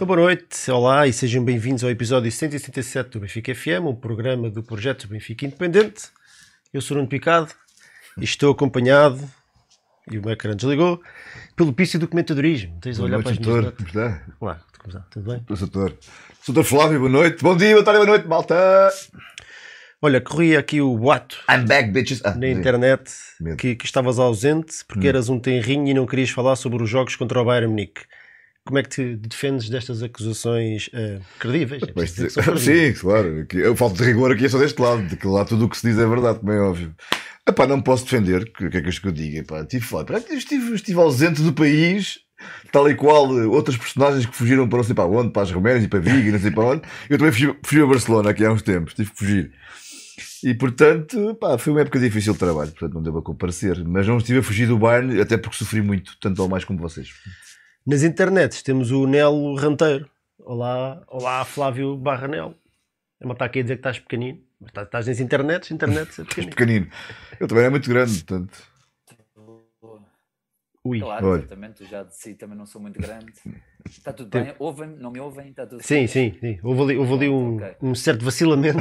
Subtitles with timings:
[0.00, 4.48] Então, boa noite, olá e sejam bem-vindos ao episódio 177 do Benfica FM, um programa
[4.48, 6.04] do projeto Benfica Independente.
[6.72, 7.52] Eu sou o Nuno Picado
[8.16, 9.20] e estou acompanhado,
[10.10, 11.02] e o meu ecrã desligou,
[11.54, 12.78] pelo pício do comentadorismo.
[12.80, 13.72] Tens Boa olhar para as doutor.
[13.72, 14.22] Como está?
[14.40, 15.00] Olá, como está?
[15.10, 15.44] Tudo bem?
[15.46, 15.98] Doutor.
[16.46, 17.42] Doutor Flávio, boa noite.
[17.42, 18.88] Bom dia, boa tarde, boa noite, malta.
[20.00, 22.22] Olha, corria aqui o boato I'm back, bitches.
[22.24, 23.12] Ah, na internet
[23.58, 25.10] que, que estavas ausente porque Hum.
[25.10, 28.00] eras um tenrinho e não querias falar sobre os jogos contra o Bayern Munique.
[28.70, 31.82] Como é que te defendes destas acusações eh, credíveis?
[31.82, 32.94] É Mas, dizer que credíveis.
[32.96, 33.44] sim, claro.
[33.46, 35.02] que Eu falta de rigor aqui é só deste lado.
[35.08, 36.94] De que lá tudo o que se diz é verdade, como é óbvio.
[37.48, 38.44] Epá, não posso defender.
[38.52, 39.38] que- O que é que eu digo?
[39.38, 40.18] Epá, estive fora.
[40.30, 42.20] Estive, estive ausente do país,
[42.70, 45.50] tal e qual eh, outras personagens que fugiram para não sei para onde, para as
[45.50, 46.82] Roménias e para Vigo e não sei para onde.
[47.08, 48.94] Eu também fugi, fugi a Barcelona aqui há uns tempos.
[48.94, 49.52] Tive que fugir.
[50.44, 53.84] E portanto, pá, foi uma época difícil de trabalho, portanto não devo a comparecer.
[53.84, 56.78] Mas não estive a fugir do Bayern, até porque sofri muito, tanto ou mais como
[56.78, 57.08] vocês.
[57.86, 60.08] Nas internets temos o Nelo Ranteiro.
[60.38, 62.54] Olá, olá Flávio Barra Nelo.
[63.20, 64.38] É uma está aqui a dizer que estás pequenino.
[64.60, 66.50] Mas estás, estás nas internets, internets é pequenino.
[66.54, 66.86] Pequenino.
[67.38, 68.70] Eu também era muito grande, portanto.
[70.84, 70.98] Ui.
[71.00, 71.38] Claro, Olha.
[71.40, 71.82] exatamente.
[71.82, 73.32] Eu já de si também não sou muito grande.
[73.88, 74.54] Está tudo bem?
[74.58, 74.96] Ouvem-me?
[74.96, 75.48] Não me ouvem?
[75.48, 76.58] Está tudo Sim, sim, sim.
[76.62, 77.76] Houve ali, houve ali um, Ok.
[77.82, 78.78] um certo vacilamento.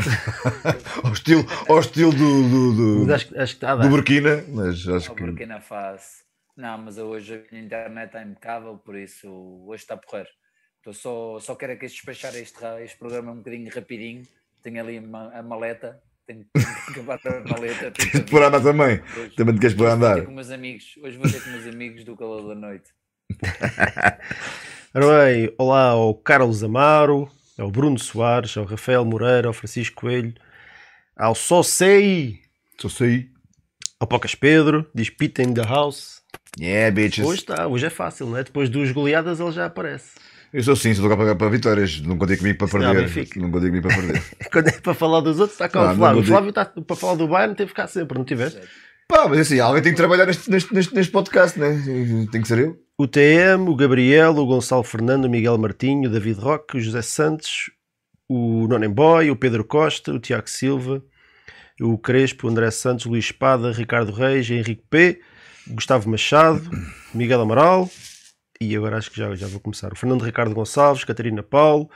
[1.04, 3.90] Ao estilo, ao estilo do, do, do, acho, acho a do.
[3.90, 5.24] Burkina, mas acho Ao que.
[5.24, 6.29] Burkina Faso.
[6.60, 9.30] Não, mas hoje a minha internet está impecável, por isso
[9.66, 10.28] hoje está a porrer.
[10.78, 14.24] Estou só, só quero é que despachar este, este programa um bocadinho rapidinho.
[14.62, 16.02] Tenho ali uma- a maleta.
[16.28, 16.50] Tenho que
[16.92, 17.92] acabar a maleta.
[17.92, 19.00] tenho que Te pôr a andar também.
[19.18, 20.26] Hoje- Também te queres pôr a Hoje vou ter andar.
[20.26, 20.98] com meus amigos.
[21.02, 22.92] Hoje vou ter com meus amigos do calor da noite.
[24.94, 30.34] Ora bem, olá ao Carlos Amaro, ao Bruno Soares, ao Rafael Moreira, ao Francisco Coelho,
[31.16, 32.42] ao Só Sei,
[32.78, 33.30] Só sei.
[34.00, 36.19] ao Pocas Pedro, diz Pita in the House.
[36.60, 37.26] Yeah, bitches.
[37.26, 38.44] Hoje está, hoje é fácil, não é?
[38.44, 40.12] Depois de duas goleadas ele já aparece.
[40.52, 42.02] Eu sou sim, sou cá para, para vitórias.
[42.02, 43.08] Não contei comigo para não é perder.
[43.14, 43.40] Benfica.
[43.40, 44.24] Não contei comigo para perder.
[44.52, 46.22] Quando é para falar dos outros, está cá Ah, o não Flávio.
[46.22, 48.60] O Flávio está para falar do Bayern, teve que ficar sempre, não tiveste?
[49.08, 51.82] Pá, mas assim, alguém tem que trabalhar neste, neste, neste, neste podcast, né?
[52.32, 52.78] Tem que ser eu.
[52.98, 57.02] O TM, o Gabriel, o Gonçalo Fernando, o Miguel Martinho, o David Roque, o José
[57.02, 57.72] Santos,
[58.28, 61.02] o Nonemboy, o Pedro Costa, o Tiago Silva,
[61.80, 65.22] o Crespo, o André Santos, o Luís Espada, Ricardo Reis, Henrique P,
[65.70, 66.62] Gustavo Machado,
[67.14, 67.90] Miguel Amaral
[68.60, 69.92] e agora acho que já, já vou começar.
[69.94, 71.90] O Fernando Ricardo Gonçalves, Catarina Paulo,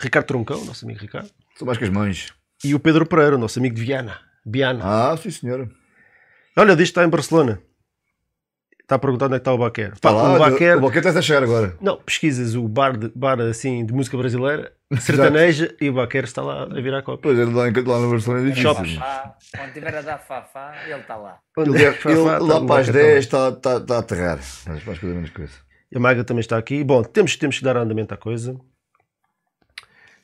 [0.00, 2.32] Ricardo Troncão, nosso amigo Ricardo, Sou mais que as mães.
[2.62, 4.20] e o Pedro Pereira, nosso amigo de Viana.
[4.44, 4.80] Viana.
[4.84, 5.68] Ah, sim, senhora.
[6.56, 7.60] Olha, diz que está em Barcelona.
[8.88, 9.92] Está a perguntar onde é que está o Baquer.
[9.92, 11.76] Está Pá, lá, o Baquer, o está a chegar agora.
[11.78, 16.40] Não, pesquisas o bar, de, bar assim, de música brasileira, sertaneja, e o Baquer está
[16.40, 17.18] lá a virar copa.
[17.24, 18.72] Pois, ele lá, em- lá no Barcelona é difícil.
[18.74, 18.98] Shops.
[19.54, 21.38] Quando tiver a dar fafá, ele está lá.
[21.58, 22.38] Ele, ele Fafá está?
[22.38, 24.38] lá para as Baquer 10 está, está, está a aterrar.
[24.66, 25.52] Mas faz coisa menos coisa.
[25.94, 26.82] A Maga também está aqui.
[26.82, 28.58] Bom, temos, temos que dar andamento à coisa.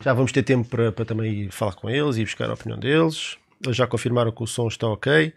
[0.01, 2.79] Já vamos ter tempo para, para também ir falar com eles e buscar a opinião
[2.81, 3.37] deles.
[3.63, 5.35] Eles já confirmaram que o som está ok.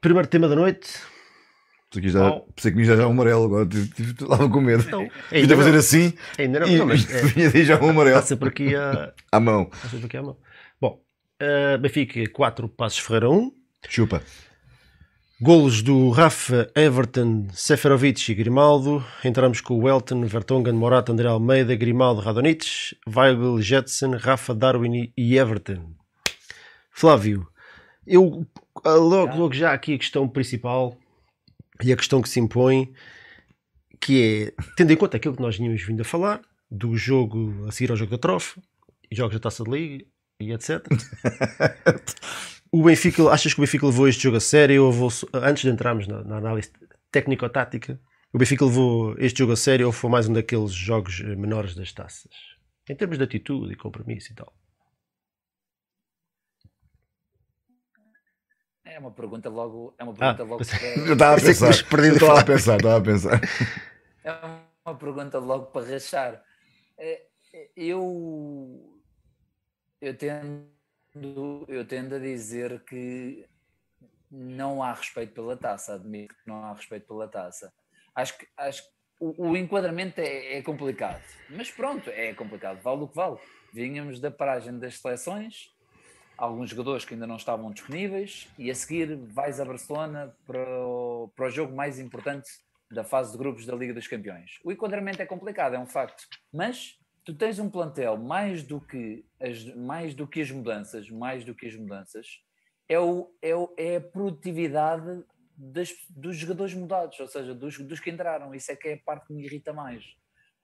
[0.00, 0.92] Primeiro tema da noite.
[1.98, 2.40] Aqui já, Oh.
[2.54, 3.68] pensei que me já já um amarelo agora.
[3.72, 4.82] Estava com medo.
[4.82, 8.48] Devia ainda fazer assim Ainda não, e não, mas é, já um amarelo está sempre
[8.48, 9.70] aqui a, à mão.
[9.74, 10.36] está sempre aqui à mão.
[10.80, 11.00] Bom,
[11.42, 13.52] uh, Benfica 4, Passos Ferreira 1.
[13.88, 14.22] Chupa.
[15.40, 19.04] Golos do Rafa, Everton, Seferovic e Grimaldo.
[19.24, 25.36] Entramos com o Welton, Vertonghen, Morata, André Almeida, Grimaldo, Radonich, Weigl, Jetson, Rafa, Darwin e
[25.36, 25.92] Everton.
[26.90, 27.46] Flávio,
[28.06, 28.46] eu
[28.84, 30.96] ah, logo, logo já aqui a questão principal
[31.82, 32.92] e a questão que se impõe,
[34.00, 36.40] que é, tendo em conta aquilo que nós tínhamos vindo a falar,
[36.70, 38.60] do jogo a seguir ao jogo da Trofa,
[39.10, 40.04] e jogos da Taça de Liga
[40.40, 40.84] e etc.
[42.74, 44.82] O Benfica, achas que o Benfica levou este jogo a sério?
[44.82, 46.72] Ou levou, antes de entrarmos na, na análise
[47.12, 48.00] técnico-tática,
[48.32, 51.92] o Benfica levou este jogo a sério ou foi mais um daqueles jogos menores das
[51.92, 52.32] taças?
[52.90, 54.52] Em termos de atitude e compromisso e tal.
[58.94, 59.92] É uma pergunta logo.
[59.98, 60.58] É uma Ah, pergunta logo.
[60.58, 61.88] pensei- para- Eu estava a pensar.
[61.90, 63.40] perdido Eu a estava a pensar, estava a pensar.
[64.22, 64.32] É
[64.86, 66.44] uma pergunta logo para rachar.
[66.96, 69.00] É, é, Eu,
[70.00, 73.44] eu, tendo, eu tendo a dizer que
[74.30, 77.72] não há respeito pela taça, admito que não há respeito pela taça.
[78.14, 78.88] Acho que, acho que
[79.20, 83.38] o, o enquadramento é, é complicado, mas pronto, é complicado, vale o que vale.
[83.72, 85.73] Vínhamos da paragem das seleções,
[86.36, 91.32] alguns jogadores que ainda não estavam disponíveis, e a seguir vais a Barcelona para o,
[91.34, 92.48] para o jogo mais importante
[92.90, 94.58] da fase de grupos da Liga dos Campeões.
[94.64, 99.24] O enquadramento é complicado, é um facto, mas tu tens um plantel mais do que
[99.40, 102.26] as, mais do que as mudanças, mais do que as mudanças,
[102.88, 105.24] é, o, é, o, é a produtividade
[105.56, 108.54] das, dos jogadores mudados, ou seja, dos, dos que entraram.
[108.54, 110.04] Isso é que é a parte que me irrita mais.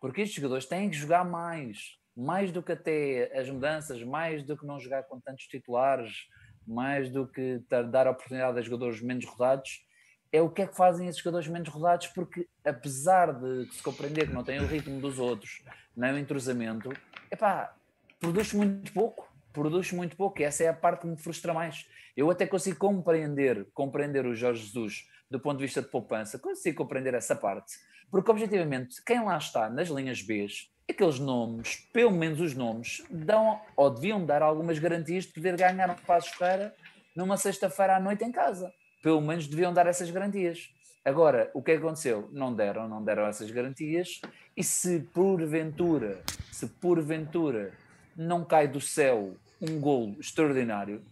[0.00, 4.56] Porque estes jogadores têm que jogar mais, mais do que até as mudanças, mais do
[4.56, 6.28] que não jogar com tantos titulares,
[6.66, 9.86] mais do que dar oportunidade a jogadores menos rodados.
[10.32, 14.28] É o que é que fazem esses jogadores menos rodados, porque apesar de se compreender
[14.28, 15.62] que não têm o ritmo dos outros,
[15.96, 16.92] nem o entrosamento,
[17.30, 17.74] epá,
[18.20, 21.86] produz muito pouco produz muito pouco e essa é a parte que me frustra mais.
[22.16, 26.78] Eu até consigo compreender, compreender o Jorge Jesus do ponto de vista de poupança, consigo
[26.78, 27.74] compreender essa parte,
[28.10, 30.46] porque objetivamente quem lá está nas linhas B,
[30.90, 35.90] aqueles nomes, pelo menos os nomes, dão ou deviam dar algumas garantias de poder ganhar
[35.90, 36.74] um passo feira
[37.14, 38.72] numa sexta-feira à noite em casa.
[39.02, 40.70] Pelo menos deviam dar essas garantias.
[41.04, 42.28] Agora, o que aconteceu?
[42.32, 44.20] Não deram, não deram essas garantias.
[44.56, 46.22] E se porventura,
[46.52, 47.72] se porventura
[48.14, 51.02] não cai do céu um golo extraordinário,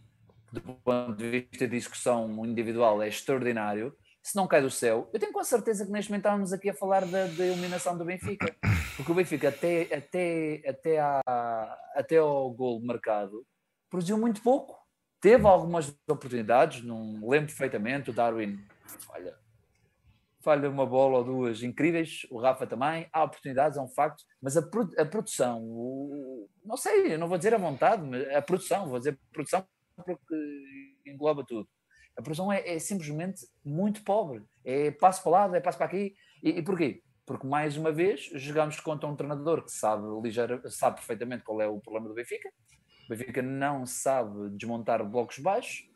[0.52, 3.94] do ponto de vista de discussão individual, é extraordinário.
[4.28, 6.74] Se não cai do céu, eu tenho com certeza que neste momento estávamos aqui a
[6.74, 8.54] falar da, da eliminação do Benfica,
[8.94, 13.42] porque o Benfica, até, até, até, à, até ao golo marcado,
[13.88, 14.78] produziu muito pouco.
[15.18, 18.10] Teve algumas oportunidades, não lembro perfeitamente.
[18.10, 18.62] O Darwin
[19.06, 19.34] falha,
[20.40, 24.58] falha uma bola ou duas incríveis, o Rafa também, há oportunidades, é um facto, mas
[24.58, 24.60] a,
[24.98, 29.18] a produção, o, não sei, não vou dizer a vontade, mas a produção, vou dizer
[29.32, 29.66] produção
[30.04, 31.66] porque engloba tudo.
[32.18, 36.16] A produção é, é simplesmente muito pobre, é passo para lá, é passo para aqui,
[36.42, 37.00] e, e porquê?
[37.24, 41.68] Porque mais uma vez jogamos contra um treinador que sabe, ligeira, sabe perfeitamente qual é
[41.68, 42.50] o problema do Benfica,
[43.06, 45.88] o Benfica não sabe desmontar blocos baixos,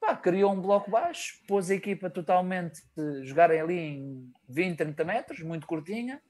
[0.00, 2.80] pá, criou um bloco baixo, pôs a equipa totalmente
[3.24, 6.22] jogarem ali em 20, 30 metros, muito curtinha,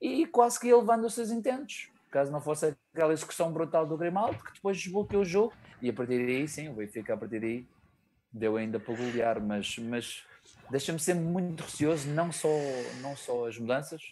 [0.00, 1.88] e quase que ia levando os seus intentos.
[2.10, 5.92] Caso não fosse aquela execução brutal do Grimaldo, que depois desbloqueou o jogo, e a
[5.92, 7.68] partir daí, sim, o Benfica a partir daí
[8.32, 10.24] deu ainda para golear, mas, mas
[10.70, 12.48] deixa-me sempre muito receoso, não só,
[13.00, 14.02] não só as mudanças,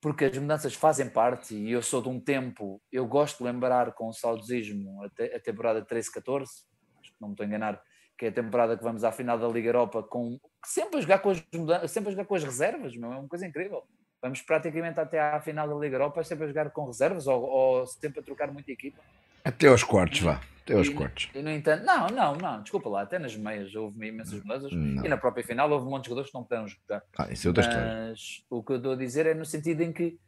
[0.00, 3.92] porque as mudanças fazem parte, e eu sou de um tempo, eu gosto de lembrar
[3.92, 6.46] com saudosismo a, te, a temporada 13-14,
[7.20, 7.82] não me estou a enganar,
[8.18, 11.18] que é a temporada que vamos à final da Liga Europa com sempre a jogar
[11.18, 11.44] com as,
[11.90, 13.82] sempre a jogar com as reservas, meu, é uma coisa incrível.
[14.22, 17.86] Vamos praticamente até à final da Liga Europa sempre a jogar com reservas ou, ou
[17.86, 19.00] sempre a trocar muita equipa.
[19.46, 20.40] Até aos quartos, vá.
[20.64, 21.30] Até aos e, quartos.
[21.32, 25.08] E no entanto, não, não, não, desculpa lá, até nas meias houve imensas mudanças e
[25.08, 27.04] na própria final houve um monte de jogadores que não puderam jogar.
[27.16, 28.46] Ah, isso é outra Mas história.
[28.50, 30.18] o que eu estou a dizer é no sentido em que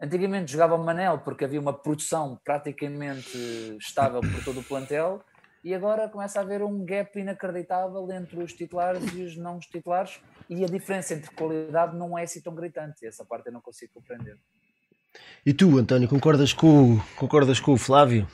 [0.00, 3.36] antigamente jogava o Manel porque havia uma produção praticamente
[3.80, 5.20] estável por todo o plantel
[5.64, 10.20] e agora começa a haver um gap inacreditável entre os titulares e os não titulares
[10.48, 13.04] e a diferença entre qualidade não é assim tão gritante.
[13.04, 14.38] Essa parte eu não consigo compreender.
[15.44, 18.28] E tu, António, concordas com, concordas com o Flávio?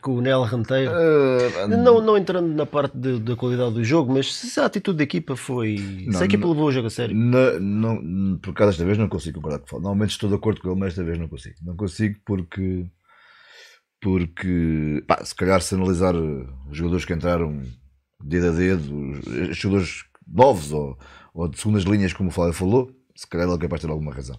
[0.00, 0.90] Com o Nel Ranteiro?
[0.92, 4.98] Uh, não, não entrando na parte de, da qualidade do jogo, mas se a atitude
[4.98, 5.76] da equipa foi.
[6.06, 7.14] Não, se a equipa não, levou o jogo a sério.
[7.14, 9.80] Não, não, por causa desta vez não consigo concordar com o.
[9.80, 11.56] Normalmente estou de acordo com ele, mas desta vez não consigo.
[11.62, 12.86] Não consigo porque
[14.00, 17.62] porque pá, se calhar se analisar os jogadores que entraram
[18.22, 19.10] dedo a dedo,
[19.50, 20.98] os jogadores novos ou,
[21.34, 23.92] ou de segundas linhas, como o Flávio falou, se calhar ele é capaz de ter
[23.92, 24.38] alguma razão.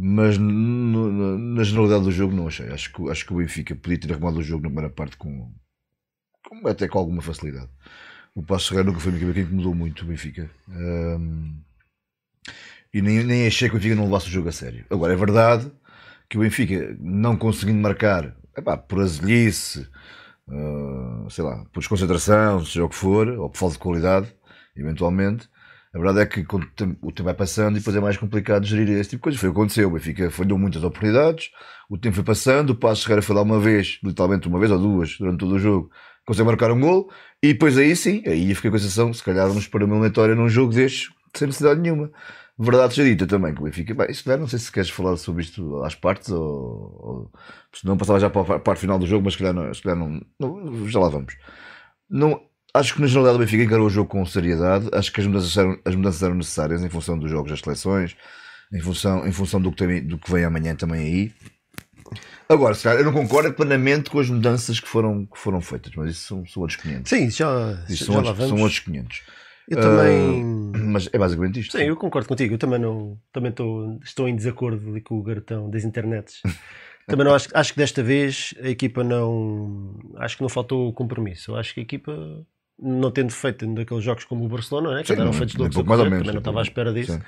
[0.00, 2.68] Mas no, na generalidade do jogo não achei.
[2.68, 5.52] Acho que, acho que o Benfica podia ter arrumado o jogo na primeira parte com,
[6.48, 7.68] com até com alguma facilidade.
[8.32, 10.48] O Passo chegar nunca foi uma equipa que mudou muito o Benfica.
[10.68, 11.60] Um,
[12.94, 14.86] e nem, nem achei que o Benfica não levasse o jogo a sério.
[14.88, 15.68] Agora é verdade
[16.28, 19.88] que o Benfica, não conseguindo marcar epá, por azelice,
[20.46, 24.32] uh, sei lá, por desconcentração, seja o que for, ou por falta de qualidade,
[24.76, 25.48] eventualmente.
[25.98, 26.64] A verdade é que quando
[27.02, 29.40] o tempo vai passando e depois é mais complicado gerir esse tipo de coisas.
[29.40, 29.88] Foi o que aconteceu.
[29.88, 31.50] O Benfica falhou muitas oportunidades,
[31.90, 34.78] o tempo foi passando, o Passo Ferreira foi lá uma vez, literalmente uma vez ou
[34.78, 35.90] duas, durante todo o jogo,
[36.26, 37.10] conseguiu marcar um gol,
[37.42, 40.34] e depois aí sim, aí fiquei com a sensação, se calhar vamos para uma eliminatória
[40.34, 42.10] num jogo destes, sem necessidade nenhuma
[42.58, 45.42] verdade seja dita também, que o Benfica, bem, isso não sei se queres falar sobre
[45.42, 47.32] isto às partes ou, ou
[47.72, 49.82] se não passava já para a parte final do jogo, mas se calhar não, se
[49.82, 51.36] calhar não, não já lá vamos.
[52.10, 55.26] Não, acho que na generalidade o Benfica encarou o jogo com seriedade, acho que as
[55.26, 58.16] mudanças eram, as mudanças eram necessárias em função dos jogos das seleções,
[58.72, 61.32] em função, em função do, que tem, do que vem amanhã também aí.
[62.48, 65.92] Agora, se calhar, eu não concordo plenamente com as mudanças que foram, que foram feitas,
[65.94, 67.08] mas isso são, são outros 500.
[67.08, 69.22] Sim, já, isso já são, outros, são outros 500.
[69.68, 70.42] Eu também.
[70.42, 71.76] Uh, mas é basicamente isto.
[71.76, 72.54] Sim, eu concordo contigo.
[72.54, 76.40] Eu também, não, também estou, estou em desacordo com o garotão das internets.
[77.06, 79.94] também não acho, acho que desta vez a equipa não.
[80.16, 81.50] Acho que não faltou compromisso.
[81.50, 82.12] Eu acho que a equipa,
[82.80, 86.00] não tendo feito daqueles jogos como o Barcelona, né, que eram feitos de loucos mais
[86.00, 87.12] ou menos, também não estava à espera disso.
[87.12, 87.20] Sim.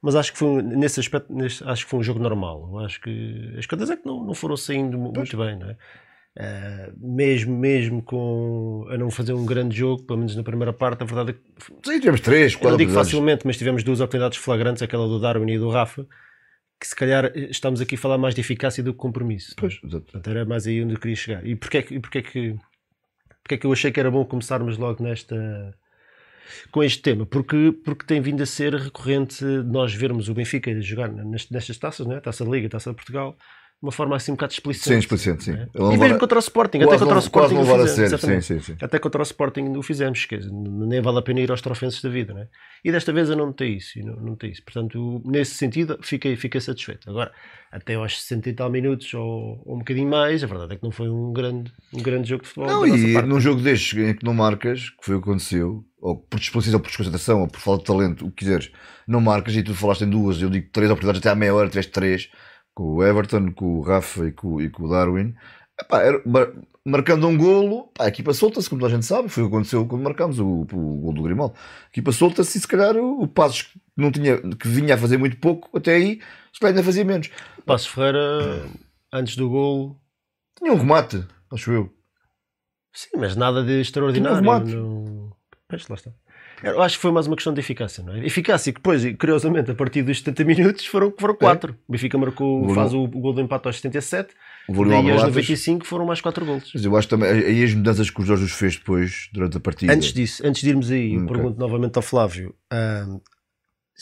[0.00, 2.68] Mas acho que foi nesse aspecto, nesse, acho que foi um jogo normal.
[2.72, 5.76] Eu acho que as coisas é que não, não foram saindo muito bem, não é?
[6.36, 11.02] Uh, mesmo, mesmo com a não fazer um grande jogo, pelo menos na primeira parte,
[11.02, 11.90] a verdade é que.
[11.90, 12.70] Sim, tivemos três, quatro.
[12.70, 16.06] Não digo facilmente, mas tivemos duas oportunidades flagrantes, aquela do Darwin e do Rafa,
[16.80, 19.54] que se calhar estamos aqui a falar mais de eficácia do que compromisso.
[19.56, 20.20] Pois, exato.
[20.28, 21.46] Era mais aí onde eu queria chegar.
[21.46, 22.56] E porquê, e porquê, que,
[23.44, 25.76] porquê que eu achei que era bom começarmos logo nesta.
[26.70, 31.08] Com este tema, porque, porque tem vindo a ser recorrente nós vermos o Benfica jogar
[31.08, 32.20] nestas taças, né?
[32.20, 33.36] taça da Liga, taça de Portugal,
[33.82, 34.88] uma forma assim um bocado explicente.
[34.88, 35.52] Sim, explicente, sim.
[35.52, 35.68] Né?
[35.74, 38.76] E mesmo contra o Sporting, até contra o Sporting o fizemos, sim, sim, sim.
[38.80, 42.08] até contra o Sporting o fizemos, que nem vale a pena ir aos trofenses da
[42.08, 42.48] vida, né?
[42.82, 44.62] E desta vez eu não notei isso, não, não notei isso.
[44.62, 47.10] Portanto, nesse sentido, fiquei, fiquei satisfeito.
[47.10, 47.30] Agora,
[47.70, 50.82] até aos 60 e tal minutos ou, ou, um bocadinho mais, a verdade é que
[50.82, 52.68] não foi um grande, um grande jogo de futebol.
[52.68, 56.16] Não, e num jogo destes em que não marcas, que foi o que aconteceu, ou
[56.16, 58.70] por disposição, ou por desconcentração, ou por falta de talento, o que quiseres,
[59.06, 61.68] não marcas e tu falaste em duas, eu digo três oportunidades até à meia hora,
[61.68, 62.30] tiveste três
[62.74, 65.34] com o Everton, com o Rafa e com, e com o Darwin.
[65.80, 66.22] Epá, era,
[66.84, 69.54] marcando um golo, pá, a equipa solta-se, como toda a gente sabe, foi o que
[69.54, 71.54] aconteceu quando marcámos o, o, golo do Grimaldo.
[71.56, 74.98] A equipa solta-se e se calhar o, o Passos que, não tinha, que vinha a
[74.98, 76.20] fazer muito pouco até aí,
[76.52, 77.30] se calhar ainda fazia menos.
[77.64, 78.68] Passos Ferreira,
[79.12, 79.98] antes do golo,
[80.58, 81.92] tinha um remate, acho eu.
[82.92, 84.40] Sim, mas nada de extraordinário.
[84.40, 84.76] Tinha um remate.
[84.76, 85.32] Não...
[85.68, 86.12] Pois, lá está.
[86.64, 88.24] Eu acho que foi mais uma questão de eficácia, não é?
[88.24, 91.72] Eficácia que depois, curiosamente, a partir dos 70 minutos foram, foram 4.
[91.72, 91.74] É.
[91.86, 94.34] O Benfica marcou, o faz o, o gol do empate aos 77
[94.68, 96.70] e aos 95 foram mais 4 golos.
[96.72, 99.92] Mas eu acho também, aí as mudanças que o Jorge fez depois, durante a partida.
[99.92, 101.28] Antes disso, antes de irmos aí, okay.
[101.28, 102.54] pergunto novamente ao Flávio.
[102.72, 103.20] Uh,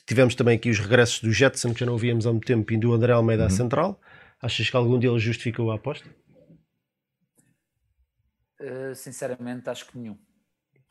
[0.06, 2.76] tivemos também aqui os regressos do Jetson, que já não víamos há muito tempo, e
[2.76, 3.48] do André Almeida uhum.
[3.48, 4.00] à central.
[4.40, 6.08] Achas que algum deles justificou a aposta?
[8.60, 10.16] Uh, sinceramente, acho que nenhum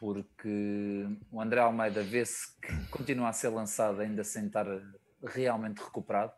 [0.01, 4.65] porque o André Almeida vê-se que continua a ser lançado ainda sem estar
[5.23, 6.33] realmente recuperado,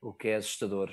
[0.00, 0.90] o que é assustador,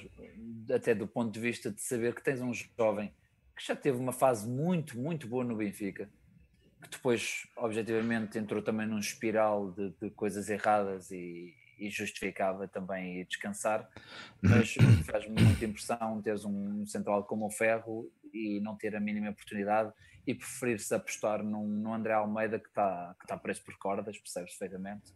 [0.69, 3.13] até do ponto de vista de saber que tens um jovem
[3.55, 6.09] que já teve uma fase muito, muito boa no Benfica,
[6.83, 13.21] que depois, objetivamente, entrou também num espiral de, de coisas erradas e, e, justificava também
[13.21, 13.89] ir descansar,
[14.41, 14.75] mas
[15.09, 19.91] faz-me muita impressão teres um central como o Ferro e não ter a mínima oportunidade
[20.25, 24.51] e preferir-se apostar num, num André Almeida que está que tá preso por cordas, percebes
[24.57, 25.13] perfeitamente,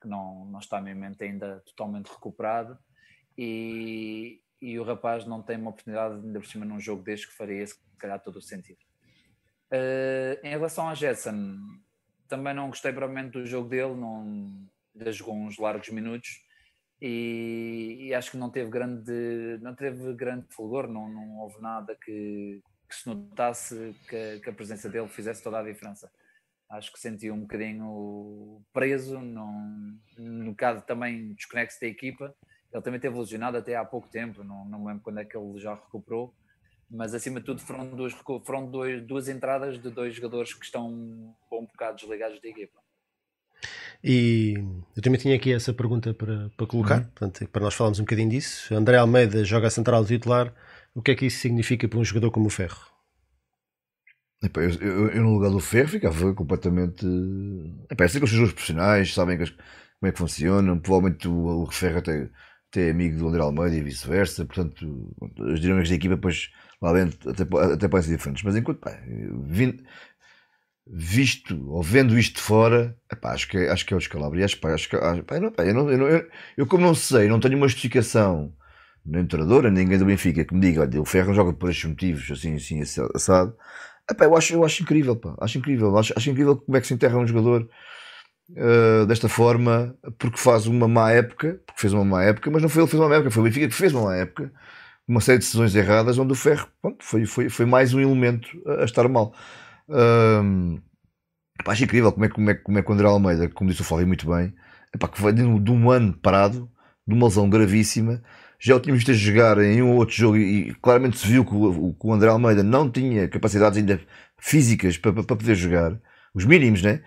[0.00, 2.78] que não, não está mesmo ainda totalmente recuperado
[3.36, 7.34] e, e o rapaz não tem uma oportunidade ainda por cima num jogo deste que
[7.34, 8.78] faria se calhar todo o sentido.
[9.72, 11.56] Uh, em relação a Jetson,
[12.28, 14.68] também não gostei provavelmente do jogo dele, não,
[15.12, 16.44] jogou uns largos minutos
[17.04, 21.96] e, e, acho que não teve grande, não teve grande fulgor, não, não houve nada
[21.96, 26.08] que, que se notasse que, que, a presença dele fizesse toda a diferença.
[26.70, 32.32] Acho que senti um bocadinho preso, num, no caso também desconexo da equipa.
[32.72, 35.36] Ele também teve lesionado até há pouco tempo, não, não me lembro quando é que
[35.36, 36.32] ele já recuperou,
[36.88, 38.12] mas acima de tudo foram, duas,
[38.44, 42.81] foram dois, duas entradas de dois jogadores que estão um bocado desligados da equipa.
[44.04, 44.54] E
[44.96, 47.04] eu também tinha aqui essa pergunta para, para colocar, uhum.
[47.04, 48.74] portanto, para nós falarmos um bocadinho disso.
[48.74, 50.52] André Almeida joga a central titular
[50.94, 52.80] o que é que isso significa para um jogador como o Ferro?
[54.42, 57.06] Epá, eu, eu, eu, no lugar do Ferro ficava completamente.
[57.90, 60.78] Epá, sei que os jogadores profissionais sabem que, como é que funcionam.
[60.78, 62.28] Provavelmente o, o Ferro até,
[62.70, 64.44] até é amigo do André Almeida e vice-versa.
[64.44, 65.14] Portanto,
[65.52, 66.50] as dinâmicas da equipa, depois
[66.82, 68.42] lá dentro, até, até podem ser diferentes.
[68.42, 69.00] Mas enquanto pá,
[69.46, 69.82] vindo,
[70.86, 74.38] visto ou vendo isto de fora, epá, acho, que é, acho que é o descalabro.
[74.38, 74.96] E acho, que,
[76.56, 78.52] eu, como não sei, não tenho uma justificação
[79.04, 81.88] nem treinador, nem ninguém do Benfica que me diga, olha, o Ferro joga por estes
[81.88, 82.80] motivos, assim, assim,
[83.14, 83.56] assado.
[84.10, 86.86] Epá, eu, acho, eu acho incrível, pá, acho incrível, acho, acho incrível como é que
[86.86, 87.68] se enterra um jogador
[88.50, 92.68] uh, desta forma, porque faz uma má época, porque fez uma má época, mas não
[92.68, 94.52] foi ele que fez uma má época, foi o Benfica que fez uma má época,
[95.06, 98.48] uma série de decisões erradas, onde o Ferro, pronto, foi, foi, foi mais um elemento
[98.66, 99.34] a, a estar mal.
[99.92, 100.80] Uh,
[101.60, 103.82] epá, acho incrível como é, como, é, como é que o André Almeida, como disse
[103.82, 104.54] o Fábio muito bem,
[104.94, 106.70] epá, que vai de, de um ano parado,
[107.06, 108.22] de uma lesão gravíssima,
[108.58, 111.44] já o tínhamos visto a jogar em um ou outro jogo e, claramente se viu
[111.44, 114.00] que o, que o, André Almeida não tinha capacidades ainda
[114.38, 115.98] físicas para, para, para poder jogar,
[116.34, 117.02] os mínimos, né?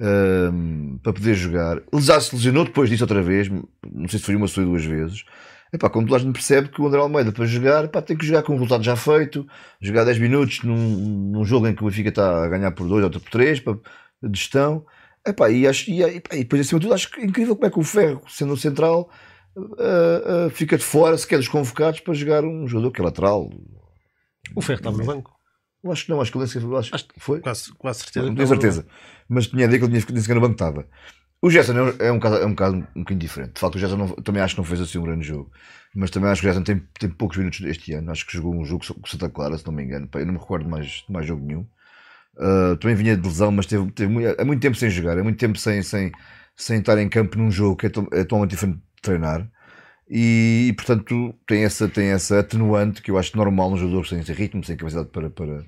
[0.00, 1.76] Um, para poder jogar.
[1.92, 4.84] Ele já se lesionou depois disso outra vez, não sei se foi uma ou duas
[4.84, 5.24] vezes.
[5.72, 8.26] Epá, como toda a gente percebe que o André Almeida para jogar epá, tem que
[8.26, 9.46] jogar com o resultado já feito,
[9.80, 13.04] jogar 10 minutos num, num jogo em que o Benfica está a ganhar por 2
[13.04, 13.74] ou por 3 para,
[14.22, 14.84] de gestão.
[15.26, 17.70] Epá, e, acho, e, epá, e depois acima de tudo acho é incrível como é
[17.70, 19.10] que o Ferro, sendo o central,
[19.56, 23.50] uh, uh, fica de fora, sequer dos convocados, para jogar um jogador que é lateral.
[24.56, 25.30] O Ferro estava no banco.
[25.82, 27.40] Eu acho que não, acho que acho, acho que foi.
[27.40, 28.26] Quase, quase certeza.
[28.26, 28.86] Não tenho certeza.
[29.28, 30.86] Mas tinha a ideia que ele tinha ficado no banco estava.
[31.42, 33.54] O Gerson é, é um caso, é um caso um bocadinho diferente.
[33.54, 35.50] De facto, o Gerson não, também acho que não fez assim um grande jogo.
[35.94, 38.10] Mas também acho que o Gerson tem, tem poucos minutos este ano.
[38.10, 40.08] Acho que jogou um jogo com Santa Clara, se não me engano.
[40.14, 41.66] Eu não me recordo mais, de mais jogo nenhum.
[42.36, 45.22] Uh, também vinha de lesão, mas teve, teve muito, há muito tempo sem jogar, é
[45.22, 46.12] muito tempo sem, sem,
[46.56, 49.46] sem estar em campo num jogo que é, to, é totalmente diferente de treinar.
[50.08, 54.22] E, e, portanto tem essa, tem essa atenuante que eu acho normal nos jogadores sem,
[54.22, 55.64] sem ritmo, sem capacidade para, para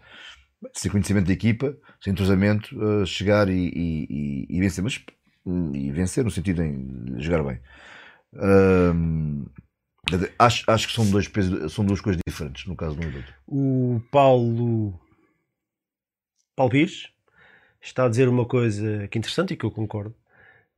[0.75, 5.05] sem conhecimento de equipa, sem entrosamento, uh, chegar e, e, e, vencer, mas
[5.47, 7.61] e vencer no sentido de jogar bem.
[10.39, 11.31] Acho, acho que são, dois
[11.71, 13.35] são duas coisas diferentes no caso do outro.
[13.47, 15.01] O Paulo
[16.57, 17.09] Paulo Pires
[17.81, 20.15] está a dizer uma coisa que é interessante e que eu concordo,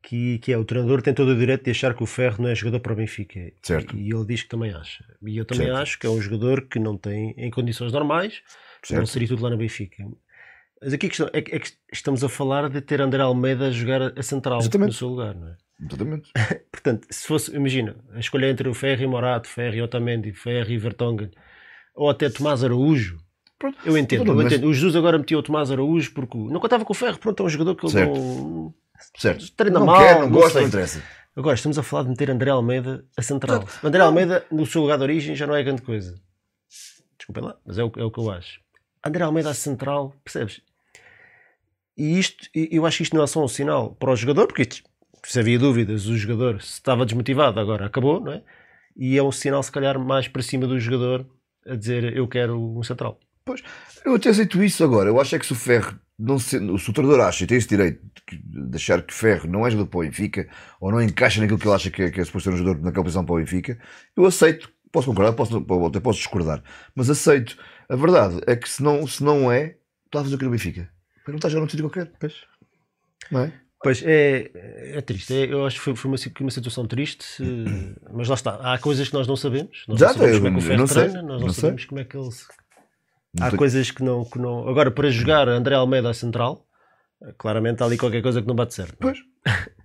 [0.02, 2.50] que, que é o treinador tem todo o direito de achar que o Ferro não
[2.50, 3.52] é jogador para o Benfica.
[3.62, 3.96] Certo.
[3.96, 5.04] E, e ele diz que também acha.
[5.22, 5.80] E eu também Certo.
[5.80, 8.42] acho que é um jogador que não tem, em condições normais,
[8.90, 9.06] não Certo.
[9.06, 10.04] seria tudo lá no Benfica.
[10.84, 13.68] Mas aqui a questão é, que- é que estamos a falar de ter André Almeida
[13.68, 14.88] a jogar a central Exatamente.
[14.88, 15.56] no seu lugar, não é?
[15.80, 16.30] Exatamente.
[16.70, 20.70] Portanto, se fosse, imagina, a escolha entre o Ferro e Morato, Ferro e Otamendi, Ferro
[20.70, 21.30] e Vertonghen,
[21.94, 23.18] ou até Tomás Araújo,
[23.58, 23.78] Pronto.
[23.84, 24.68] eu entendo, Não, eu mas- entendo.
[24.68, 27.46] O Jesus agora metia o Tomás Araújo porque não contava com o Ferro, pronto, é
[27.46, 28.14] um jogador que ele Certo.
[28.14, 28.74] não.
[29.16, 29.52] Certo.
[29.52, 30.60] Treina não mal, quer, não não gosta, sei.
[30.62, 31.02] não interessa.
[31.36, 33.66] Agora estamos a falar de meter André Almeida a central.
[33.82, 36.14] André Almeida, no seu lugar de origem, já não é grande coisa.
[37.18, 38.60] Desculpem lá, mas é o, é o que eu acho.
[39.04, 40.60] André Almeida a central, percebes?
[41.96, 44.68] E isto, eu acho que isto não é só um sinal para o jogador, porque
[45.24, 48.42] se havia dúvidas, o jogador se estava desmotivado, agora acabou, não é?
[48.96, 51.26] E é um sinal, se calhar, mais para cima do jogador
[51.66, 53.18] a dizer eu quero um central.
[54.04, 55.08] Eu até aceito isso agora.
[55.08, 57.58] Eu acho é que se o Ferro, não se, se o treinador acha e tem
[57.58, 58.00] esse direito
[58.32, 60.48] de, achar que Ferro não é jogador para o Benfica
[60.80, 62.82] ou não encaixa naquilo que ele acha que é, que é suposto ser um jogador
[62.82, 63.78] naquela posição para o Benfica,
[64.16, 64.72] eu aceito.
[64.92, 65.56] Posso concordar, posso,
[65.88, 66.62] até posso discordar,
[66.94, 67.56] mas aceito.
[67.88, 70.52] A verdade é que se não, se não é, está a fazer o que no
[70.52, 70.93] Benfica.
[71.26, 72.10] Não está a jogar num sítio qualquer.
[73.30, 73.52] Não é?
[73.82, 74.50] Pois é,
[74.96, 75.34] é triste.
[75.34, 78.54] É- eu acho que foi, foi uma, uma situação triste, eh, mas lá está.
[78.74, 79.84] Há coisas que nós não sabemos.
[79.86, 81.46] Nós Exato, não sabemos eu- como é que o Ferro não sei, treina, nós não,
[81.48, 81.60] não sei.
[81.60, 82.28] sabemos como é que ele.
[83.38, 84.68] Não Há coisas que não, que não.
[84.68, 86.66] Agora, para jogar André Almeida à central,
[87.36, 88.92] claramente há ali qualquer coisa que não bate certo.
[88.92, 88.96] é?
[89.00, 89.18] Pois.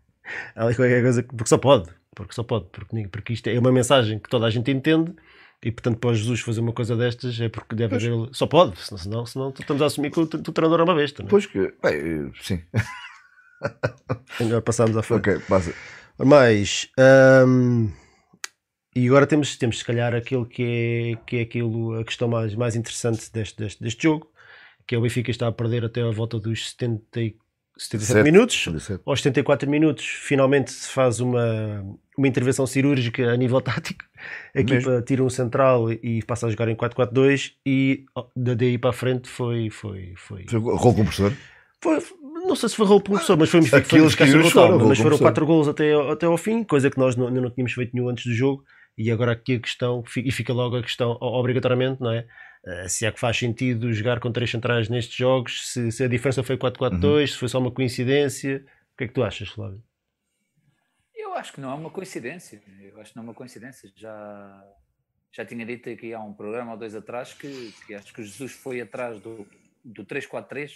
[0.55, 1.29] Há ali qualquer coisa que.
[1.35, 1.89] Porque só pode.
[2.15, 2.65] Porque só pode.
[2.71, 5.13] Porque, porque isto é uma mensagem que toda a gente entende.
[5.63, 8.05] E portanto, para o Jesus fazer uma coisa destas é porque deve Pois.
[8.05, 8.29] haver.
[8.31, 11.21] Só pode, senão, senão, estamos a assumir que o, o treinador é uma besta.
[11.21, 11.29] Não é?
[11.29, 11.73] Pois que.
[11.83, 12.61] Bem, sim.
[14.47, 15.29] Já passámos à frente.
[15.29, 15.73] Ok, passa.
[16.17, 16.89] Mas
[17.47, 17.91] hum,
[18.95, 22.55] e agora temos, temos se calhar aquilo que é, que é aquilo, a questão mais,
[22.55, 24.29] mais interessante deste, deste, deste jogo,
[24.87, 27.37] que é o Benfica está a perder até a volta dos 70, e-
[27.79, 28.23] 77 Sete.
[28.31, 28.55] minutos.
[28.63, 29.01] 77.
[29.05, 31.83] Aos 74 minutos, finalmente se faz uma,
[32.17, 34.03] uma intervenção cirúrgica a nível tático.
[34.55, 38.03] A equipa tira um central e passa a jogar em 4-4-2 e
[38.35, 41.31] da- daí para a frente foi, foi, foi, Rol compressor.
[41.81, 41.99] foi-
[42.45, 44.97] não sei se foi rolo professor, mas foi, foi, foi, que foi, total, foram, mas
[44.97, 45.19] foram professor.
[45.19, 48.09] quatro golos até, ao- até ao fim, coisa que nós não, não tínhamos feito nenhum
[48.09, 48.63] antes do jogo.
[49.01, 52.27] E agora aqui a questão, e fica logo a questão, obrigatoriamente, não é?
[52.65, 56.07] Eh, Se é que faz sentido jogar com três centrais nestes jogos, se, se a
[56.09, 57.27] diferença foi 4-4-2, Uhum.
[57.27, 58.65] se foi só uma coincidência.
[58.93, 59.81] O que é que tu achas, Flávio?
[61.15, 62.61] Eu acho que não é uma coincidência.
[62.81, 63.89] Eu acho que não é uma coincidência.
[63.95, 64.63] Já,
[65.31, 68.23] já tinha dito aqui há um programa ou dois atrás que, que acho que o
[68.25, 69.47] Jesus foi atrás do,
[69.83, 70.71] do 3-4-3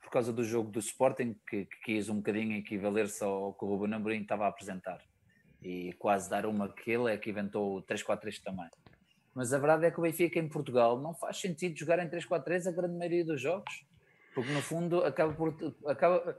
[0.00, 3.68] por causa do jogo do Sporting, que, que quis um bocadinho equivaler-se ao que o
[3.68, 5.02] Ruben Amorim estava a apresentar.
[5.62, 8.68] E quase dar uma que ele é que inventou o 3-4-3 também.
[9.34, 12.66] Mas a verdade é que o Benfica em Portugal não faz sentido jogar em 3-4-3
[12.66, 13.84] a grande maioria dos jogos.
[14.34, 15.54] Porque no fundo acaba por.
[15.86, 16.36] Acaba,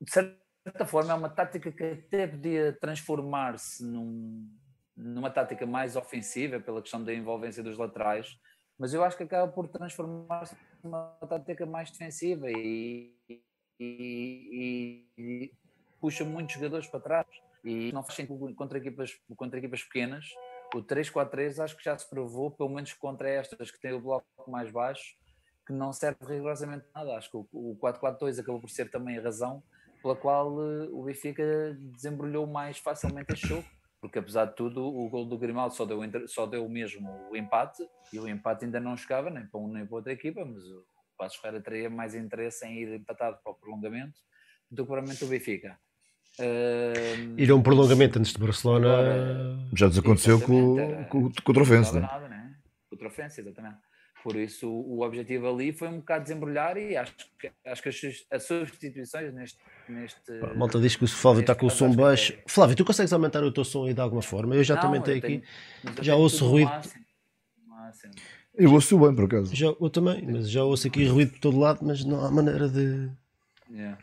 [0.00, 4.48] de certa forma, é uma tática que até podia transformar-se num-
[4.96, 8.38] numa tática mais ofensiva pela questão da envolvência dos laterais,
[8.78, 13.14] mas eu acho que acaba por transformar-se numa tática mais defensiva e,
[13.78, 15.52] e- e
[16.00, 17.26] puxa muitos jogadores para trás.
[17.64, 20.26] E não faz sentido contra equipas, contra equipas pequenas.
[20.74, 24.26] O 3-4-3 acho que já se provou, pelo menos contra estas que têm o bloco
[24.50, 25.16] mais baixo,
[25.66, 27.16] que não serve rigorosamente nada.
[27.16, 29.62] Acho que o- o 4-4-2 acabou por ser também a razão
[30.02, 31.42] pela qual eh, o Benfica
[31.80, 33.64] desembrulhou mais facilmente este jogo.
[34.00, 37.82] Porque apesar de tudo, o gol do Grimaldo só deu, só deu mesmo o empate,
[38.12, 40.86] e o empate ainda não chegava nem para um nem para outra equipa, mas o
[41.16, 44.16] Passos Ferreira teria mais interesse em ir empatado para o prolongamento
[44.70, 45.76] do que provavelmente o Benfica.
[46.40, 48.88] Ahm, Ir a um prolongamento antes de Barcelona.
[48.92, 50.76] Agora- Já desaconteceu com,
[51.10, 52.08] com, com o Trofense, não né?
[52.10, 52.54] nada, né?
[52.90, 53.76] Contra a ofensa, exatamente.
[54.22, 57.88] Por isso, o objetivo ali foi um bocado desembrulhar e acho que, acho que
[58.30, 59.58] as, substituições neste.
[59.88, 62.32] neste A malta diz que o Flávio está com o som baixo.
[62.32, 64.56] é- Flávio, tu consegues aumentar o teu som aí de alguma forma?
[64.56, 65.46] Eu já Não, também tenho tenho- aqui.
[65.84, 66.68] eu já tenho ouço ruído.
[66.68, 67.04] máximo.
[67.62, 68.12] No máximo.
[68.54, 69.54] Eu ouço bem, por acaso.
[69.54, 72.68] Já, eu também, mas já ouço aqui ruído por todo lado, mas não há maneira
[72.68, 73.08] de.
[73.70, 73.98] Yeah.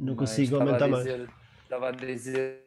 [0.00, 1.06] Não consigo aumentar mais.
[1.62, 2.66] estava a dizer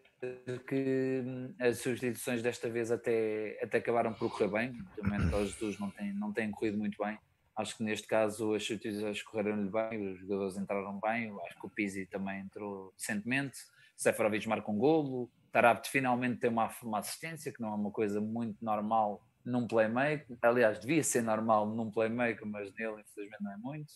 [0.67, 4.84] que hum, as substituições desta vez até, até acabaram por correr bem.
[4.96, 7.17] Também os Jesus não têm, não têm corrido muito bem.
[7.58, 11.36] Acho que neste caso as substituições correram-lhe bem, os jogadores entraram bem.
[11.48, 13.58] Acho que o Pizzi também entrou decentemente.
[13.98, 15.30] Seferovic marca um golo.
[15.52, 20.38] Tarabt finalmente tem uma, uma assistência, que não é uma coisa muito normal num playmaker.
[20.41, 23.93] Aliás, devia ser normal num playmaker, mas nele infelizmente não é muito.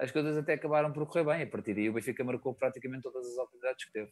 [0.00, 1.42] As coisas até acabaram por correr bem.
[1.42, 4.10] A partir daí o Benfica marcou praticamente todas as oportunidades que teve.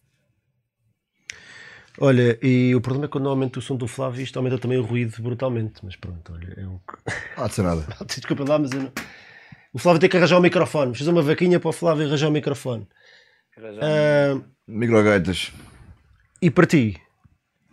[2.01, 4.79] Olha, e o problema é que quando aumenta o som do Flávio, isto aumenta também
[4.79, 5.81] o ruído brutalmente.
[5.83, 7.13] Mas pronto, olha, é o que.
[7.37, 7.87] Não há de ser nada.
[8.07, 8.93] Desculpa lá, mas eu não...
[9.73, 10.95] o Flávio tem que arranjar o microfone.
[10.97, 12.87] Fazer uma vaquinha para o Flávio arranjar o microfone.
[13.57, 15.51] Arranjar Ah, Microgaitas,
[16.41, 17.01] e para ti?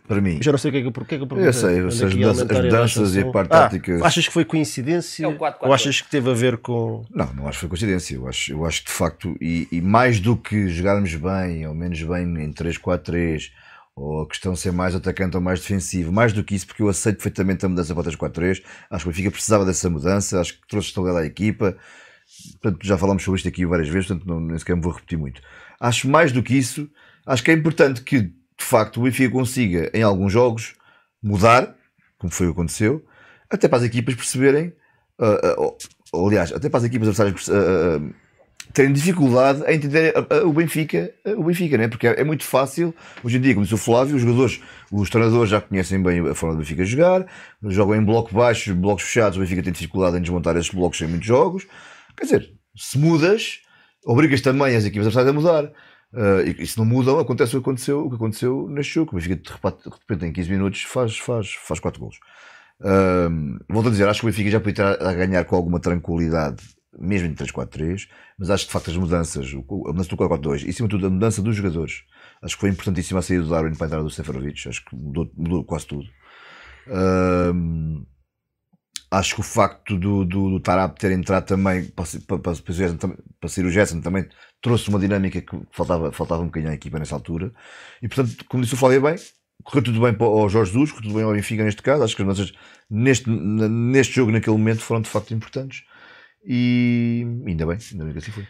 [0.06, 0.38] Para mim.
[0.42, 1.48] Já não sei o que é que eu, porque é que eu perguntei.
[1.48, 4.06] eu sei, as aqui a danças- aumentar as e danças e a parte Ah, tática.
[4.06, 5.24] achas que foi coincidência?
[5.24, 5.68] É o 4-4-2.
[5.68, 7.04] ou achas que teve a ver com.
[7.14, 8.14] Não, não acho que foi coincidência.
[8.14, 11.74] Eu acho, eu acho que de facto, e, e mais do que jogarmos bem ou
[11.74, 13.50] menos bem em 3-4-3,
[13.94, 16.82] ou a questão de ser mais atacante ou mais defensivo, mais do que isso, porque
[16.82, 20.38] eu aceito perfeitamente a mudança para o 3-4-3, acho que o Benfica precisava dessa mudança,
[20.40, 21.76] acho que trouxe estabilidade à equipa.
[22.60, 25.16] Portanto, já falamos sobre isto aqui várias vezes, portanto, não, nem sequer me vou repetir
[25.18, 25.40] muito.
[25.80, 26.88] Acho mais do que isso,
[27.24, 30.74] acho que é importante que de facto o Benfica consiga, em alguns jogos,
[31.22, 31.74] mudar,
[32.18, 33.04] como foi o que aconteceu,
[33.50, 34.72] até para as equipas perceberem,
[35.58, 35.76] ou-
[36.12, 38.00] ou, aliás, até para as equipas adversárias ah,
[38.72, 40.12] terem dificuldade em entender
[40.44, 41.88] o Benfica, o Benfica, né?
[41.88, 45.08] porque é, é muito fácil, hoje em dia, como disse o Flávio, os jogadores, os
[45.10, 47.26] treinadores já conhecem bem a forma do Benfica jogar,
[47.64, 51.06] jogam em bloco baixo, blocos fechados, o Benfica tem dificuldade em desmontar esses blocos em
[51.06, 51.66] muitos jogos,
[52.16, 53.60] quer dizer, se mudas,
[54.04, 55.72] obrigas também as equipas adversárias a mudar.
[56.16, 59.14] Ah, e, e se não mudam, acontece o que aconteceu, o que aconteceu neste jogo.
[59.14, 62.18] Benfica de repente, em 15 minutos faz, faz, faz 4 golos.
[62.80, 65.78] Um, volto a dizer, acho que o Benfica já podia estar a ganhar com alguma
[65.78, 66.62] tranquilidade,
[66.98, 70.70] mesmo em 3-4-3, mas acho que de facto as mudanças, a mudança do 4-4-2 e,
[70.70, 72.02] acima de tudo, a mudança dos jogadores,
[72.42, 74.96] acho que foi importantíssima a saída do Darwin para a entrada do Seferovic, acho que
[74.96, 76.08] mudou, mudou quase tudo.
[76.88, 78.06] Um,
[79.10, 82.54] acho que o facto do, do, do Tarap ter entrado também para, para, para,
[83.40, 84.26] para, sair o Gerson também
[84.60, 87.52] trouxe uma dinâmica que faltava, faltava um bocadinho à equipa nessa altura.
[88.02, 89.16] E portanto, como disse o Flávio bem,
[89.62, 92.02] correu tudo bem para o Jorge Jesus, correu tudo bem ao Benfica neste caso.
[92.02, 92.52] Acho que as mudanças
[92.90, 95.84] neste, neste jogo, naquele momento, foram de facto importantes.
[96.44, 98.46] E ainda bem, ainda bem que assim foi.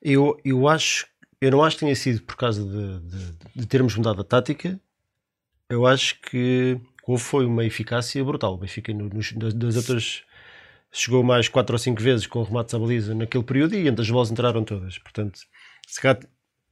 [0.00, 1.06] Eu, eu acho,
[1.40, 4.80] eu não acho que tenha sido por causa de, de- de termos mudado a tática.
[5.68, 8.54] Eu acho que houve foi uma eficácia brutal.
[8.54, 10.22] O Benfica no- nos, das, das outras
[10.90, 14.10] chegou mais 4 ou 5 vezes com remates à baliza naquele período e entre as
[14.10, 14.98] bolas entraram todas.
[14.98, 15.38] Portanto,
[15.86, 16.20] se calhar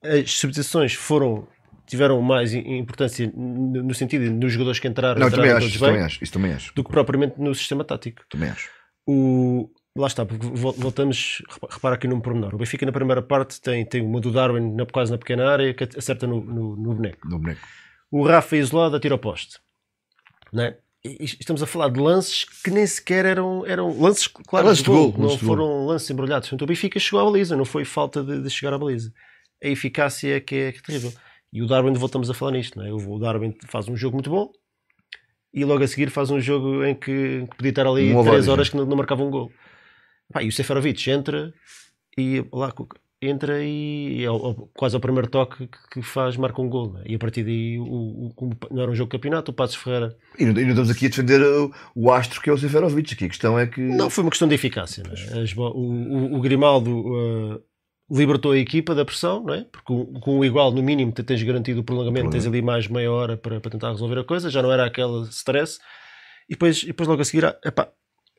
[0.05, 1.47] as substituições foram
[1.87, 5.79] tiveram mais im- importância no sentido de nos jogadores que entraram, Não, entraram também acho,
[5.81, 6.73] bem, também acho, isso também acho.
[6.75, 8.23] do que propriamente no sistema tático.
[8.31, 8.69] Também acho.
[9.09, 12.55] O, lá está, porque voltamos, repa- repara aqui num pormenor.
[12.55, 15.75] O Benfica na primeira parte tem, tem uma do Darwin na, quase na pequena área
[15.75, 17.27] que acerta no, no, no boneco.
[17.29, 17.61] No boneco.
[18.09, 19.59] O Rafa isolado atira ao poste.
[20.53, 20.77] Não é?
[21.05, 24.83] E- e Estamos a falar de lances que nem sequer eram, eram lances, claro, Lances
[24.85, 26.49] de gol, gol, não foram lances embrulhados.
[26.49, 29.13] Portanto, o Benfica chegou à baliza, não foi falta de, de chegar à baliza.
[29.63, 31.13] A eficácia é que é, que é terrível.
[31.53, 32.93] E o Darwin, voltamos a falar nisto, não é?
[32.93, 34.51] O Darwin faz um jogo muito bom
[35.53, 38.37] e logo a seguir faz um jogo em que, que podia estar ali Um 3
[38.47, 39.51] Ovalho, horas que não, não marcava um gol.
[40.33, 41.53] Pá, e o Seferovic entra
[42.17, 42.73] e lá
[43.23, 46.93] entra e é ao- quase ao primeiro toque que, faz, marca um gol.
[46.95, 47.05] não é?
[47.09, 49.77] E a partir daí, o, o- como não era um jogo de campeonato, o Passos
[49.77, 50.17] Ferreira.
[50.39, 53.13] E não, e não estamos aqui a defender o, o astro que é o Seferovic.
[53.15, 53.81] Aqui a questão é que.
[53.81, 55.03] Não, foi uma questão de eficácia.
[55.07, 55.41] é?
[55.43, 56.91] As o, o, o Grimaldo
[57.57, 57.63] uh,
[58.11, 59.65] libertou a equipa da pressão, não é?
[59.71, 59.85] Porque
[60.21, 63.37] com, o igual, no mínimo, te- tens garantido o prolongamento, tens ali mais meia hora
[63.37, 65.79] para, para tentar resolver a coisa, já não era aquele stress.
[66.49, 67.89] E depois, e depois logo a seguir, ah, epá,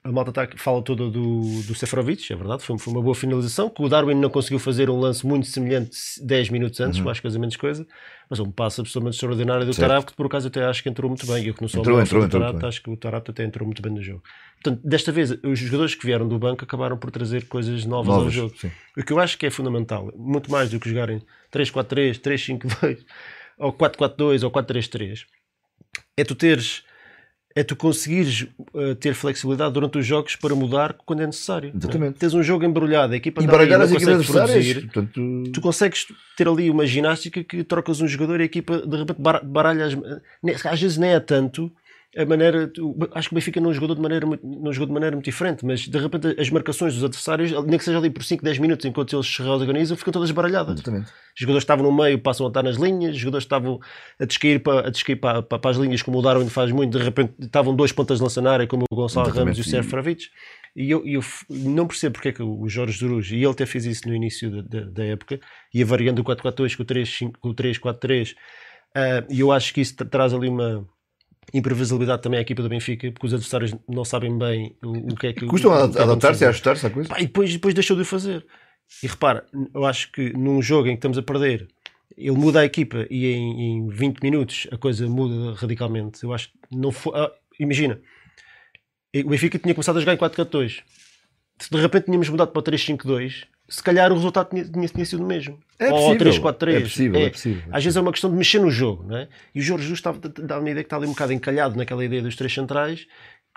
[0.04, 3.70] a malta tá, fala toda do, do Seferovic, é verdade, foi, foi uma boa finalização,
[3.70, 5.92] que o Darwin não conseguiu fazer um lance muito semelhante
[6.24, 7.86] 10 minutos antes, mais coisa menos coisa,
[8.28, 9.76] mas um passo absolutamente extraordinário do.
[9.76, 12.02] Tarap, que por acaso até acho que entrou muito bem, eu que não sou Entrou,
[12.02, 12.68] entrou, do entrou bem.
[12.68, 14.24] acho que o Tarap até entrou muito bem no jogo.
[14.64, 18.18] Portanto, desta vez, os jogadores que vieram do banco acabaram por trazer coisas novas, ao
[18.20, 18.54] Novas, jogo.
[18.58, 18.72] sim.
[18.98, 21.22] O que eu acho que é fundamental, muito mais do que jogarem
[21.54, 23.06] 3-4-3, 3-5-2,
[23.60, 25.26] ou 4-4-2, ou 4-3-3,
[26.18, 26.84] é tu teres,
[27.56, 31.72] é tu conseguires uh, ter flexibilidade durante os jogos para mudar quando é necessário.
[31.76, 32.18] Exatamente.
[32.18, 34.82] Tens um jogo embrulhado, a equipa E anda ali, as equipas produzir.
[34.82, 38.98] Portanto, Tu consegues ter ali uma ginástica que trocas um jogador e a equipa de
[38.98, 39.96] repente bar- baralha as,
[40.42, 41.72] ne- às vezes nem é tanto
[42.18, 42.70] a maneira
[43.14, 45.66] acho que o Benfica não jogou de maneira muito- não jogou de maneira muito diferente
[45.66, 48.86] mas de repente as marcações dos adversários nem que seja ali por 5, 10 minutos
[48.86, 51.06] enquanto eles se reorganizam ficam todas baralhadas exatamente.
[51.06, 53.80] os jogadores estavam no meio passam a estar nas linhas os jogadores estavam
[54.20, 56.98] a descair para, a descair para, para, para as linhas como o Darwin faz muito
[56.98, 59.56] de repente estavam dois pontas de lança na área como o Gonçalo Exatamente.
[59.56, 60.26] Ramos e o Sérgio Fravic
[60.76, 63.86] E eu, eu não percebo porque é que o Jorge Duruz, e ele até fez
[63.86, 65.40] isso no início da, da, da época,
[65.74, 70.34] e a variando do 4-4-2 com o 3-4-3, uh, e eu acho que isso traz
[70.34, 70.86] ali uma
[71.54, 75.28] imprevisibilidade também à equipa do Benfica, porque os adversários não sabem bem o, o que
[75.28, 75.46] é que.
[75.46, 77.10] Custam a adaptar-se e ajustar-se à coisa.
[77.10, 78.46] Pá, e depois, depois deixou de o fazer.
[79.04, 81.68] E repara, eu acho que num jogo em que estamos a perder,
[82.18, 86.24] ele muda a equipa e em, em 20 minutos a coisa muda radicalmente.
[86.24, 87.18] Eu acho que não foi.
[87.18, 88.00] Ah, imagina,
[89.16, 90.84] o Benfica tinha começado a jogar em 4-4-2.
[91.60, 95.06] Se de repente tínhamos mudado para o 3-5-2, se calhar o resultado tinha, tinha, tinha
[95.06, 95.58] sido o mesmo.
[95.80, 96.76] É Ou possível, 3-4-3.
[96.76, 97.64] é possível, é possível.
[97.72, 99.30] Às vezes é uma questão de mexer no jogo, não é?
[99.56, 100.12] E o Jorge Justo
[100.44, 103.08] dá uma ideia que está ali um bocado encalhado naquela ideia dos três centrais,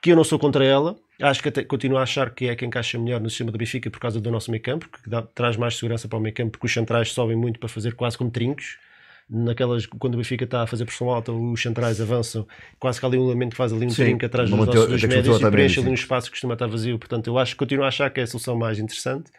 [0.00, 0.94] que eu não sou contra ela.
[1.20, 3.90] Acho que até continuo a achar que é quem encaixa melhor no sistema do Benfica
[3.90, 6.53] por causa do nosso meio campo, que dá, traz mais segurança para o meio campo,
[6.53, 8.79] porque os centrais sobem muito para fazer quase como trincos
[9.29, 12.46] naquelas, quando o Benfica está a fazer pressão alta, os centrais avançam,
[12.79, 14.87] quase que há ali um elemento que faz ali um Sim, trinco atrás dos nossos
[14.87, 16.98] dois que médios e preenche ali um espaço que costuma estar vazio.
[16.98, 19.31] Portanto, eu acho, continuo a achar que é a solução mais interessante.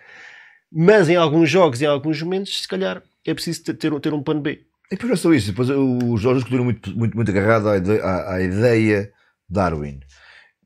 [0.72, 4.42] Mas em alguns jogos em alguns momentos, se calhar é preciso ter, ter, um- plano
[4.42, 4.62] B.
[4.92, 7.78] E depois não é só isso, depois o Jorge continua muito, muito, muito agarrado à
[7.78, 9.12] ideia, à, à ideia
[9.50, 10.00] Darwin.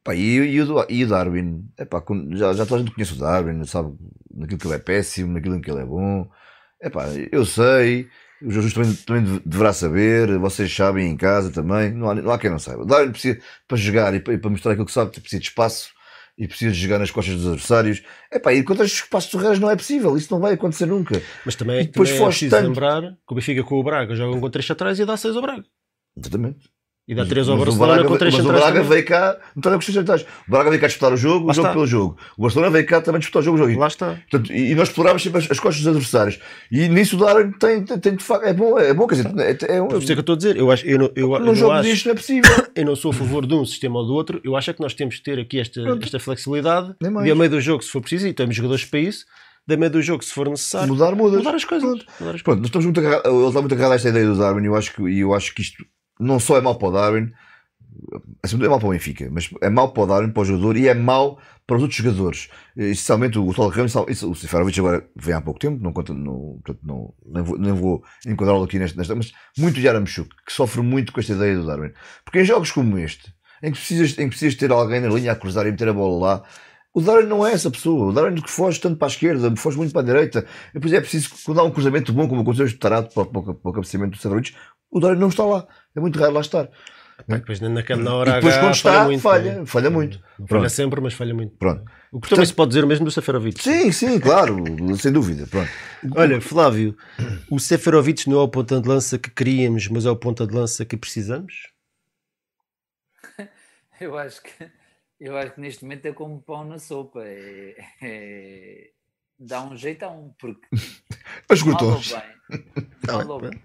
[0.04, 3.14] Pá, e, e, o, e o Darwin, epá, com- já, já toda a gente conhece
[3.14, 3.94] o Darwin, sabe
[4.34, 6.30] naquilo que ele é péssimo, naquilo em que ele é bom.
[6.82, 8.08] Epá, eu sei,
[8.42, 12.32] o Jorge também, também deve- deverá saber, vocês sabem em casa também, não há, não
[12.32, 12.84] há quem não saiba.
[12.84, 15.48] O Darwin precisa, para jogar e para, e para mostrar aquilo que sabe, precisa de
[15.48, 15.92] espaço
[16.40, 18.02] e precisa de jogar nas costas dos adversários.
[18.32, 21.22] Epá, e contra os espaços terreiros não é possível, isso não vai acontecer nunca.
[21.46, 22.68] Mas também, E depois também é preciso tanto.
[22.70, 25.42] lembrar que o Benfica com o Braga jogam com 3 atrás e dá 6 ao
[25.42, 25.66] Braga.
[26.18, 26.70] Exatamente.
[27.10, 28.48] E dá 3 ao Mas Barcelona Braga, com 3 mas o.
[28.50, 30.22] Braga veio cá, não está com os três centrais.
[30.22, 31.74] O Braga veio cá disputar o jogo, Lá o jogo está.
[31.74, 32.18] pelo jogo.
[32.38, 33.80] O Barcelona veio cá também disputar o jogo, o jogo.
[33.80, 34.16] Lá está.
[34.30, 36.40] Portanto, e, e nós explorávamos sempre as, as costas dos adversários.
[36.72, 39.32] E nisso o Darwin tem, tem, tem de facto, é bom, é bom, quer dizer,
[39.40, 41.12] é, é um, Por isso é que eu estou a dizer, eu, acho, eu, não,
[41.16, 42.52] eu, eu num não jogo acho, disto não é possível.
[42.76, 44.80] eu não sou a favor de um sistema ou do outro, eu acho é que
[44.80, 46.04] nós temos que ter aqui esta, Pronto.
[46.04, 49.26] esta flexibilidade de a meio do jogo, se for preciso, e temos jogadores para isso,
[49.68, 51.40] de a meio do jogo, se for necessário, Mudar, mudas.
[51.40, 51.90] mudar as coisas.
[51.90, 52.06] Pronto.
[52.20, 54.38] Mudar as Pronto, nós estamos muito agarrados, ele está muito agarrado a esta ideia do
[54.38, 55.84] Darwin e eu acho que, e eu acho que isto
[56.20, 57.32] não só é mau para o Darwin,
[58.44, 60.78] assim, é mau para o Benfica, mas é mau para o Darwin, para o jogador
[60.78, 62.50] e é mau para os outros jogadores.
[62.76, 66.80] Especialmente o Tal Ramos, o Seferovic agora vem há pouco tempo, não conta, não, portanto,
[66.84, 71.20] não, vou, nem vou enquadrá-lo aqui nesta, nesta, mas muito Yaramchuk, que sofre muito com
[71.20, 71.92] esta ideia do Darwin.
[72.24, 75.32] Porque em jogos como este, em que precisas, em que precisas ter alguém na linha
[75.32, 76.44] a cruzar e meter a bola lá,
[76.94, 78.08] o Darwin não é essa pessoa.
[78.08, 80.46] O Darwin que foge tanto para a esquerda, foge muito para a direita.
[80.74, 83.70] Depois é preciso, quando há um cruzamento bom, como aconteceu este tarado para, para, para
[83.70, 84.56] o cabeceamento do Seferovic,
[84.90, 85.68] o Darwin não está lá.
[85.96, 86.68] É muito raro lá estar.
[87.28, 89.66] Pá, Depois na, na, na hora E depois H quando está, muito, falha, não é?
[89.66, 90.18] falha muito.
[90.40, 90.50] Não Pronto.
[90.62, 91.56] falha sempre, mas falha muito.
[91.58, 91.84] Pronto.
[92.12, 93.62] O que também se pode dizer o mesmo do Seferovic.
[93.62, 94.64] Sim, sim, claro,
[94.98, 95.46] sem dúvida.
[95.48, 95.70] Pronto.
[96.16, 96.96] Olha, Flávio,
[97.52, 100.56] o Seferovic não é o ponta de lança que queríamos, mas é o ponta de
[100.56, 101.68] lança que precisamos?
[104.00, 104.52] Eu acho que
[105.20, 107.20] eu acho que neste momento é como pão na sopa.
[107.26, 108.90] É, é-
[109.38, 110.66] dá um jeitão, porque
[111.50, 112.66] Mas mal ou bem,
[113.08, 113.62] mal ou bem,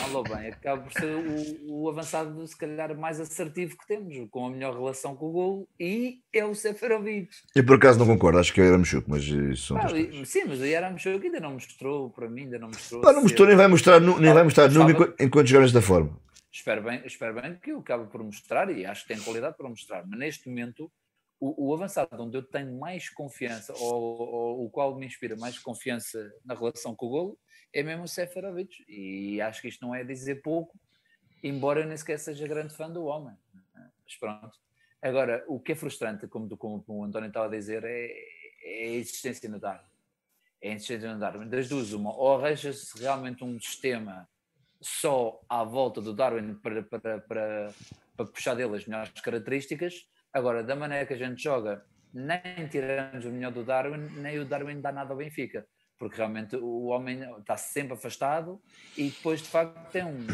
[0.00, 4.14] mal ou bem, acaba por ser o, o avançado se calhar mais assertivo que temos,
[4.30, 7.28] com a melhor relação com o gol, e é o Seferovic.
[7.54, 10.28] Eu por acaso não concordo, acho que era Mexuco, mas isso são Pá, outras coisas.
[10.28, 13.00] e- sim, mas o Yaramchuk ainda não mostrou, para mim ainda não mostrou.
[13.00, 16.20] Pá, não mostrou, nem vai mostrar, nem vai mostrar nunca enquanto, enquanto jogar desta forma.
[16.52, 19.68] espero bem, espero bem que eu acabe por mostrar e acho que tem qualidade para
[19.68, 20.90] mostrar, mas neste momento
[21.40, 25.58] o, o avançado onde eu tenho mais confiança ou, ou o qual me inspira mais
[25.58, 27.38] confiança na relação com o golo
[27.72, 30.78] é mesmo o Seferovic e acho que isto não é dizer pouco,
[31.42, 33.36] embora eu nem sequer seja grande fã do homem.
[33.74, 34.58] Mas pronto.
[35.00, 38.10] Agora, o que é frustrante, como, como o António estava a dizer, é,
[38.64, 39.86] é a existência no Darwin.
[40.60, 41.48] É a existência no Darwin.
[41.48, 44.28] Das duas, uma, ou arranja-se realmente um sistema
[44.80, 47.74] só à volta do Darwin para, para, para,
[48.16, 50.08] para puxar dele as melhores características.
[50.32, 54.44] Agora, da maneira que a gente joga, nem tiramos o melhor do Darwin, nem o
[54.44, 55.66] Darwin dá nada ao Benfica.
[55.98, 58.62] Porque realmente o homem está sempre afastado
[58.96, 60.26] e depois de facto tem um,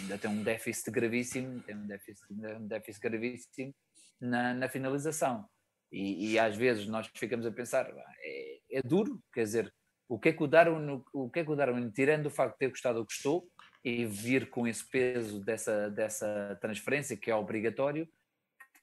[0.00, 3.74] ainda tem um déficit gravíssimo, tem um déficit, um déficit gravíssimo
[4.20, 5.44] na, na finalização.
[5.90, 9.74] E, e às vezes nós ficamos a pensar, "Ah, é, é duro, quer dizer,
[10.08, 12.52] o que é que o Darwin, o que é que o Darwin, tirando o facto
[12.52, 13.48] de ter gostado do que gostou,
[13.84, 18.08] e vir com esse peso dessa, dessa transferência que é obrigatório,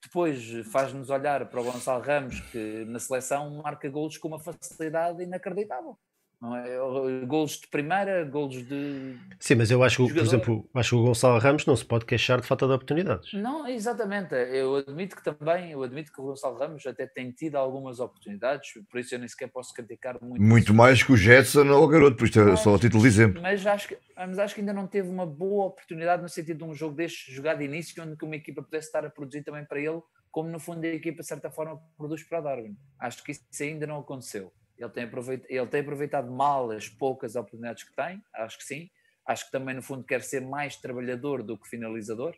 [0.02, 5.22] depois faz-nos olhar para o Gonçalo Ramos, que na seleção marca golos com uma facilidade
[5.22, 5.98] inacreditável.
[6.42, 7.26] É?
[7.26, 9.14] Golos de primeira, golos de.
[9.38, 12.06] Sim, mas eu acho, que, por exemplo, acho que o Gonçalo Ramos não se pode
[12.06, 13.30] queixar de falta de oportunidades.
[13.34, 14.34] Não, exatamente.
[14.34, 18.72] Eu admito que também, eu admito que o Gonçalo Ramos até tem tido algumas oportunidades,
[18.90, 20.42] por isso eu nem sequer posso criticar muito.
[20.42, 23.08] Muito mais que o Jetson ou o garoto, por isto é só a título de
[23.08, 23.42] exemplo.
[23.42, 26.64] Mas acho, que, mas acho que ainda não teve uma boa oportunidade no sentido de
[26.64, 29.78] um jogo deste jogar de início, onde uma equipa pudesse estar a produzir também para
[29.78, 30.00] ele
[30.30, 32.76] como no fundo a equipa de certa forma produz para o Darwin.
[32.98, 34.52] Acho que isso ainda não aconteceu.
[34.80, 38.90] Ele tem, aproveitado, ele tem aproveitado mal as poucas oportunidades que tem, acho que sim.
[39.26, 42.34] Acho que também no fundo quer ser mais trabalhador do que finalizador,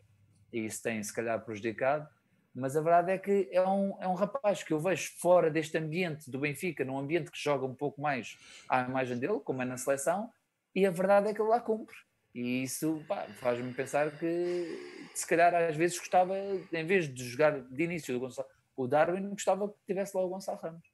[0.53, 2.09] e isso tem se calhar prejudicado.
[2.53, 5.79] Mas a verdade é que é um, é um rapaz que eu vejo fora deste
[5.79, 8.37] ambiente do Benfica, num ambiente que joga um pouco mais
[8.69, 10.29] à imagem dele, como é na seleção,
[10.75, 11.97] e a verdade é que ele lá cumpre.
[12.35, 13.03] E isso
[13.41, 18.21] faz-me pensar que se calhar às vezes gostava, em vez de jogar de início do
[18.21, 20.92] Gonçalo, o Darwin gostava que tivesse lá o Gonçalo Ramos.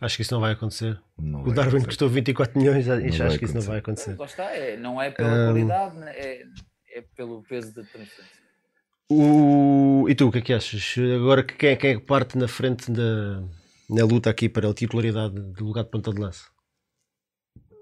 [0.00, 0.98] Acho que isso não vai acontecer.
[1.18, 1.86] Não o Darwin acontecer.
[1.86, 3.00] custou 24 milhões, acho
[3.38, 3.68] que isso não acontecer.
[3.68, 4.16] vai acontecer.
[4.18, 6.44] Lá está, é, não é pela Um, qualidade, né, é,
[6.94, 8.40] é pelo peso da transferência.
[9.10, 10.06] O...
[10.08, 10.94] E tu, o que é que achas?
[11.16, 13.42] Agora que quem, é- quem é que parte na frente da,
[13.90, 16.44] na luta aqui para a titularidade do lugar de ponta de lança?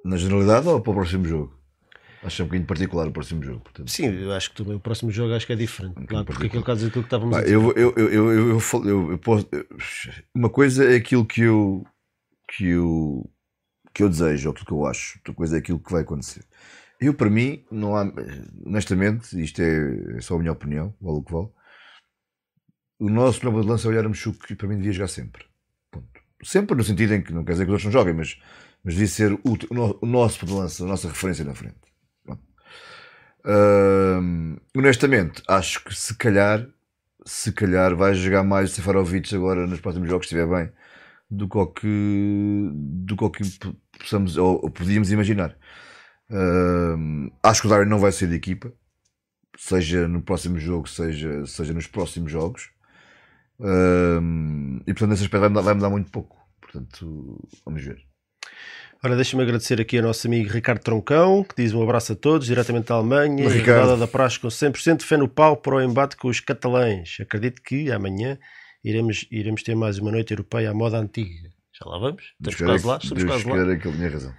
[0.05, 1.57] Na generalidade ou para o próximo jogo?
[2.23, 3.61] Acho que é um bocadinho particular o próximo jogo.
[3.61, 3.91] Portanto.
[3.91, 5.95] Sim, eu acho que também o próximo jogo acho que é diferente.
[6.07, 7.55] Claro, porque aquilo que aquilo que estávamos a Pá, dizer.
[7.55, 9.67] eu, eu, eu, eu, eu, eu- eu posso, eu-
[10.35, 11.85] uma coisa é aquilo que eu,
[12.49, 13.31] que eu
[13.95, 16.45] que eu desejo ou aquilo que eu acho, outra coisa é aquilo que vai acontecer.
[17.01, 18.03] Eu, para mim, não há,
[18.65, 21.49] honestamente, isto é, é só a minha opinião, vale o que vale.
[22.99, 25.45] O nosso problema de lança é o Yaramchuk que para mim devia jogar sempre.
[25.91, 26.21] Ponto.
[26.45, 28.41] Sempre no sentido em que não quer dizer que os outros não joguem, mas,
[28.85, 31.89] mas devia ser o, o o nosso ponto de lança, a nossa referência na frente.
[34.77, 36.67] Honestamente, acho que se calhar,
[37.25, 40.73] se calhar vai jogar mais o Sefarovic agora nos próximos jogos, se estiver bem,
[41.31, 43.43] do que do que,
[43.99, 45.57] possamos, ou, ou podíamos imaginar.
[46.31, 48.73] Hum, acho que o Darwin não vai sair da equipa,
[49.57, 52.71] seja no próximo jogo, seja, seja nos próximos jogos.
[53.61, 56.37] Hum, e portanto, nesse aspecto vai mudar, vai mudar muito pouco.
[56.61, 57.99] Portanto, vamos ver.
[59.03, 62.47] Ora, deixa-me agradecer aqui ao nosso amigo Ricardo Troncão, que diz um abraço a todos,
[62.49, 63.45] diretamente da Alemanha.
[63.45, 66.29] E Ricardo- rodada da praxe com 100% de fé no pau para o embate com
[66.29, 67.17] os catalães.
[67.21, 68.37] Acredito que amanhã
[68.91, 71.51] iremos, iremos ter mais uma noite europeia à moda antiga.
[71.73, 72.35] Já lá vamos?
[72.41, 73.55] Estamos quase lá, estamos quase lá.
[73.55, 74.35] queira que ele tenha razão.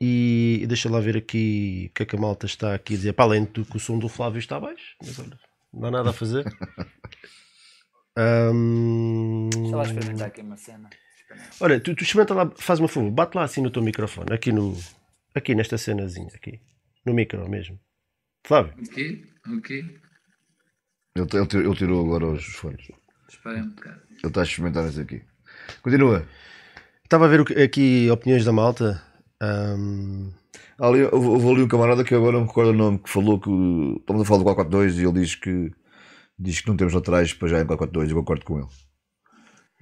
[0.00, 3.12] E deixa lá ver aqui o que é que a malta está aqui a dizer.
[3.14, 5.38] Para além do que o som do Flávio está baixo, mas olha,
[5.72, 6.44] não há nada a fazer.
[8.16, 10.90] Ahm, Deixa lá experimentar aqui uma cena.
[11.60, 14.50] Olha, tu, tu experimenta lá, faz uma favor, bate lá assim no teu microfone, aqui
[14.52, 14.76] no.
[15.34, 16.60] Aqui nesta cenazinha, aqui.
[17.04, 17.78] No micro mesmo.
[18.44, 19.24] Flávio, Ok,
[19.56, 20.00] ok.
[21.16, 22.88] Ele, ele tirou agora os fones.
[23.28, 24.00] Espera um bocado.
[24.10, 25.22] Ele está a experimentar isso aqui.
[25.82, 26.26] Continua.
[27.04, 29.02] estava a ver aqui opiniões da malta.
[29.40, 33.10] Há Ali, houve houve ali um camarada que agora não me recordo o nome, que
[33.10, 33.50] falou que.
[34.00, 35.72] Estamos a falar do 442 e ele diz que.
[36.38, 38.68] Diz que não temos laterais para já em 442 eu concordo com ele.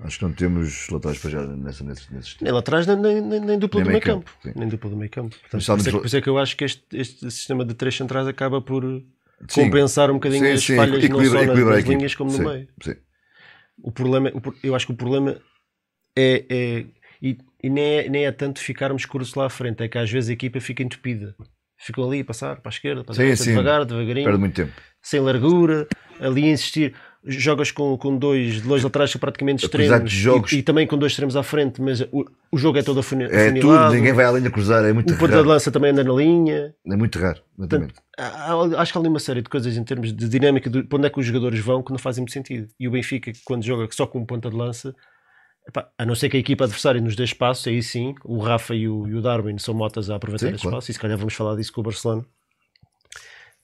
[0.00, 3.20] Acho que não temos laterais para já nessa, nesse, nesse nem lá atrás, nem, nem,
[3.20, 4.30] nem, nem dupla Nem do meio campo.
[4.42, 4.58] campo.
[4.58, 5.36] Nem dupla do meio campo.
[5.38, 7.64] Portanto, Mas por, é, que- por isso é que eu acho que este, este sistema
[7.64, 8.82] de três centrais acaba por
[9.48, 9.64] Sim.
[9.64, 12.44] compensar um bocadinho Sim, as sim, falhas não só nas, nas linhas como no Sim,
[12.44, 12.68] meio.
[12.82, 12.94] Sim.
[13.82, 15.40] O problema, eu acho que o problema
[16.16, 16.86] é, é-
[17.20, 20.10] e, e nem, é, nem é tanto ficarmos cursos lá à frente, é que às
[20.10, 21.34] vezes a equipa fica entupida.
[21.78, 23.50] Ficam ali a passar para a esquerda, para a Sim, direita, sim.
[23.50, 24.72] devagar, devagarinho, Perde muito tempo.
[25.02, 25.86] sem largura,
[26.20, 26.94] ali a insistir.
[27.28, 31.10] Jogas com, com dois, dois laterais praticamente extremos de jogos- e, e também com dois
[31.12, 33.60] extremos à frente, mas o, o jogo é todo afuni- É afunilado.
[33.86, 35.48] tudo, ninguém vai à linha cruzar, é muito o ponta de raro.
[35.48, 36.74] lança também anda na linha.
[36.86, 37.94] É muito raro, exatamente.
[38.78, 41.10] Acho que há ali uma série de coisas em termos de dinâmica de onde é
[41.10, 42.68] que os jogadores vão que não fazem muito sentido.
[42.78, 44.94] E o Benfica, quando joga só com um ponta de lança,
[45.68, 48.74] epá, a não ser que a equipa adversária nos dê espaço, aí sim, o Rafa
[48.74, 50.76] e o, e o Darwin são motas a aproveitar Sim, esse claro.
[50.76, 52.24] espaço, e se calhar vamos falar disso com o Barcelona.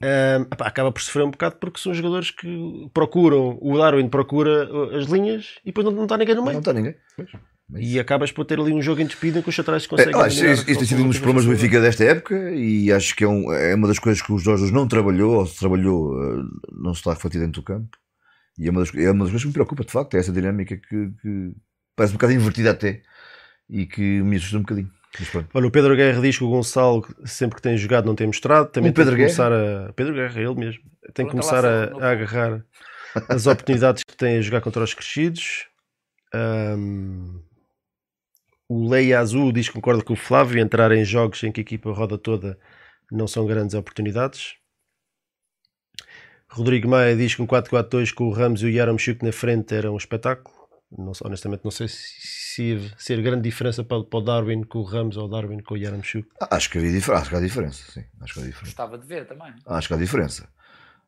[0.03, 4.69] Ahm, epá, acaba por sofrer um bocado porque são jogadores que procuram, o Darwin procura
[4.73, 6.55] uh, as linhas e depois não, não está ninguém no meio.
[6.55, 6.97] Não está ninguém.
[7.17, 7.31] Pois.
[7.79, 10.12] E acabas por ter ali um jogo em despida em que os atrás conseguem.
[10.15, 11.51] É, ah, isso, isso tem sido um dos problemas do.
[11.53, 14.71] Benfica desta época e acho que é, um- é uma das coisas que o Jorge
[14.73, 17.97] não trabalhou, ou se trabalhou, eh, não se está refletido dentro do campo.
[18.59, 20.33] E é uma das, é uma das coisas que me preocupa, de facto, é essa
[20.33, 21.53] dinâmica que, que
[21.97, 23.03] parece um bocado invertida até
[23.71, 24.91] e que me assusta um bocadinho.
[25.53, 28.70] Olha, o Pedro Guerra diz que o Gonçalo, sempre que tem jogado, não tem mostrado.
[28.70, 29.92] Também O tem Pedro que começar a.
[29.92, 30.83] Pedro Guerra, ele mesmo.
[31.12, 32.64] Tem que Pergunta começar a, a agarrar
[33.29, 35.66] as oportunidades que tem a jogar contra os crescidos.
[36.33, 37.40] Ahm,
[38.68, 40.58] o Leia Azul diz que concorda com o Flávio.
[40.58, 42.58] Entrar em jogos em que a equipa roda toda
[43.10, 44.54] não são grandes oportunidades.
[46.48, 49.90] Rodrigo Maia diz que um 4-4-2 com o Ramos e o Yaramchuk na frente era
[49.90, 50.62] um espetáculo.
[50.97, 54.81] Não, honestamente, não sei se, se ia ser grande diferença para, para o Darwin com
[54.81, 56.29] o Ramos ou o Darwin com o Yaramchuk.
[56.40, 58.05] Ah, Acho que, havia acho que há diferença, sim.
[58.21, 58.67] Acho que há diferença.
[58.67, 59.55] Gostava de ver também.
[59.67, 60.49] Acho que há diferença.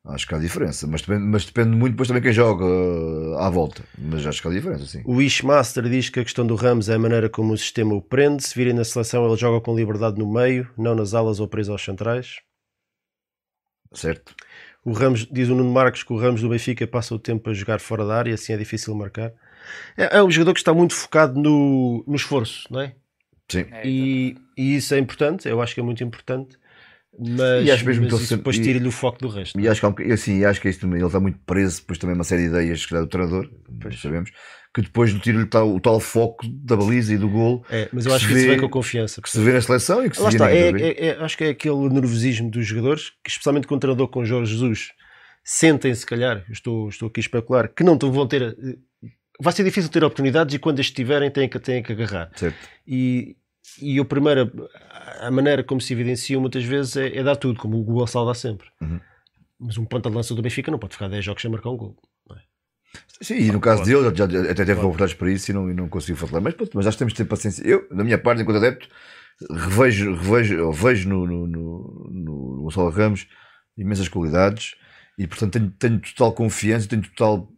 [0.06, 0.86] Acho que há diferença.
[0.86, 3.82] Mas depende, mas depende muito depois também quem joga eh, à volta.
[3.98, 5.02] Mas acho que há diferença, sim.
[5.04, 8.02] O Ishmaster diz que a questão do Ramos é a maneira como o sistema o
[8.02, 8.42] prende.
[8.42, 11.72] Se virem na seleção, ele joga com liberdade no meio, não nas alas ou preso
[11.72, 12.40] aos centrais.
[13.92, 14.34] Certo?
[14.84, 17.54] O Ramos, diz o Nuno Marcos que o Ramos do Benfica passa o tempo a
[17.54, 19.32] jogar fora da área, assim é difícil marcar.
[19.96, 22.94] É, é um jogador que está muito focado no, no esforço, não é?
[23.50, 23.66] Sim.
[23.70, 26.56] É, E, e isso é importante, eu acho que é muito importante.
[27.16, 29.60] Mas, E acho mesmo mas que isso depois tira-lhe o foco do resto.
[29.60, 31.98] E acho que, boc- assim, acho que é isso também, ele está muito preso, depois
[31.98, 33.48] também uma série de ideias se calhar, do treinador,
[33.80, 34.00] Pois.
[34.00, 34.30] sabemos,
[34.74, 38.10] que depois tira-lhe tal, o tal foco da baliza e do gol É, mas eu
[38.12, 39.22] que acho se que isso vê- vem com a confiança.
[39.22, 41.16] que se vê na seleção e que se Lá vê está, na é, é- é-
[41.24, 44.88] acho que é aquele nervosismo dos jogadores, que especialmente com o treinador com Jorge Jesus,
[45.44, 48.56] sentem se calhar, estou, estou aqui a especular, que não vão ter.
[49.40, 52.30] Vai ser difícil ter oportunidades e quando as tiverem têm que, têm que agarrar.
[52.36, 52.56] Certo.
[52.86, 53.36] E,
[53.80, 54.50] e a primeira,
[55.20, 58.34] a maneira como se evidencia muitas vezes é, é dar tudo, como o Gonçalo dá
[58.34, 58.68] sempre.
[58.80, 59.00] Uhum.
[59.58, 61.76] Mas um ponta de lança do Benfica não pode ficar 10 jogos sem marcar um
[61.76, 61.96] gol.
[63.20, 64.02] Sim, e no caso Claro.
[64.04, 64.88] dele, já, já- até teve Claro.
[64.88, 66.40] reportagens para isso e não, e não conseguiu falar.
[66.40, 67.62] Mas, pronto, mas acho que temos de ter paciência.
[67.66, 68.88] Eu, da minha parte, enquanto adepto,
[69.50, 73.26] revejo, revejo, vejo no, no, no, no Gonçalo Ramos
[73.76, 74.76] imensas qualidades
[75.18, 77.48] e, portanto, tenho, tenho total confiança, tenho total.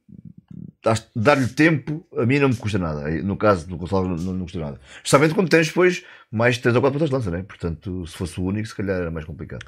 [1.14, 3.08] Dar-lhe tempo, a mim não me custa nada.
[3.22, 4.80] No caso do Gonçalo, não, não me custa nada.
[4.96, 7.42] Especialmente quando tens depois mais 3 ou 4 pontas de lança, né?
[7.42, 9.64] Portanto, se fosse o único, se calhar era mais complicado.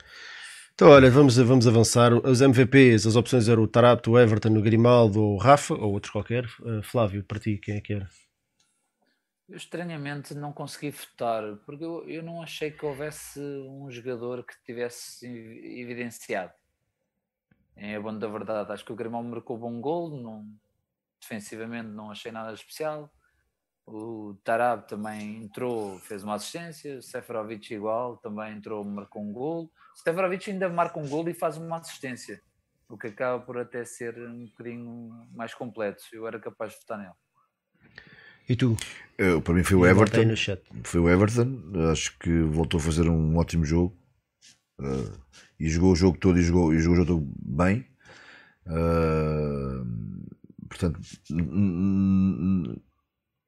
[0.74, 2.12] Então, olha, vamos, vamos avançar.
[2.14, 5.92] Os MVPs, as opções eram o Tarato, o Everton, o Grimaldo ou o Rafa, ou
[5.92, 6.44] outro qualquer.
[6.60, 8.08] Uh, Flávio, para ti, quem é que era?
[9.48, 14.54] Eu estranhamente não consegui votar, porque eu, eu não achei que houvesse um jogador que
[14.64, 16.52] tivesse evi- evidenciado.
[17.76, 20.46] Em a bom da verdade, acho que o Grimaldo marcou bom gol, não,
[21.20, 23.10] defensivamente não achei nada especial.
[23.86, 26.98] O Tarab também entrou, fez uma assistência.
[26.98, 29.70] O Seferovic igual, também entrou, marcou um gol.
[29.94, 32.40] O Seferovic ainda marca um gol e faz uma assistência,
[32.88, 36.04] o que acaba por até ser um bocadinho mais completo.
[36.12, 37.12] Eu era capaz de votar nele.
[38.48, 38.76] E tu?
[39.16, 40.24] Eu, para mim foi o Everton.
[40.24, 40.62] no chat.
[40.84, 41.62] foi o Everton.
[41.90, 43.96] Acho que voltou a fazer um ótimo jogo
[44.80, 45.10] Uh,
[45.58, 47.84] e jogou o jogo todo e jogou, e jogou o jogo todo bem.
[48.66, 49.84] Uh,
[50.68, 51.00] portanto,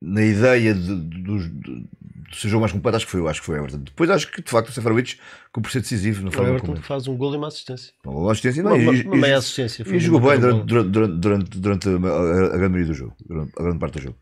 [0.03, 1.89] na ideia de, de, de,
[2.33, 3.79] o jogo mais completo, acho que foi, acho que foi o Everton.
[3.81, 5.17] Depois acho que de facto o Seferovic
[5.53, 6.83] que por ser decisivo na O Everton como.
[6.83, 7.93] faz um gol e uma assistência.
[8.07, 9.85] Uma assistência, Uma, não, e- uma, e- uma e- meia assistência.
[9.87, 13.17] e jogou bem durante, durante, durante, durante a, grande maioria do jogo,
[13.59, 14.17] a grande parte do jogo.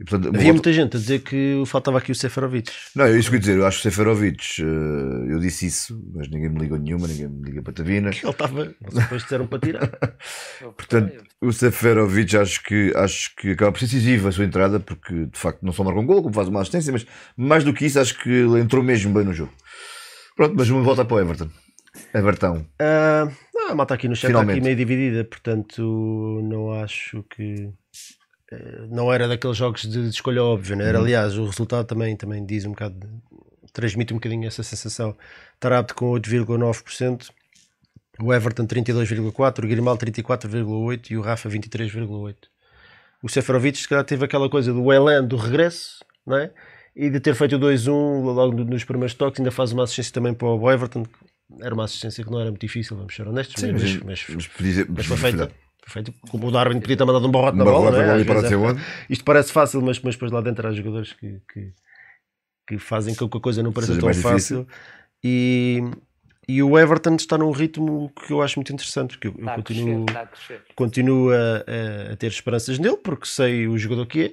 [0.00, 2.72] E, portanto, Havia muita gente a dizer que faltava aqui o Seferovic.
[2.96, 3.58] Não, é isso que eu ia dizer.
[3.58, 7.28] Eu acho que o Seferovic, eh, eu disse isso, mas ninguém me ligou nenhuma, ninguém
[7.28, 8.10] me liga para Tavina.
[8.10, 8.74] Que ele estava.
[8.80, 9.88] Depois disseram para tirar.
[10.76, 15.26] Portanto, o Seferovic acho que, acho que acaba por ser decisivo a sua entrada, porque
[15.26, 17.86] de facto não só marca um gol, como faz uma assistência, mas mais do que
[17.86, 19.52] isso, acho que ele entrou mesmo bem no jogo.
[20.34, 21.48] Pronto, mas uma volta para o Everton.
[22.12, 22.66] Everton.
[22.80, 27.70] Ah, não, a malta aqui no chat está aqui meio dividida, portanto não acho que.
[28.90, 30.98] Não era daqueles jogos de, de escolha óbvia, não era?
[30.98, 31.04] Uhum.
[31.04, 33.08] Aliás, o resultado também, também diz um bocado,
[33.72, 35.16] transmite um bocadinho essa sensação.
[35.60, 37.28] Tarabte com 8,9%,
[38.20, 42.34] o Everton 32,4%, o Grimaldo 34,8% e o Rafa 23,8%.
[43.22, 46.50] O Seferovic, se calhar, teve aquela coisa do Elan do regresso, não é?
[46.94, 50.12] E de ter feito o 2-1 logo no- nos primeiros toques, ainda faz uma assistência
[50.12, 51.04] também para o Everton.
[51.60, 54.86] Era uma assistência que não era muito difícil, vamos ser honestos, Sim, mas, mas, mas,
[54.88, 55.50] mas foi feita.
[55.86, 56.12] Foi feita.
[56.30, 58.24] Como o Darwin podia ter mandado um barrote na bola, não é?
[58.24, 58.80] para é- onde.
[59.08, 61.72] Isto parece fácil, mas, mas depois lá dentro há jogadores que, que,
[62.66, 64.66] que fazem com que a coisa não pareça tão fácil.
[65.22, 65.80] E,
[66.48, 69.62] e o Everton está num ritmo que eu acho muito interessante, porque eu, eu a
[69.62, 70.62] crescer, continuo, a crescer.
[70.74, 74.32] continuo a, a- a ter esperanças nele, porque sei o jogador que é,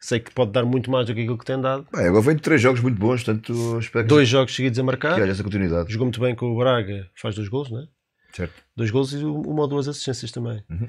[0.00, 1.86] sei que pode dar muito mais do que aquilo que tem dado.
[1.94, 4.82] Bem, agora vem de três jogos muito bons, portanto espero que, Dois jogos seguidos a
[4.82, 5.92] que marcar, haja essa continuidade.
[5.92, 7.86] jogou muito bem com o Braga, faz dois gols, não é?
[8.32, 8.54] Certo.
[8.76, 10.62] Dois gols e uma ou duas assistências também.
[10.70, 10.86] Uhum.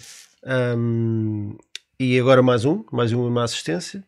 [0.78, 1.58] Um,
[2.00, 4.04] e agora mais um, mais uma assistência.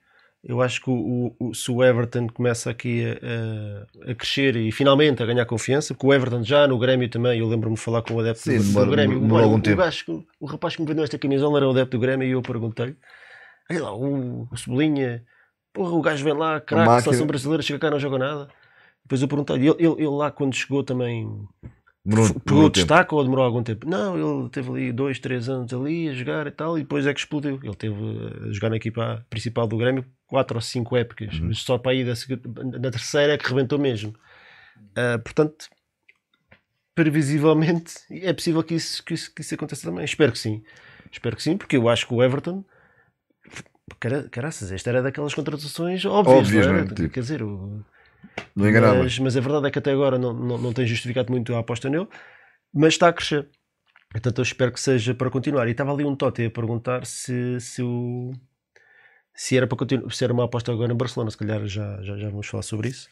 [0.48, 4.72] Eu acho que o, o- se o Everton começa aqui a, a- a crescer e
[4.72, 8.04] finalmente a ganhar confiança, porque o Everton já no Grêmio também, eu lembro-me de falar
[8.04, 9.78] com o adepto Sim, do, do demora- Grêmio, demora o, algum o, tempo.
[9.78, 12.42] gajo o rapaz que me vendeu esta camisola era o adepto do Grêmio e eu
[12.44, 12.96] perguntei
[13.72, 15.24] olha lá, o, o Cebolinha,
[15.74, 18.48] porra, o gajo vem lá, craque, seleção brasileira, chega cá não joga nada.
[19.04, 21.28] Depois eu perguntei, ele, ele, ele lá quando chegou também
[22.06, 23.90] Demorou, Pegou destaque ou demorou algum tempo?
[23.90, 27.14] Não, ele teve ali dois, três anos ali a jogar e tal, e depois é
[27.14, 27.60] que explodiu.
[27.64, 27.96] Ele teve
[28.48, 31.48] a jogar na equipa principal do Grêmio quatro ou cinco épocas, Uhum.
[31.48, 32.40] mas só para seg-
[32.80, 34.14] na terceira é que rebentou mesmo.
[34.96, 35.68] Ah, portanto,
[36.94, 40.06] previsivelmente, é possível que isso, que, isso, que isso aconteça também.
[40.06, 40.64] Espero que sim.
[41.12, 42.64] Espero que sim, porque eu acho que o Everton.
[44.00, 46.82] cara- Caraças, esta era daquelas contratações óbvias, Óbvias, não é?
[46.82, 46.86] é?
[46.86, 47.84] Tipo, Quer dizer, o,
[48.56, 49.04] Não enganava.
[49.04, 51.60] mas, mas a verdade é que até agora não, não, não tem justificado muito a
[51.60, 52.08] aposta nele,
[52.74, 53.48] mas está a crescer.
[54.12, 55.68] Portanto, eu espero que seja para continuar.
[55.68, 58.32] E estava ali um Totti a perguntar se, se, o,
[59.34, 61.30] se, era para continuar, se era uma aposta agora em Barcelona.
[61.30, 63.10] Se calhar já, já, já vamos falar sobre isso.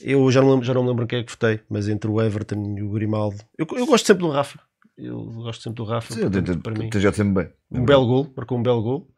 [0.00, 2.22] Eu já não, lembro, já não me lembro quem é que votei, mas entre o
[2.22, 3.36] Everton e o Grimaldo.
[3.58, 4.58] Eu, eu gosto sempre do Rafa.
[4.96, 6.14] Eu gosto sempre do Rafa.
[6.14, 6.90] Sim, portanto, tem- para mim.
[6.94, 7.52] já sempre bem.
[7.70, 9.10] Um belo gol, marcou um belo gol.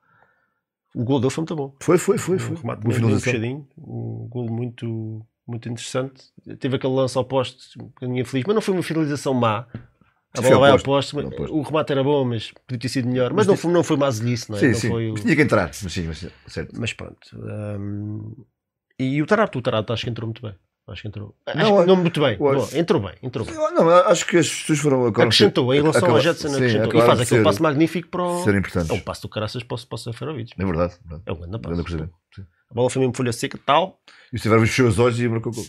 [0.92, 1.76] O gol dele foi muito bom.
[1.80, 2.38] Foi, foi, foi.
[2.40, 2.56] foi.
[2.56, 3.68] Um remate bem, puxadinho.
[3.78, 6.24] Um gol muito, muito interessante.
[6.58, 9.66] Teve aquele lance ao poste, um bocadinho infeliz, mas não foi uma finalização má.
[10.36, 13.30] A bola vai ao poste, ao o remate era bom, mas podia ter sido melhor.
[13.32, 14.60] Mas, Mas não, foi, não foi mazelice, não é?
[14.60, 14.88] Sim, não sim.
[14.88, 15.66] foi o- Mas tinha que entrar.
[15.82, 16.78] Mas sim, mas certo.
[16.78, 17.16] Mas pronto.
[17.34, 18.34] hum,
[18.98, 20.54] E o Tarato, o Tarato acho que entrou muito bem.
[20.88, 21.34] Acho que entrou.
[21.46, 22.38] Acho Não, que não muito bem.
[22.38, 23.54] Bom, entrou bem, entrou bem.
[23.54, 25.06] Não, acho que as pessoas foram.
[25.06, 26.98] Acrescentou, em relação ao Jetson, acrescentou.
[26.98, 28.42] E faz aquele ser- passo magnífico para o.
[28.42, 28.90] Ser importantes.
[28.90, 30.52] É um passo do caraças para o, para o Seferovic.
[30.58, 30.94] É verdade.
[31.04, 31.22] verdade.
[31.26, 31.84] É um grande Grande passo.
[31.84, 32.14] cruzamento.
[32.70, 34.00] A bola foi mesmo folha seca, tal.
[34.32, 35.64] E o Severino fechou os olhos e marcou o gol.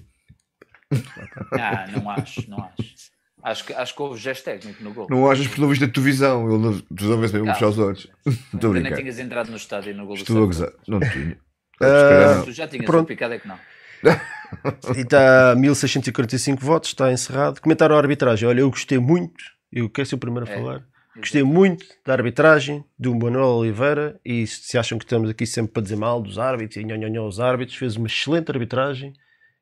[1.53, 3.09] Ah, não acho, não acho.
[3.41, 5.07] Acho que, acho que houve gesto técnico no gol.
[5.09, 6.49] Não achas porque não viste a tua visão.
[6.49, 6.79] Ele não.
[6.81, 7.53] Tu não vês Calma.
[7.53, 8.07] fechar os olhos.
[8.25, 10.71] Não estou nem tinhas entrado no estádio no gol do Estou a gozar.
[10.87, 11.37] Não tinha.
[11.81, 12.43] Ah, não.
[12.43, 13.05] Tu já tinhas, Pronto.
[13.05, 13.57] o picado é que não.
[14.97, 17.61] E está 1645 votos, está encerrado.
[17.61, 18.49] Comentaram a arbitragem.
[18.49, 19.41] Olha, eu gostei muito,
[19.71, 20.83] eu quero ser o primeiro a É, falar.
[21.19, 25.83] Gostei muito da arbitragem do Manuel Oliveira e se acham que estamos aqui sempre para
[25.83, 29.13] dizer mal dos árbitros e nhonhonhó os árbitros, fez uma excelente arbitragem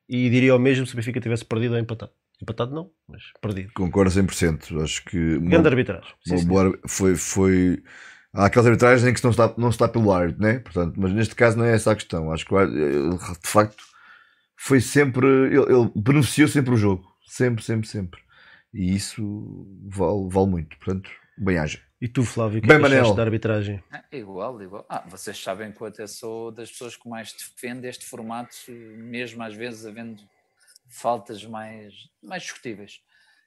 [0.08, 2.12] e diria o mesmo se o Benfica tivesse perdido ou empatado.
[2.40, 3.72] Empatado não, mas perdido.
[3.74, 4.82] Concordo 100%.
[4.82, 5.38] Acho que.
[5.40, 6.14] Grande arbitragem.
[6.24, 7.82] Sim, boa foi, foi.
[8.32, 10.60] Há aquelas arbitragens em que se não está, não se está pelo árbitro, né?
[10.60, 12.30] Portanto, mas neste caso não é essa a questão.
[12.30, 13.82] Acho que de facto
[14.56, 15.26] foi sempre.
[15.26, 17.04] Ele, ele beneficiou sempre o jogo.
[17.26, 18.20] Sempre, sempre, sempre.
[18.72, 20.76] E isso vale, vale muito.
[20.78, 21.80] Portanto, bem haja.
[22.00, 23.14] E tu, Flávio, o que Bem, é Manel.
[23.14, 23.82] da arbitragem?
[23.90, 24.86] Ah, igual, igual.
[24.88, 29.42] Ah, vocês sabem que eu até sou das pessoas que mais defende este formato, mesmo
[29.42, 30.22] às vezes havendo
[30.88, 33.00] faltas mais, mais discutíveis.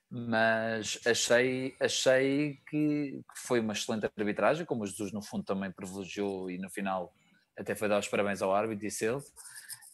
[0.10, 5.72] Mas achei, achei que, que foi uma excelente arbitragem, como o Jesus no fundo também
[5.72, 7.14] privilegiou e no final
[7.58, 9.22] até foi dar os parabéns ao árbitro, disse ele.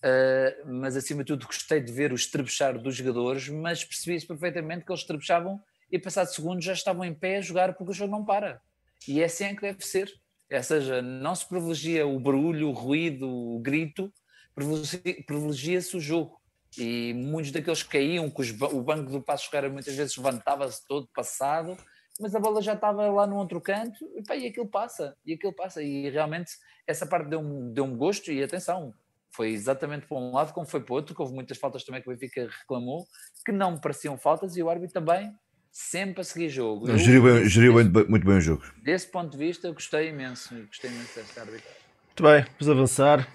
[0.01, 4.85] Ah, mas acima de tudo gostei de ver o estrebuchar dos jogadores, mas percebi-se perfeitamente
[4.85, 5.61] que eles estrebuchavam
[5.91, 8.61] e passados segundos já estavam em pé a jogar porque o jogo não para.
[9.07, 10.11] E é assim que deve ser.
[10.51, 14.11] Ou seja, não se privilegia o barulho, o ruído, o grito,
[14.55, 16.39] privilegia- privilegia-se o jogo.
[16.77, 18.31] E muitos daqueles que caíam,
[18.71, 21.75] o banco do Passo Ferreira muitas vezes levantava-se todo passado,
[22.19, 25.33] mas a bola já estava lá no outro canto, e, pá, e aquilo passa, e
[25.33, 25.81] aquilo passa.
[25.81, 26.51] E realmente
[26.85, 28.93] essa parte deu-me deu gosto, e atenção,
[29.31, 32.01] foi exatamente para um lado como foi para o outro, que houve muitas faltas também
[32.01, 33.05] que o Benfica reclamou,
[33.45, 35.33] que não me pareciam faltas, e o árbitro também
[35.79, 36.89] sempre a seguir jogo.
[36.89, 38.63] Eu- Geriu, bem, geriu bem- muito bem o jogo.
[38.81, 41.77] Desse ponto de vista, eu gostei imenso, gostei imenso desta arbitragem.
[42.07, 43.27] Muito bem, vamos avançar.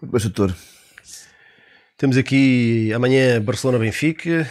[0.00, 0.56] Muito bem, doutor.
[1.96, 4.48] Temos aqui amanhã Barcelona-Benfica.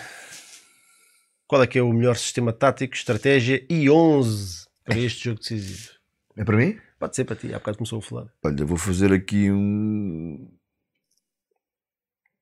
[1.47, 5.91] Qual é que é o melhor sistema tático, estratégia e 11 para este jogo decisivo?
[6.35, 6.77] É para mim?
[6.99, 8.27] Pode ser para ti, há bocado começou a falar.
[8.43, 10.51] Olha, vou fazer aqui um.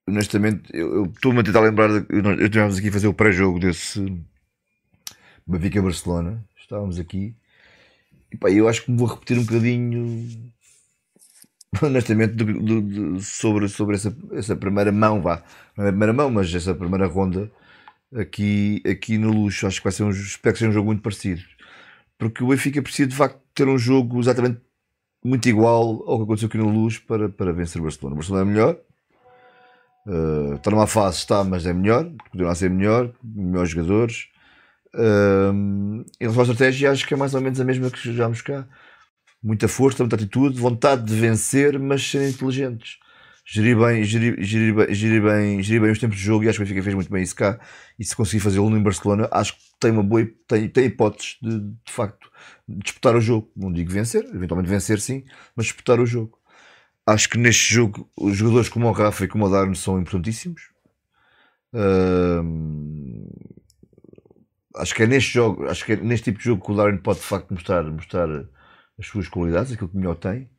[0.07, 1.87] Honestamente, eu eu estou-me a tentar lembrar.
[1.89, 2.05] De...
[2.15, 3.99] eu- Nós estivemos aqui a fazer o pré-jogo desse
[5.47, 6.43] Benfica-Barcelona.
[6.57, 7.35] Estávamos aqui.
[8.31, 10.51] E pá, eu acho que me vou repetir um bocadinho.
[11.81, 15.43] Honestamente, do- do- do- sobre, sobre essa, essa primeira mão, vá.
[15.77, 17.51] Não é a primeira mão, mas essa primeira ronda
[18.15, 19.67] aqui, aqui no luxo.
[19.67, 21.41] Acho que vai ser um, espero que seja um jogo muito parecido.
[22.17, 24.61] Porque o Benfica precisa de facto ter um jogo exatamente
[25.23, 28.13] muito igual ao que aconteceu aqui no Luz para, para vencer o Barcelona.
[28.15, 28.79] O Barcelona é melhor,
[30.07, 34.27] eh, está numa fase, está, mas é melhor, continua a ser melhor, melhores jogadores.
[34.97, 38.41] Eh, em relação à estratégia, acho que é mais ou menos a mesma que jogámos
[38.41, 38.67] cá.
[39.43, 42.97] Muita força, muita atitude, vontade de vencer, mas serem inteligentes.
[43.47, 46.57] Gerir bem, gerir, gerir, bem, gerir, bem, gerir bem os tempos de jogo e acho
[46.57, 47.59] que o Benfica fez muito bem isso cá.
[47.99, 51.59] E se conseguir fazê-lo em Barcelona, acho que tem uma boa tem, tem hipóteses de,
[51.59, 52.31] de facto
[52.67, 53.51] disputar o jogo.
[53.55, 55.23] Não digo vencer, eventualmente vencer sim,
[55.55, 56.39] mas disputar o jogo.
[57.05, 60.69] Acho que neste jogo os jogadores como o Rafa e como o Darno são importantíssimos.
[64.77, 66.97] Acho que é neste jogo, acho que é neste tipo de jogo que o Darwin
[66.97, 68.27] pode de facto mostrar, mostrar
[68.99, 70.49] as suas qualidades, aquilo que melhor tem.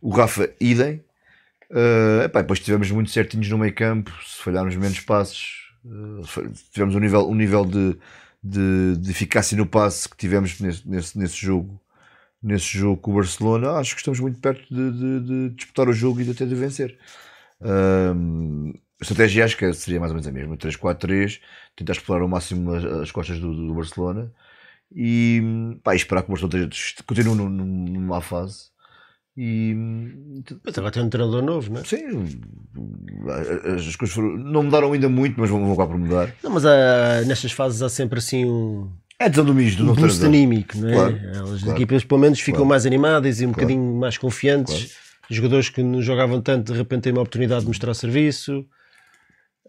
[0.00, 1.04] O Rafa, idem.
[1.70, 6.42] Uh, epá, depois estivemos muito certinhos no meio campo, se falharmos menos passos, uh, fa-
[6.72, 7.96] tivemos um nível, um nível de,
[8.42, 11.80] de, de eficácia no passe que tivemos nesse, nesse, nesse jogo
[12.42, 15.92] nesse jogo com o Barcelona, acho que estamos muito perto de, de- de disputar o
[15.92, 16.98] jogo e de até de vencer.
[17.60, 21.40] Um, a estratégia acho que seria mais ou menos a mesma, 3-4-3,
[21.76, 24.32] tentar explorar ao máximo as, as costas do, do Barcelona
[24.94, 25.42] e,
[25.82, 26.70] pá, e esperar que o Barcelona
[27.06, 28.70] continue num- num- numa fase
[29.36, 29.74] e
[30.64, 31.84] Mas agora tem um treinador novo, não é?
[31.84, 32.04] sim,
[33.68, 36.32] as as coisas foram- não mudaram ainda muito, mas vão, vão cá por mudar.
[36.42, 40.76] Não, mas há, nestas fases há sempre assim um, É desão do um boost anímico,
[40.78, 40.92] não é?
[40.94, 41.20] Claro,
[41.54, 41.76] As claro.
[41.76, 42.68] equipas pelo menos ficam Claro.
[42.70, 44.96] mais animadas e um bocadinho mais confiantes.
[45.28, 48.64] Jogadores que não jogavam tanto de repente têm uma oportunidade de mostrar serviço.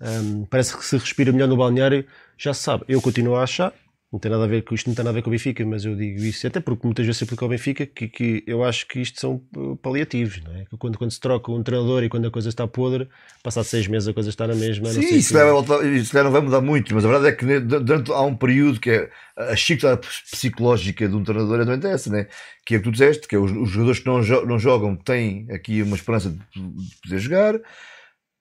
[0.01, 2.05] Hum, parece que se respira melhor no balneário.
[2.37, 3.73] Já se sabe, eu continuo a achar
[4.13, 5.65] Não tem nada a ver com isto, não tem nada a ver com o Benfica,
[5.65, 8.63] mas eu digo isso até porque muitas vezes se aplica ao Benfica que, que eu
[8.63, 10.65] acho que isto são uh, paliativos, não é?
[10.65, 13.09] Que Quando, quando se troca um treinador e quando a coisa está podre,
[13.43, 14.87] passado seis meses a coisa está na mesma.
[14.89, 18.21] Sim, isso, se- vai não vai mudar muito, mas a verdade é que durante, há
[18.21, 19.97] um período que é a chicotada
[20.31, 22.27] psicológica de um treinador é exatamente essa, né?
[22.65, 24.59] que é o que tu disseste, que é os, os jogadores que não, jo- não
[24.59, 27.59] jogam têm aqui uma esperança de, de poder jogar.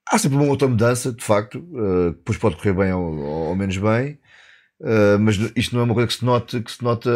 [0.09, 3.77] Há sempre uma outra mudança, de facto, uh, depois pode correr bem ou, ou menos
[3.77, 4.19] bem.
[4.81, 7.11] Uh, mas isto não é uma coisa que se note que se nota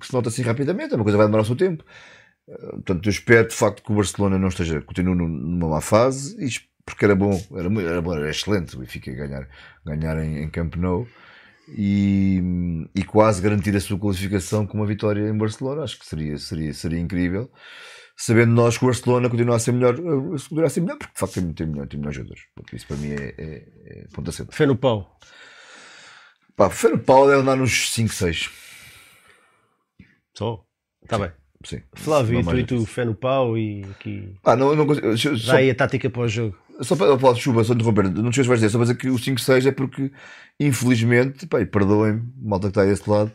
[0.00, 1.84] que se nota assim rapidamente, é uma coisa que vai demorar o seu tempo.
[2.48, 5.80] Uh, portanto, eu espero de facto que o Barcelona não esteja, continue num- numa má
[5.82, 6.36] fase,
[6.86, 9.48] porque era bom, era, mu- era, bom, era excelente o Benfica ganhar,
[9.86, 11.06] ganhar em, em Camp Nou
[11.68, 12.42] e,
[12.94, 15.84] e quase garantir a sua qualificação com uma vitória em Barcelona.
[15.84, 17.50] Acho que seria, seria, seria incrível.
[18.22, 21.18] Sabendo nós que o Barcelona continua a ser melhor, continua a ser melhor, porque de
[21.18, 22.42] facto tem, tem, melhor, tem melhores jogadores.
[22.54, 24.54] Portanto, isso para mim é, é, é ponto acento.
[24.54, 25.18] Fé no pau.
[26.54, 28.50] Pá, Fer Paulo deve andar nos 5, 6.
[30.36, 30.62] Só.
[31.02, 31.32] Está bem.
[31.64, 31.80] Sim.
[31.94, 34.34] Flávio, e tu, e fé no pau e aqui.
[34.44, 35.16] Ah, não, não consigo.
[35.16, 36.58] Só, Dá aí a tática para o jogo.
[36.82, 37.16] só para.
[37.16, 38.04] Paulo, chuva, só interromper.
[38.04, 38.70] Não te esqueças, vais dizer.
[38.70, 40.12] Só para dizer que o 5, 6 é porque,
[40.60, 43.32] infelizmente, pá, perdoem-me, malta que está a esse lado,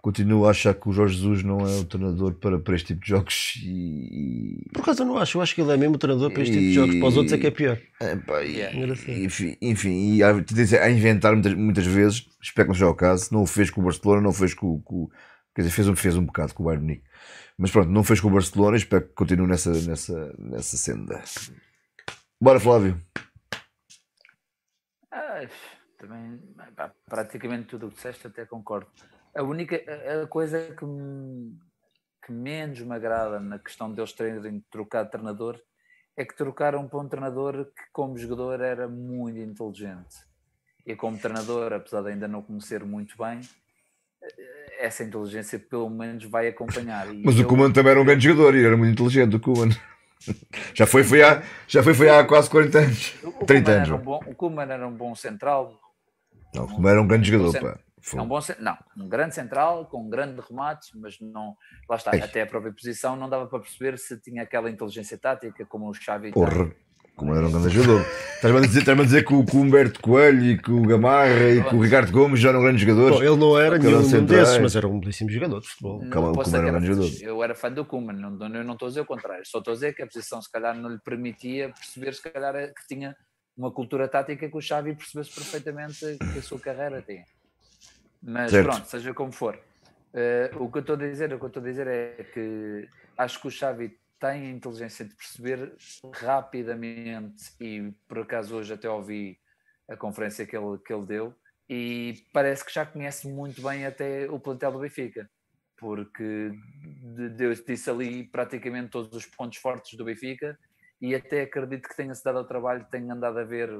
[0.00, 3.02] continuo a achar que o Jorge Jesus não é o treinador para, para este tipo
[3.02, 4.66] de jogos e.
[4.72, 6.52] Por acaso eu não acho, eu acho que ele é mesmo o treinador para este
[6.52, 7.78] tipo de jogos, para os outros é que é pior.
[8.00, 8.76] É, pá, e-.
[8.76, 9.10] Engraçado.
[9.10, 12.94] enfim, enfim, e há, tendência a inventar muitas, muitas vezes, espero que não seja o
[12.94, 15.08] caso, não o fez com o Barcelona, não o fez com, com
[15.54, 17.04] quer dizer, fez um, fez um bocado com o Bayern Munique,
[17.58, 21.22] mas pronto, não fez com o Barcelona, espero que continue nessa, nessa, nessa senda.
[22.40, 22.98] Bora Flávio.
[25.12, 25.46] Ah,
[25.98, 26.40] também,
[27.06, 28.88] praticamente tudo o que disseste, até concordo.
[29.34, 29.76] A única
[30.22, 31.56] a, coisa que, me-
[32.24, 35.58] que menos me agrada na questão deles terem trocado treinador
[36.16, 40.16] é que trocaram para um treinador que, como jogador, era muito inteligente.
[40.86, 43.40] E como treinador, apesar de ainda não conhecer muito bem,
[44.22, 47.12] eh, essa inteligência pelo menos vai acompanhar.
[47.14, 49.40] E Mas o eu- Kuman também era um grande jogador e era muito inteligente, o
[49.40, 49.68] Kuman.
[50.74, 53.14] Já foi, foi há, já foi, foi há quase 40 anos.
[53.24, 53.88] o- o 30 Koeman anos.
[53.88, 55.80] era um bom, o era um bom central,
[56.54, 58.06] Não, o Kuman era um grande jogador, Cent- pá.
[58.06, 58.20] É Foi.
[58.20, 61.56] um bom não, um grande central com um grande remate, mas não,
[61.88, 62.22] lá está, Ei.
[62.22, 65.94] até a própria posição não dava para perceber se tinha aquela inteligência tática como o
[65.94, 66.32] Xavi.
[66.32, 66.70] Porra,
[67.20, 68.00] como era um grande jogador.
[68.36, 70.80] Estás-me a dizer, estás-me a dizer que, o, que o Humberto Coelho e que o
[70.80, 73.18] Gamarra e que o Ricardo Gomes já eram grandes jogadores?
[73.18, 76.02] Bom, ele não era nenhum desses, mas era um belíssimo jogador de futebol.
[76.02, 78.72] Não Calma, o era um grande era- Eu era fã do não, não- eu não
[78.72, 80.88] estou a dizer o contrário, só estou a dizer que a posição se calhar não
[80.88, 83.14] lhe permitia perceber se calhar é que tinha
[83.54, 87.24] uma cultura tática que o Xavi percebesse perfeitamente que a sua carreira tinha.
[88.22, 88.66] Mas Certo.
[88.66, 89.58] pronto, seja como for.
[90.12, 92.88] Eh, o que eu estou a dizer, o que eu estou a dizer é que
[93.16, 95.74] acho que o Xavi tem a inteligência de perceber
[96.14, 99.38] rapidamente e por acaso hoje até ouvi
[99.88, 101.34] a conferência que ele, que ele deu
[101.68, 105.30] e parece que já conhece muito bem até o plantel do Benfica
[105.78, 106.50] porque
[107.16, 110.58] de- Deus disse ali praticamente todos os pontos fortes do Benfica
[111.00, 113.70] e até acredito que tenha-se dado ao trabalho, tenha andado a ver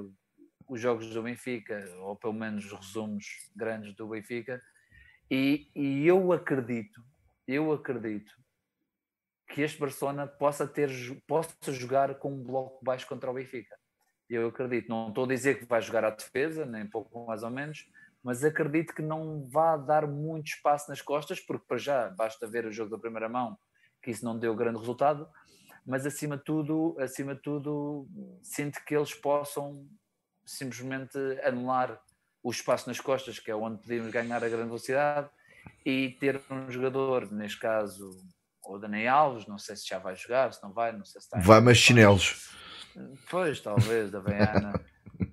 [0.70, 4.62] os jogos do Benfica, ou pelo menos os resumos grandes do Benfica,
[5.28, 7.02] e, e eu acredito,
[7.46, 8.32] eu acredito
[9.48, 10.88] que este Barcelona possa, ter,
[11.26, 13.76] possa jogar com um bloco baixo contra o Benfica.
[14.28, 17.50] Eu acredito, não estou a dizer que vai jogar à defesa, nem pouco mais ou
[17.50, 17.90] menos,
[18.22, 22.64] mas acredito que não vá dar muito espaço nas costas, porque para já basta ver
[22.64, 23.58] o jogo da primeira mão,
[24.00, 25.28] que isso não deu grande resultado,
[25.84, 28.06] mas acima de tudo, acima de tudo,
[28.40, 29.84] sinto que eles possam
[30.50, 32.00] simplesmente anular
[32.42, 35.28] o espaço nas costas, que é onde podíamos ganhar a grande velocidade,
[35.84, 38.10] e ter um jogador, neste caso,
[38.64, 41.26] o Dani Alves, não sei se já vai jogar, se não vai, não sei se
[41.26, 42.50] está Vai, mas chinelos.
[43.30, 44.72] Pois, talvez, da Veiana.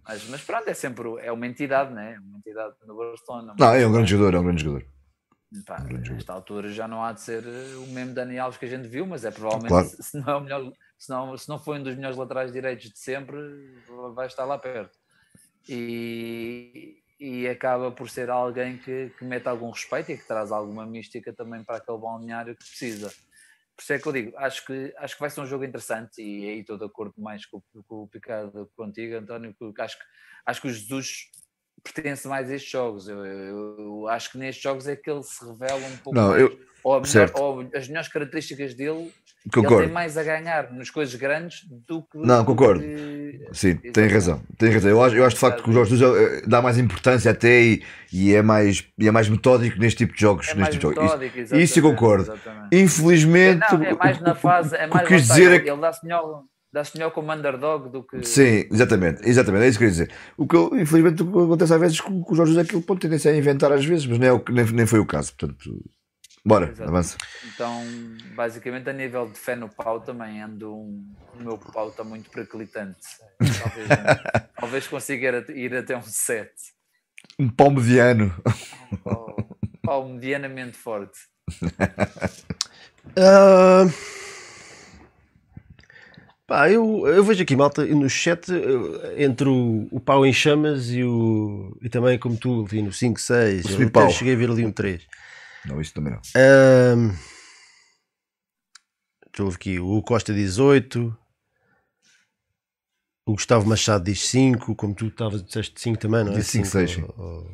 [0.03, 2.19] Mas, mas pronto, é sempre é uma entidade, né?
[2.19, 3.55] Uma entidade no Barcelona.
[3.57, 4.87] Não, é um grande jogador, é um grande jogador.
[5.65, 7.43] Pá, nesta altura já não há de ser
[7.77, 9.87] o mesmo Dani Alves que a gente viu, mas é provavelmente, Claro.
[9.87, 12.89] se não é o melhor, se não, se não foi um dos melhores laterais direitos
[12.89, 13.37] de sempre,
[14.13, 14.96] vai estar lá perto.
[15.69, 20.85] E, e acaba por ser alguém que, que mete algum respeito e que traz alguma
[20.85, 23.09] mística também para aquele balneário que precisa.
[23.75, 26.21] Por isso é que eu digo, acho que, acho que vai ser um jogo interessante
[26.21, 29.97] e aí estou de acordo mais com, o- com o Picado contigo, António, porque acho
[29.99, 30.03] que,
[30.45, 31.25] acho que o Jesus
[31.83, 33.07] pertence mais a estes jogos.
[33.07, 36.29] Eu, eu- eu acho que nestes jogos é que ele se revela um pouco Não,
[36.29, 36.41] mais.
[36.41, 36.59] eu-
[36.95, 39.11] ou, melhor- ou as melhores características dele, ele
[39.53, 39.83] Concordo.
[39.85, 42.17] tem mais a ganhar nas coisas grandes do que.
[42.17, 42.81] Não, do concordo.
[42.81, 44.41] que- Sim, tem razão.
[44.57, 44.89] Tem razão.
[44.91, 47.83] Eu acho, eu acho de facto que o Jorge Jesus dá mais importância até e,
[48.11, 50.49] e é, mais, e é mais metódico neste tipo de jogos.
[50.49, 51.21] É neste tipo de jogos.
[51.35, 52.23] Isso- isso eu concordo.
[52.23, 52.75] exatamente.
[52.75, 54.75] Infelizmente, Não, é mais na fase.
[54.75, 58.03] É o mais quis dizer é que Ele dá-se melhor, dá-se melhor como underdog do
[58.03, 58.23] que.
[58.25, 60.17] Sim, exatamente, exatamente, é isso que eu queria dizer.
[60.37, 62.67] O que eu, infelizmente o que acontece às vezes com, com os Jorge José é
[62.67, 64.99] que ele pode tendência a inventar às vezes, mas nem, é o nem, nem foi
[64.99, 65.33] o caso.
[65.37, 65.69] Portanto,
[66.47, 66.89] bora, Exato.
[66.89, 67.17] avança.
[67.53, 67.83] Então,
[68.35, 71.05] basicamente, a nível de fé no pau também ando um.
[71.33, 72.97] O meu pau está muito periclitante.
[73.39, 74.03] Talvez, um-
[74.59, 76.49] talvez consiga ir, até um 7.
[77.37, 78.33] Um pau mediano.
[79.03, 79.35] Pau,
[79.83, 81.19] pau medianamente forte.
[83.19, 83.87] Ah,
[86.45, 90.91] pá, eu, eu vejo aqui, malta, no chat, eh, entre o, o pau em chamas
[90.91, 91.75] e o.
[91.81, 94.71] E também, como tu, ali no 5, 6, O eu cheguei a ver ali um
[94.71, 95.07] 3.
[95.67, 96.21] Não, isso também não.
[96.35, 97.09] Ahm,
[99.31, 99.79] deixa eu ver aqui.
[99.79, 101.15] O Costa diz 8.
[103.27, 104.75] O Gustavo Machado diz 5.
[104.75, 106.35] Como tu estavas, disseste 5 também, não é?
[106.35, 107.05] Diz cinco, Cinco, seis, sim.
[107.17, 107.45] ó, ó.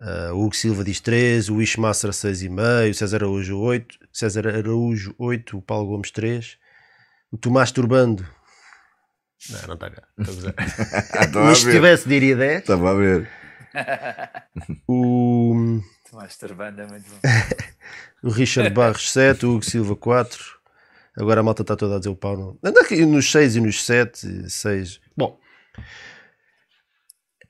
[0.00, 1.48] Ah, o Hugo Silva diz 3.
[1.50, 2.90] O Ishmaster 6,5.
[2.90, 3.98] O César Araújo 8.
[4.12, 5.58] César Araújo 8.
[5.58, 6.58] O Paulo Gomes 3.
[7.30, 8.26] O Tomás Turbando.
[9.50, 10.02] Não, não está cá.
[11.44, 12.60] Mas se tivesse, diria 10.
[12.60, 13.28] Estava a ver.
[14.88, 15.80] O.
[16.14, 17.18] Tomás Turbando é muito bom.
[18.22, 20.42] O Richard Barros 7, o Hugo Silva 4.
[21.18, 22.36] Agora a malta está toda a dizer o pau.
[22.36, 22.58] Não.
[22.64, 25.00] Anda aqui nos 6 e nos 7, 6.
[25.14, 25.38] Bom,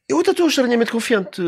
[0.09, 1.41] eu até estou estranhamente confiante.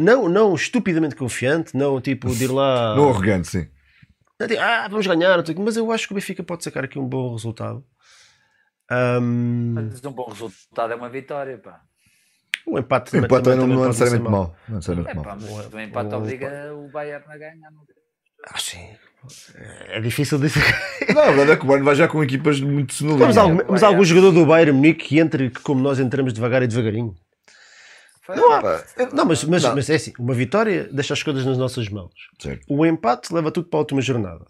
[0.00, 1.76] Não, não estupidamente confiante.
[1.76, 2.96] Não tipo de ir lá.
[2.96, 3.68] Não arrogante, sim.
[4.48, 5.44] digo, ah, vamos ganhar.
[5.58, 7.84] Mas eu acho que o Benfica pode sacar aqui um bom resultado.
[8.90, 11.82] Ahm, Mas um bom resultado é uma vitória, pá.
[12.66, 14.32] O empate O empate também, não, também não é necessariamente mau.
[14.32, 14.56] mau.
[14.68, 15.44] Não é necessariamente É mas
[15.74, 17.70] O- empate o- obriga o Bayern a ganhar.
[18.46, 18.88] Ah, sim.
[19.88, 20.62] É difícil dizer.
[21.14, 23.36] Não, a verdade é que o Bayern vai já com equipas muito Mas, sonolentas.
[23.38, 23.86] algum, vai, mas é.
[23.86, 27.14] algum jogador do Bayern Munique que entre que como nós entramos devagar e devagarinho.
[28.28, 28.82] Não há.
[29.14, 29.74] Não, mas, mas, Não.
[29.74, 32.12] mas é assim, uma vitória deixa as coisas nas nossas mãos.
[32.38, 32.64] Certo.
[32.68, 34.44] O empate leva tudo para a última jornada.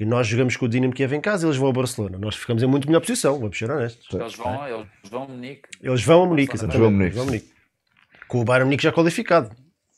[0.00, 2.18] E nós jogamos com o Dinamo Kiev em casa e eles vão ao Barcelona.
[2.18, 4.06] Nós ficamos em muito melhor posição, vamos ser honestos.
[4.12, 5.68] Eles vão, eles vão a Munique.
[5.82, 6.78] Eles vão a Munique, exatamente.
[6.78, 7.04] Vão a Munique.
[7.06, 7.52] Eles vão a Munique.
[8.28, 9.50] Com o Bayern Munique já qualificado.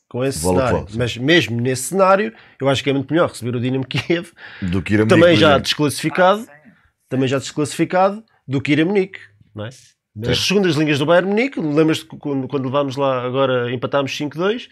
[0.09, 0.87] Com esse que cenário.
[0.95, 4.31] Mas mesmo nesse cenário, eu acho que é muito melhor receber o Dinamo Kiev,
[4.61, 6.71] Do que ir a também Munique, por já desclassificado, Ah,
[7.07, 9.19] também já desclassificado, do que ir a Munique.
[9.53, 9.69] Não é?
[10.15, 14.67] Nas segundas linhas do Bayern Munique, lembras-te quando, quando levámos lá agora, empatámos 5-2,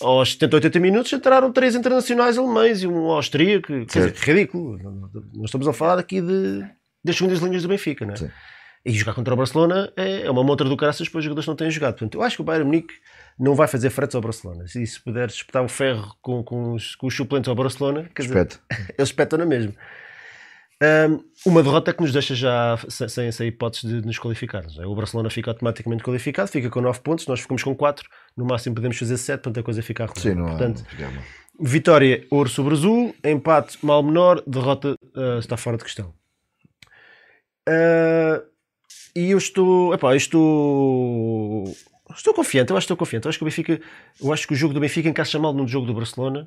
[0.00, 4.78] aos 70, 80 minutos entraram três internacionais alemães e um austríaco, quer dizer, ridículo.
[5.34, 6.64] Nós estamos a falar aqui de,
[7.04, 8.16] das segundas linhas do Benfica, não é?
[8.16, 8.30] Sim.
[8.84, 11.56] E jogar contra o Barcelona é, é uma montra do caraças para os jogadores não
[11.56, 11.94] têm jogado.
[11.94, 12.92] Portanto, eu acho que o Bayern Munique
[13.38, 14.64] não vai fazer fretes ao Barcelona.
[14.66, 18.22] E se puder espetar o ferro com, com, os, com os suplentes ao Barcelona, quer
[18.22, 18.60] dizer, Espeto.
[18.98, 19.72] eles espetam na mesma.
[20.82, 24.76] Um, uma derrota que nos deixa já sem, sem essa hipótese de nos qualificarmos.
[24.78, 28.74] O Barcelona fica automaticamente qualificado, fica com 9 pontos, nós ficamos com 4, no máximo
[28.74, 30.20] podemos fazer 7, portanto a coisa fica arrumada.
[30.20, 30.46] Sim, não.
[30.46, 36.12] Portanto, não vitória ouro sobre azul, empate mal menor, derrota ah, está fora de questão.
[37.68, 38.42] Ah,
[39.14, 41.64] e eu estou, epá, eu estou,
[42.14, 43.26] estou confiante, eu acho que estou confiante.
[43.26, 43.80] Eu acho que o Benfica,
[44.20, 46.46] eu acho que o jogo do Benfica encaixa mal no jogo do Barcelona,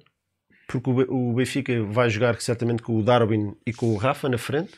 [0.68, 4.28] porque o Be- o Benfica vai jogar certamente com o Darwin e com o Rafa
[4.30, 4.74] na frente.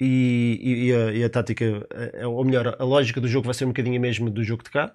[0.00, 0.58] E,
[0.88, 3.68] e- a, e a tática, eh, ou melhor, a lógica do jogo vai ser um
[3.68, 4.94] bocadinho a mesma do jogo de cá,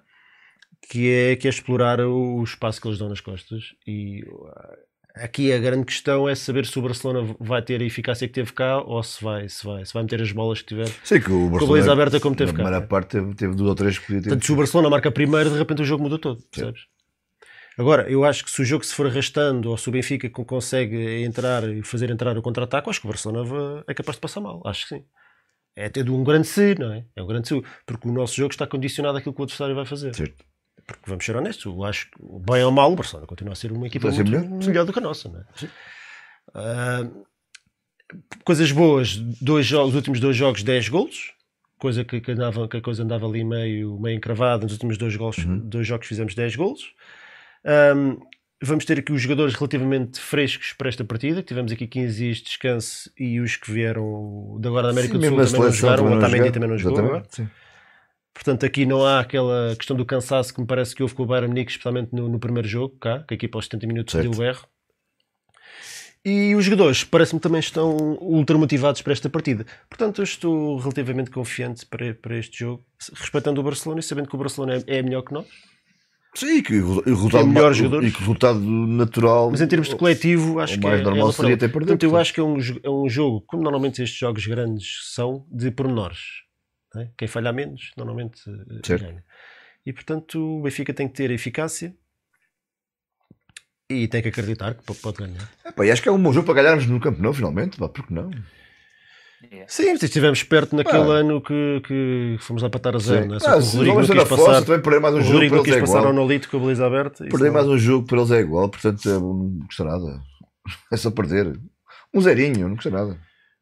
[0.90, 3.74] que é, que é explorar o espaço que eles dão nas costas.
[3.86, 4.76] E uh,
[5.14, 8.52] aqui a grande questão é saber se o Barcelona vai ter a eficácia que teve
[8.52, 10.88] cá ou se vai, se vai, se vai meter as bolas que tiver.
[11.04, 11.72] Sei que o Com a Barcelona.
[11.72, 12.64] baliza aberta como teve na cá.
[12.64, 14.28] primeira parte teve, teve duas ou três que podia ter.
[14.30, 16.80] Portanto, se o Barcelona marca primeiro, de repente o jogo muda todo, percebes?
[17.78, 20.44] Agora, eu acho que se o jogo se for arrastando ou se o Benfica con-
[20.44, 24.40] consegue entrar e fazer entrar o contra-ataque, acho que o Barcelona é capaz de passar
[24.40, 24.62] mal.
[24.64, 25.04] Acho que sim.
[25.74, 27.04] É ter um grande se, não é?
[27.14, 29.84] É um grande se, porque o nosso jogo está condicionado àquilo que o adversário vai
[29.84, 30.14] fazer.
[30.14, 30.42] Certo.
[30.86, 32.16] Porque vamos ser honestos, eu acho que,
[32.50, 34.66] bem ou mal, o Barcelona continua a ser uma equipa ser muito melhor?
[34.66, 34.84] melhor.
[34.86, 35.44] do que a nossa, não é?
[36.54, 37.10] Ah,
[38.44, 41.32] coisas boas, dois jogos, os últimos dois jogos, 10 golos,
[41.78, 44.62] coisa que, que, andava, que a coisa andava ali meio, meio encravada.
[44.62, 45.58] Nos últimos dois, golos, Uhum.
[45.58, 46.94] dois jogos fizemos 10 golos.
[47.66, 48.18] Ahm,
[48.62, 51.42] vamos ter aqui os jogadores relativamente frescos para esta partida.
[51.42, 55.20] Tivemos aqui 15 dias de descanso e os que vieram de agora da América Sim,
[55.20, 56.04] do Sul também não jogaram.
[56.04, 57.26] O também não Otamendi também não jogou agora.
[58.32, 61.26] Portanto, aqui não há aquela questão do cansaço que me parece que houve com o
[61.26, 64.30] Bayern Munique, especialmente no, no primeiro jogo, cá, que a equipa aos 70 minutos Certo.
[64.30, 64.66] deu o erro.
[66.22, 69.64] E os jogadores, parece-me também estão ultra motivados para esta partida.
[69.88, 74.34] Portanto, eu estou relativamente confiante para, para este jogo, respeitando o Barcelona e sabendo que
[74.34, 75.46] o Barcelona é, é melhor que nós.
[76.38, 78.08] Sim, que o resultado, melhores jogadores.
[78.08, 79.50] e que o resultado natural.
[79.50, 82.16] Mas em termos de coletivo, acho o que mais é, normal é seria Portanto, eu
[82.16, 86.18] acho que é um, é um jogo, como normalmente estes jogos grandes são, de pormenores.
[86.96, 87.08] é?
[87.16, 89.02] Quem falha menos, normalmente eh, Certo.
[89.04, 89.24] ganha.
[89.84, 91.94] E portanto, o Benfica tem que ter eficácia
[93.88, 95.48] e tem que acreditar que po- pode ganhar.
[95.64, 97.78] Epá, e acho que é um bom jogo para ganharmos no Campo Nou, finalmente.
[97.78, 98.30] Pá, porque não?
[99.68, 101.16] Sim, mas estivemos perto naquele Ah.
[101.20, 103.38] ano que, que fomos lá para estar a zero, né?
[103.44, 105.56] Ah, o se Rodrigo vamos na fossa, também perder mais um o jogo Rodrigo para
[105.58, 106.06] não quis eles é passar igual.
[106.08, 107.24] ao Nolito com a baliza aberta.
[107.26, 110.20] isso Perder mais um jogo para eles é igual, portanto é, não custa nada.
[110.92, 111.58] É só perder.
[112.14, 113.18] Um zerinho, não custa nada.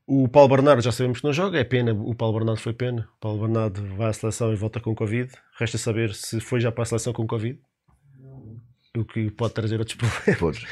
[0.07, 1.93] O Paulo Bernardo já sabemos que não joga, é pena.
[1.95, 3.09] O Paulo Bernardo foi pena.
[3.17, 5.31] O Paulo Bernardo vai à seleção e volta com Covid.
[5.59, 7.59] Resta saber se foi já para a seleção com Covid.
[8.97, 10.39] O que pode trazer outros problemas.
[10.39, 10.63] Pois.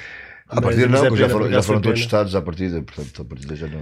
[0.48, 2.04] Partida mas não, é porque já pena, foram, já foram todos pena.
[2.06, 3.80] estados à partida, portanto a partida já não.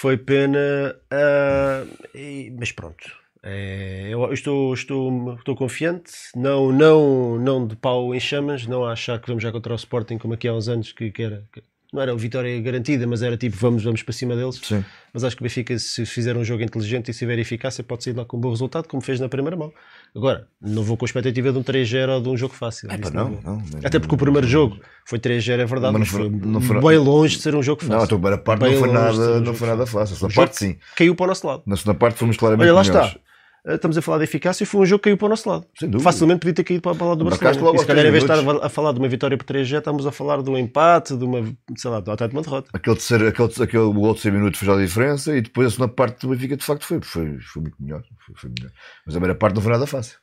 [0.00, 1.84] Foi pena, ah,
[2.14, 3.04] e- mas pronto.
[3.42, 8.92] É, eu estou, estou, estou confiante, não, não, não de pau em chamas, não a
[8.92, 11.44] achar que vamos já contra o Sporting como aqui há uns anos que, que era,
[11.52, 11.62] que
[11.96, 14.60] não era vitória garantida, mas era tipo vamos, vamos para cima deles.
[14.62, 14.84] Sim.
[15.12, 18.04] Mas acho que o Benfica, se fizer um jogo inteligente e se tiver eficácia, pode
[18.04, 19.72] sair lá com um bom resultado, como fez na primeira mão.
[20.14, 22.90] Agora, não vou com a expectativa de um 3-0 ou de um jogo fácil.
[22.90, 23.40] É pá, não, vou.
[23.42, 23.62] não.
[23.82, 26.80] Até porque o primeiro jogo foi 3-0, é verdade, Mas mas, não foi não foi-
[26.90, 27.96] bem longe de ser um jogo fácil.
[27.96, 30.14] Não, a tua primeira parte Bem não foi, nada, não foi nada fácil.
[30.14, 30.76] A segunda parte sim.
[30.96, 31.62] Caiu para o nosso lado.
[31.66, 33.08] Na segunda parte fomos claramente Olha, lá melhores.
[33.08, 33.20] está.
[33.66, 35.48] Uh, Estamos a falar de eficácia e foi um jogo que caiu para o nosso
[35.48, 35.66] lado.
[36.00, 37.76] Facilmente podia ter caído para, para o lado do Marcaste Barcelona.
[37.76, 39.78] E se calhar, em vez de estar a, falar de uma vitória por 3 já
[39.78, 41.42] estamos a falar de um empate, de uma,
[41.76, 42.70] sei lá, até de uma derrota.
[42.72, 45.92] Aquele terceiro, aquele, aquele gol de 100 minutos fez a diferença e depois a segunda
[45.92, 48.72] parte do Benfica de facto foi, foi, foi muito melhor, foi, foi melhor.
[49.04, 50.18] Mas a primeira parte não foi nada fácil.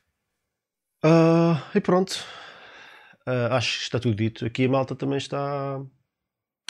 [1.02, 2.24] Ah, e pronto.
[3.26, 4.46] Ah, acho que está tudo dito.
[4.46, 5.80] Aqui a malta também está.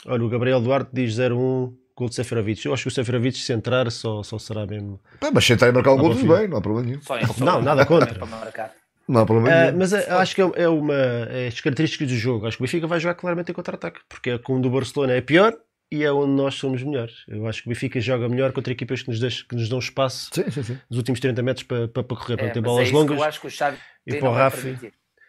[0.05, 2.65] Olha, o Gabriel Duarte diz 0-1, gol de Seferovic.
[2.65, 4.99] Eu acho que o Seferovic, se entrar, só, só será mesmo.
[5.19, 7.01] Pá, mas sentar e marcar um gol para o tudo bem, não há problema nenhum.
[7.01, 8.13] Só só Não, nada contra.
[8.13, 8.73] Para marcar.
[9.07, 9.77] Não há problema Ah, nenhum.
[9.77, 10.93] mas é- acho que é, é uma.
[10.95, 12.47] É as características do jogo.
[12.47, 15.13] Acho que o Benfica vai jogar claramente em contra-ataque, porque é como o do Barcelona
[15.13, 15.55] é pior
[15.91, 17.13] e é onde nós somos melhores.
[17.27, 19.77] Eu acho que o Benfica joga melhor contra equipas que nos, deixam, que nos dão
[19.77, 20.77] espaço Sim, sim, sim.
[20.89, 22.91] nos últimos 30 metros para, para, para correr, para É, ter mas bolas é isso
[22.93, 23.17] que longas.
[23.17, 23.77] Eu acho que o Xavi
[24.07, 24.67] e para o Rafa.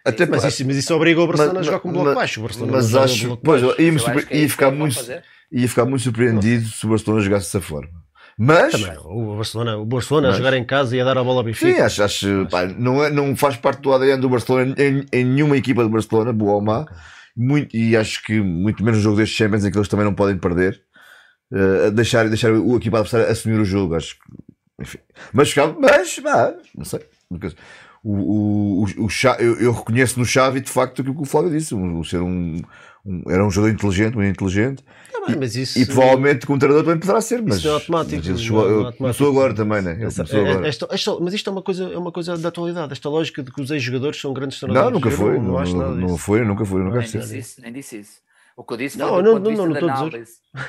[0.06, 2.16] Até Mas isso, mas isso obriga o Barcelona Mas- a jogar com um mas- bloco
[2.18, 2.40] baixo.
[2.40, 3.82] O Barcelona mas acho, com bloco pois, baixo.
[3.82, 5.22] ia, é ia ficar muito, fazer.
[5.52, 7.90] Ia ficar muito surpreendido se o Barcelona jogasse dessa forma.
[8.38, 11.24] Mas, Também, o Barcelona, o Barcelona a Mas- jogar em casa e a dar a
[11.24, 11.86] bola ao sim, Benfica.
[11.86, 15.56] acho, acho pá, não, é, não faz parte do ADN do Barcelona em, em nenhuma
[15.56, 16.84] equipa do Barcelona, boa ou má.
[17.34, 20.14] Muito, e acho que muito menos no jogo destes Champions em que eles também não
[20.14, 20.80] podem perder.
[21.52, 24.82] eh, deixar, deixar o equipa adversária assumir o jogo, acho que.
[24.82, 24.98] Enfim.
[25.32, 27.00] Mas, mas, vá, não sei.
[28.04, 31.50] O, o, o, o eu, eu reconheço no Xavi de facto aquilo que o Flávio
[31.50, 32.60] disse, um ser um,
[33.06, 34.82] um- era um jogador inteligente, muito inteligente,
[35.12, 37.74] Tá bem, mas isso, e provavelmente com o treinador também poderá ser, mas, não é
[37.74, 38.98] automático, mas ele não chegou- é ele automático.
[38.98, 39.92] começou agora também, né?
[39.92, 40.68] Ele Essa- começou é- agora.
[40.68, 42.92] esta- esta- mas isto é uma, coisa, é uma coisa da atualidade.
[42.92, 44.94] Esta lógica de que os ex-jogadores são grandes Não, treinadores.
[44.94, 46.18] nunca Eu foi, Não, não não, acho nada não, não disso.
[46.18, 47.20] foi, nunca foi, nunca Nem foi.
[47.20, 48.26] disse isso, nem disse isso.
[48.56, 50.24] O que eu disse Não, foi não, não, não da estou a dizer.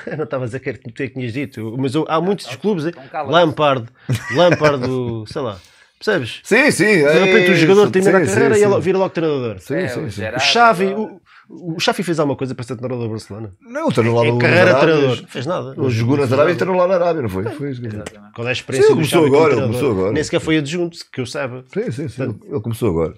[0.06, 2.54] Eu não estava a dizer que era é que tinhas dito, mas eu- há muitos
[2.56, 3.02] clubes, Então.
[3.30, 3.86] Lampard,
[4.34, 4.84] Lampard,
[5.26, 5.58] sei lá,
[5.98, 6.40] percebes?
[6.42, 6.84] Sim, sim.
[6.84, 9.58] De repente o jogador termina a carreira e ele vira logo treinador.
[9.60, 10.22] Sim, É, sim, o sim.
[10.28, 13.52] O Xavi, o, o Xavi fez alguma coisa para ser treinador do Barcelona?
[13.60, 14.94] Não, treinou lá no carreira de Arábia.
[14.94, 15.22] treinador.
[15.22, 15.74] Não fez nada.
[15.76, 17.44] Ele jogou na Arábia e treinou lá na Arábia, não foi?
[17.44, 17.86] Foi disse.
[17.86, 18.34] Exatamente.
[18.34, 20.12] Qual é a experiência Sim, do ele Xavi começou agora, ele começou agora.
[20.12, 21.64] Nem sequer foi adjunto, que eu saiba.
[21.72, 22.38] Sim, sim, sim.
[22.46, 23.14] Ele começou agora.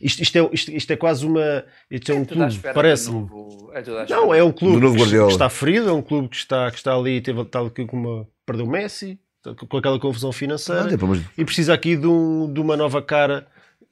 [0.00, 1.64] Isto, isto, é, isto, isto é quase uma.
[1.90, 3.20] Isto é um clube, parece-me.
[3.20, 4.06] novo- é.
[4.10, 6.94] Não, é um clube que, que está ferido, é um clube que está, que está
[6.94, 8.26] ali, teve tal que uma.
[8.44, 9.18] Perdeu o Messi,
[9.68, 11.26] com aquela confusão financeira, Não, tem problemas.
[11.36, 13.46] e precisa aqui de, um, de uma nova cara,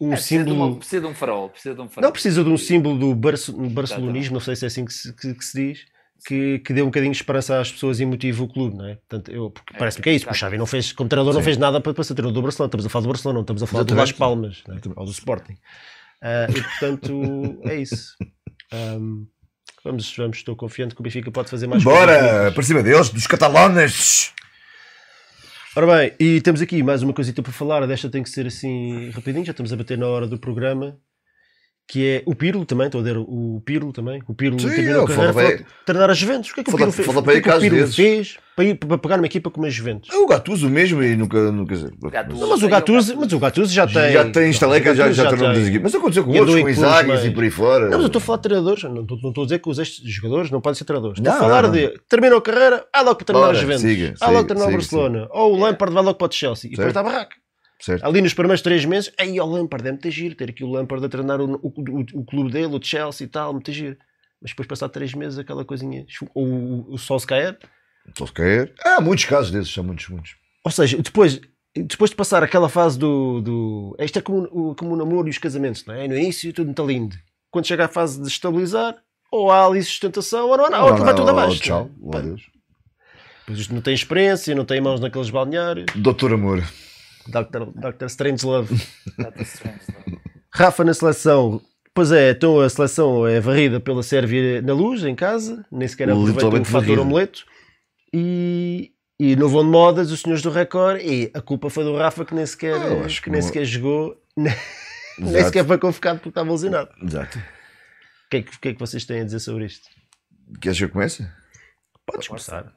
[0.05, 0.69] um É, precisa, de símbolo.
[0.71, 1.49] uma- precisa de um farol.
[1.51, 2.07] Precisa de um farol.
[2.09, 5.13] Não precisa de um símbolo do barce- barcelonismo, não sei se é assim que se,
[5.15, 5.81] que- que se diz,
[6.27, 8.95] que, que dê um bocadinho de esperança às pessoas e motive o clube, não é?
[8.95, 10.25] Portanto, eu, porque É, parece-me que é isso.
[10.25, 10.39] O exato.
[10.39, 11.45] Xavi não fez, como treinador, não Sim.
[11.45, 12.69] fez nada para, para ser treinador do Barcelona.
[12.69, 14.13] Estamos a falar do Barcelona, não estamos a falar do Las.
[14.13, 14.81] Palmas não é?
[14.97, 15.57] ou do Sporting.
[16.23, 18.15] Ah, e portanto, é isso.
[18.73, 19.27] Ahm,
[19.85, 22.55] vamos, vamos, estou confiante que o Benfica pode fazer mais Bora, coisas.
[22.55, 24.33] para cima deles, dos catalanes.
[25.77, 27.85] Ora bem, e temos aqui mais uma coisita para falar.
[27.85, 30.97] Desta tem que ser assim rapidinho, já estamos a bater na hora do programa.
[31.87, 34.23] Que é o Pirlo também, estou a ver o Pirlo também.
[34.27, 35.67] O Pirlo Sim, terminou a carreira, bem.
[35.85, 36.51] treinar a Juventus.
[36.51, 37.07] O que é que o Pirlo fez?
[37.07, 37.95] fala O que é que o Pirlo desses.
[37.95, 40.09] fez para, ir, para pegar uma equipa como a Juventus?
[40.11, 41.93] É o Gattuso mesmo e nunca, nunca dizer.
[42.03, 42.41] Gattuso.
[42.41, 44.13] Não, mas o Gattuso, mas o Gattuso já tem.
[44.13, 45.63] Já tem estaleca, já, o já treinou tem.
[45.63, 45.83] equipes.
[45.83, 47.85] Mas aconteceu com E outros, com Isaacs mais- e por aí fora.
[47.85, 49.69] Não, mas eu estou a falar de treinadores, não estou, não estou a dizer que
[49.69, 51.19] os ex-jogadores não podem ser treinadores.
[51.19, 54.31] Estou a falar não, de terminou a carreira, há logo para treinar a Juventus, há
[54.31, 56.89] logo para treinar o Barcelona, ou o Lampard vai logo para o Chelsea e depois
[56.89, 57.37] está a barraca.
[57.81, 58.05] Certo.
[58.05, 61.05] Ali nos primeiros três meses, aí o Lampard é muito giro, ter aqui o Lampard
[61.05, 63.97] a treinar o, o, o- o clube dele, o Chelsea e tal, muito giro.
[64.41, 66.05] Mas depois passar três meses aquela coisinha,
[66.35, 67.59] ou o, o Solskjaer,
[68.35, 68.73] cair.
[68.85, 70.35] Há muitos casos desses, há muitos, muitos.
[70.65, 71.41] ou seja, depois,
[71.75, 73.41] depois de passar aquela fase do.
[73.41, 76.07] do isto é como, o- como o namoro e os casamentos, não é?
[76.07, 77.17] No início tudo muito lindo.
[77.51, 78.97] Quando chega à fase de estabilizar,
[79.31, 81.61] ou há ali sustentação, ou não, não, ou vai tudo abaixo.
[81.61, 82.23] Tchau, não é?
[82.23, 82.43] adeus.
[83.41, 85.87] Depois isto não tem experiência, não tem mãos naqueles balneários.
[85.97, 86.63] Doutor Amor.
[87.27, 87.71] Dr.
[87.75, 88.07] Dr.
[88.09, 88.75] Strangelove.
[90.53, 91.61] Rafa na seleção.
[91.95, 96.11] Pois é, então a seleção é varrida pela Sérvia na luz, em casa, nem sequer
[96.11, 97.45] aproveita o fator omelete.
[98.13, 101.97] E, E não vão de modas os senhores do Record e a culpa foi do
[101.97, 106.31] Rafa que nem sequer, Ah, que que nem sequer jogou, nem, sequer foi convocado porque
[106.31, 106.91] estava lesionado.
[107.01, 107.39] Exato.
[107.39, 109.89] O que, é que, o que é que vocês têm a dizer sobre isto?
[110.61, 111.29] Queres que eu comece?
[112.05, 112.73] Podes começar.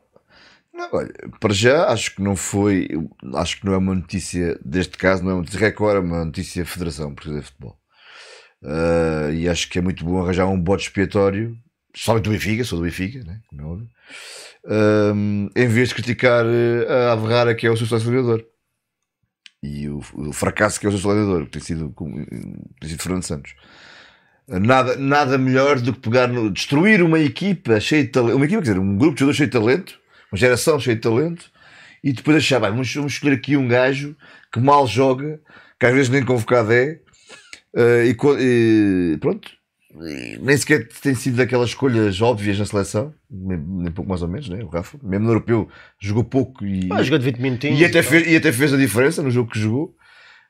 [0.78, 2.88] Não, olha, para já acho que não foi,
[3.34, 6.24] acho que não é uma notícia, deste caso não é uma notícia Record, é uma
[6.24, 7.80] notícia Federação Portuguesa de Futebol.
[8.64, 11.58] Ah, e acho que é muito bom arranjar um bote expiatório,
[11.96, 13.42] somente do Benfica, sou do Benfica, né?
[13.48, 13.90] como é óbvio,
[14.66, 15.14] Ah,
[15.56, 18.46] em vez de criticar eh, a Averrara que é o seu selecionador.
[19.64, 21.92] E o, o fracasso que é o seu selecionador, que tem sido,
[22.80, 23.56] tem sido Fernando Santos.
[24.48, 28.62] Nada, nada melhor do que pegar no, destruir uma equipa cheia de talento, uma equipa,
[28.62, 30.00] quer dizer, um grupo de jogadores cheio de talento,
[30.32, 31.50] uma geração cheia de talento,
[32.04, 34.16] e depois achar, "Bem, vamos, vamos escolher aqui um gajo
[34.52, 35.40] que mal joga,
[35.80, 37.00] que às vezes nem convocado é,
[37.76, 39.52] eh, e, e pronto,
[40.42, 44.64] nem sequer tem sido daquelas escolhas óbvias na seleção, nem, pouco mais ou menos, né?
[44.64, 45.68] o Rafa, mesmo no europeu,
[46.00, 47.80] jogou pouco e, Ah, jogou de 20 minutinhos.
[47.80, 48.12] e, até então.
[48.12, 49.96] fez, e até fez a diferença no jogo que jogou.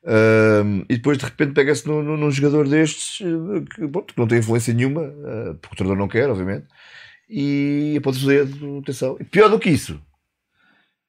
[0.06, 4.20] Ahm, e depois de repente pega-se num, num- num jogador destes eh, que, pronto, que
[4.20, 6.66] não tem influência nenhuma, eh, porque o treinador não quer, obviamente,
[7.30, 9.18] e aponta-se o dedo, atenção.
[9.20, 10.00] E pior do que isso,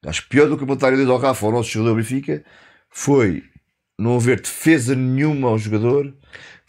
[0.05, 2.43] acho que pior do que apontar o dedo ao Rafa, ao nosso jogador Benfica,
[2.89, 3.43] foi
[3.97, 6.13] não haver defesa nenhuma ao jogador.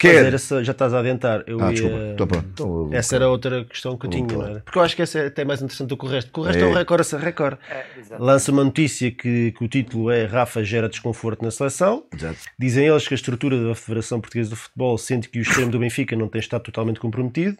[0.03, 0.25] Mas Quer.
[0.25, 1.43] era só- já estás a adiantar.
[1.45, 1.97] Eu Ah, ia- desculpa.
[2.13, 2.47] Então, pronto.
[2.53, 4.59] Então, Essa era outra questão que eu tinha, não era?
[4.61, 6.27] Porque eu acho que essa é até mais interessante do que o resto.
[6.31, 6.67] Porque o resto é, É.
[6.67, 7.59] um recorde a ser recorde.
[7.69, 7.85] É.
[8.17, 12.03] Lança uma notícia que, que o título é Rafa gera desconforto na seleção.
[12.11, 12.39] Exato.
[12.57, 15.77] Dizem eles que a estrutura da Federação Portuguesa de Futebol sente que o extremo do
[15.77, 17.57] Benfica não tem estado totalmente comprometido.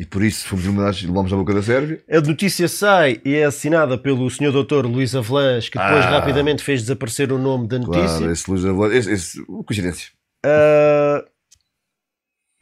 [0.00, 2.02] E por isso fomos eliminados e levamos na boca da Sérvia.
[2.10, 4.50] A notícia sai e é assinada pelo Sr.
[4.50, 6.10] Doutor Luís Avelãs, que depois Ah.
[6.10, 8.06] rapidamente fez desaparecer o nome da notícia.
[8.18, 10.10] Claro, esse Luís Avelã- esse, esse, coincidência.
[10.46, 11.22] Ah,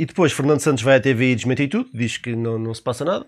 [0.01, 2.83] e depois Fernando Santos vai à TV e desmente tudo, diz que não, não se
[2.83, 3.25] passa nada.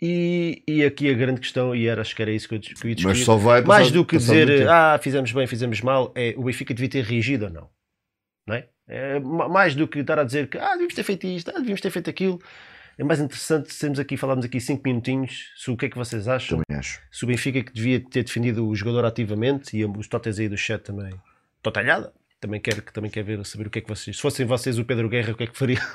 [0.00, 2.72] E, e aqui a grande questão, e era, acho que era isso que eu, dis-
[2.80, 6.10] que eu ia Mas só vai mais do que dizer ah, fizemos bem, fizemos mal,
[6.14, 7.68] é o Benfica devia ter reagido ou não.
[8.46, 8.66] não é?
[8.88, 11.58] É ma- mais do que estar a dizer que ah, devíamos ter feito isto, ah,
[11.58, 12.38] devíamos ter feito aquilo.
[12.98, 16.26] É mais interessante sermos aqui, falarmos aqui 5 minutinhos sobre o que é que vocês
[16.28, 16.62] acham.
[16.62, 17.00] Também acho.
[17.10, 20.56] Se o Benfica que devia ter defendido o jogador ativamente e os totes aí do
[20.56, 21.12] chat também.
[21.62, 22.12] Totalhada.
[22.40, 24.16] Também quero, que também quero ver, saber o que é que vocês.
[24.16, 25.80] Se fossem vocês o Pedro Guerra, o que é que faria?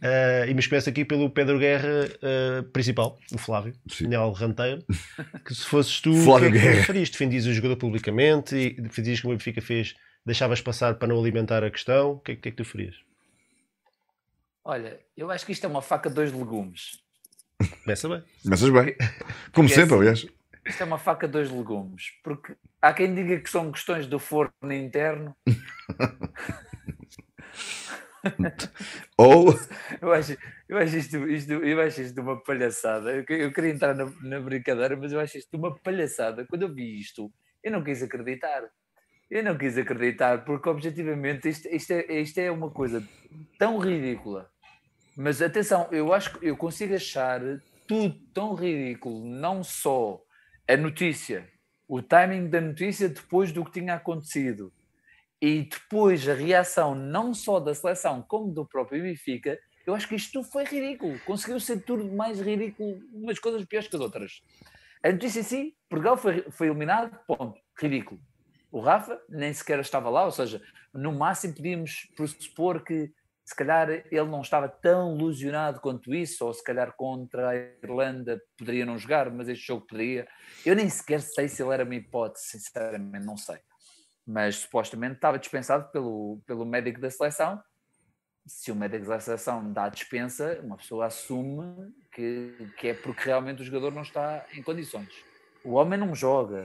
[0.00, 4.08] Eh, e mas começo aqui pelo Pedro Guerra eh, principal, o Flávio, Sim.
[4.08, 4.84] Nel Ranteiro.
[5.44, 7.10] Que se fosses tu, o que é que farias?
[7.10, 9.94] Defendias o jogador publicamente e defendias como o Benfica fez,
[10.26, 12.12] deixavas passar para não alimentar a questão.
[12.12, 12.94] O que é, que- o que é que tu farias?
[14.64, 17.00] Olha, eu acho que isto é uma faca de dois legumes.
[17.84, 18.22] Começa bem.
[18.42, 18.96] Começas bem.
[19.52, 20.26] Como Porque sempre, assim- aliás.
[20.64, 22.12] Isto é uma faca de dois legumes.
[22.22, 25.34] Porque há quem diga que são questões do forno interno.
[29.18, 29.52] Ou
[30.00, 30.36] Eu acho,
[30.68, 33.10] eu acho, isto, isto- eu acho isto uma palhaçada.
[33.12, 36.46] Eu, eu queria entrar na, na brincadeira, mas eu acho isto uma palhaçada.
[36.46, 37.32] Quando eu vi isto,
[37.64, 38.62] eu não quis acreditar.
[39.32, 43.02] Eu não quis acreditar, porque objetivamente isto, isto, é, isto é uma coisa
[43.58, 44.50] tão ridícula.
[45.16, 47.40] Mas atenção, eu acho que eu consigo achar
[47.88, 50.22] tudo tão ridículo, não só
[50.68, 51.48] a notícia,
[51.88, 54.70] o timing da notícia depois do que tinha acontecido
[55.40, 60.14] e depois a reação não só da seleção como do próprio Benfica, eu acho que
[60.14, 61.18] isto foi ridículo.
[61.20, 64.42] Conseguiu ser tudo mais ridículo, umas coisas piores que as outras.
[65.02, 68.20] A notícia em si, Portugal foi, foi eliminado, ponto, ridículo.
[68.72, 70.60] O Rafa nem sequer estava lá, ou seja,
[70.92, 73.12] no máximo podíamos pressupor que
[73.44, 78.40] se calhar ele não estava tão ilusionado quanto isso, ou se calhar contra a Irlanda
[78.56, 80.26] poderia não jogar, mas este jogo poderia.
[80.66, 83.58] Eu nem sequer sei se ele era uma hipótese, sinceramente, não sei
[84.26, 87.62] mas supostamente estava dispensado pelo, pelo médico da seleção.
[88.46, 93.62] Se o médico da seleção dá dispensa, uma pessoa assume que, que é porque realmente
[93.62, 95.12] o jogador não está em condições.
[95.64, 96.64] O homem não joga,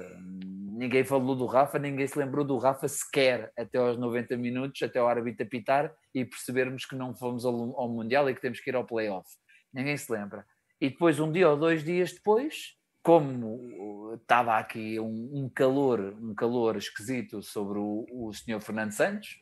[0.77, 5.01] ninguém falou do Rafa, ninguém se lembrou do Rafa sequer até aos 90 minutos, até
[5.01, 8.69] o árbitro apitar e percebermos que não fomos ao, ao Mundial e que temos que
[8.69, 9.29] ir ao playoff.
[9.73, 10.45] Ninguém se lembra.
[10.79, 16.35] E depois, um dia ou dois dias depois, como estava aqui um, um calor, um
[16.35, 19.41] calor esquisito sobre o, o senhor Fernando Santos,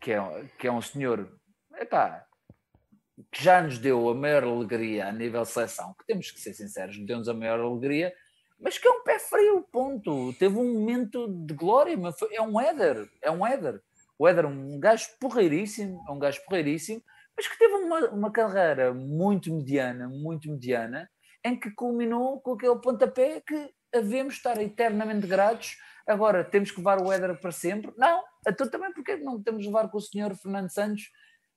[0.00, 1.38] que é, que é um senhor
[1.78, 2.24] epá,
[3.32, 6.98] que já nos deu a maior alegria a nível seleção, que temos que ser sinceros,
[7.04, 8.12] deu-nos a maior alegria,
[8.60, 10.32] mas que é um pé frio, ponto.
[10.34, 13.80] Teve um momento de glória, mas foi, é um Éder, é um Éder.
[14.18, 17.02] O Éder é um gajo porreiríssimo, é um gajo porreiríssimo,
[17.36, 21.08] mas que teve uma, uma carreira muito mediana, muito mediana,
[21.44, 25.76] em que culminou com aquele pontapé que havemos estar eternamente gratos.
[26.06, 27.92] Agora, temos que levar o Éder para sempre?
[27.96, 31.04] Não, então também porque não temos levar com o senhor Fernando Santos,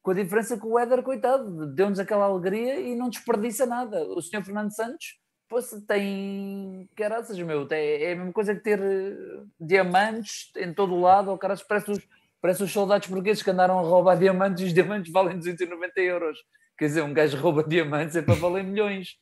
[0.04, 4.04] com a diferença que o Éder, coitado, deu-nos aquela alegria e não desperdiça nada.
[4.04, 5.21] O senhor Fernando Santos
[5.52, 11.02] pois, tem caraças, meu, é, a mesma coisa que ter eh, diamantes em todo o
[11.02, 12.08] lado, ou caraças, parece os,
[12.42, 16.40] parece os soldados portugueses que andaram a roubar diamantes e os diamantes valem 290 euros.
[16.78, 19.20] Quer dizer, um gajo rouba diamantes é para valer milhões.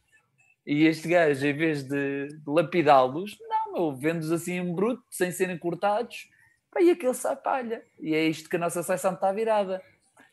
[0.68, 5.58] E este gajo, em vez de, lapidá-los, não, meu, vende-os assim em bruto, sem serem
[5.58, 6.30] cortados,
[6.70, 7.84] pá, e aquele sai palha.
[8.00, 9.82] E é isto que a nossa seleção está virada.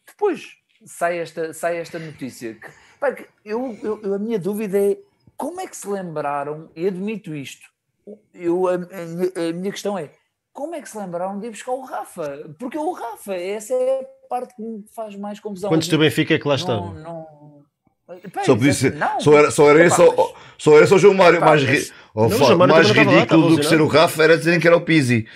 [0.07, 2.69] Depois sai esta, sai esta notícia que,
[3.01, 4.99] pá, eu, eu, a minha dúvida é
[5.37, 7.67] como é que se lembraram, e admito isto,
[8.35, 10.11] eu, a, a, a minha questão é
[10.53, 12.55] como é que se lembraram de ir buscar o Rafa?
[12.59, 15.69] Porque o Rafa, essa é a parte que me faz mais confusão.
[15.69, 16.95] Quantos do Benfica é que lá estão?
[16.95, 17.37] Não, não...
[18.45, 21.13] Só, podia ser, não, só era, só era esse, só, só era só o João
[21.13, 21.41] Mário.
[21.41, 23.87] Pá, mais ri- oh, Não, João Mário mais lá, ridículo estava do que ser o.
[23.89, 25.27] Rafa era dizerem que era o Pizzi.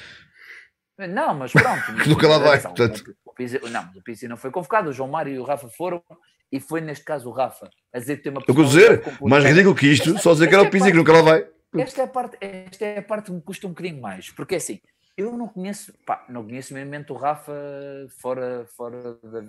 [0.96, 1.82] Não, mas pronto.
[1.96, 3.04] mas Nunca lá vai, portanto.
[3.40, 4.90] Pizzi, não, o Pizzi não foi convocado.
[4.90, 6.02] O João Mário e o Rafa foram,
[6.52, 9.44] e foi neste caso o Rafa a dizer que tem uma Eu vou dizer, mais
[9.44, 11.46] ridículo que isto, Esta- só dizer que era o é Pizzi que nunca lá vai.
[11.78, 14.54] Esta é a parte, esta é a parte que me custa um bocadinho mais, porque
[14.54, 14.80] é assim,
[15.16, 17.52] eu não conheço, pá, não conheço mesmo o Rafa
[18.20, 19.40] fora, fora, da,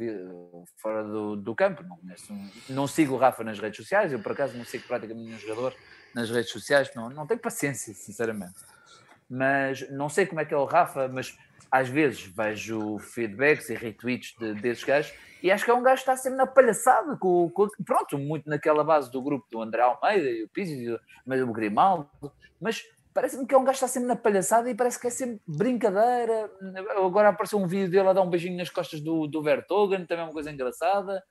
[0.77, 2.33] fora do, do campo, não conheço,
[2.69, 5.73] não sigo o Rafa nas redes sociais, eu por acaso não sigo praticamente nenhum jogador
[6.13, 8.59] nas redes sociais, não, não tenho paciência, sinceramente.
[9.29, 11.35] Mas não sei como é que é o Rafa, mas
[11.69, 16.03] às vezes vejo feedbacks e retweets de- desses gajos e acho que é um gajo
[16.03, 19.81] que está sempre na palhaçada, com, com- pronto, muito naquela base do grupo do André
[19.81, 20.91] Almeida e o Pizzi, e
[21.43, 22.09] o- Grimaldo,
[22.59, 22.81] mas
[23.13, 25.41] parece-me que é um gajo que está sempre na palhaçada e parece que é sempre
[25.47, 26.49] brincadeira.
[26.97, 30.23] Agora apareceu um vídeo dele a dar um beijinho nas costas do, do Vertogen, também
[30.23, 31.21] é uma coisa engraçada.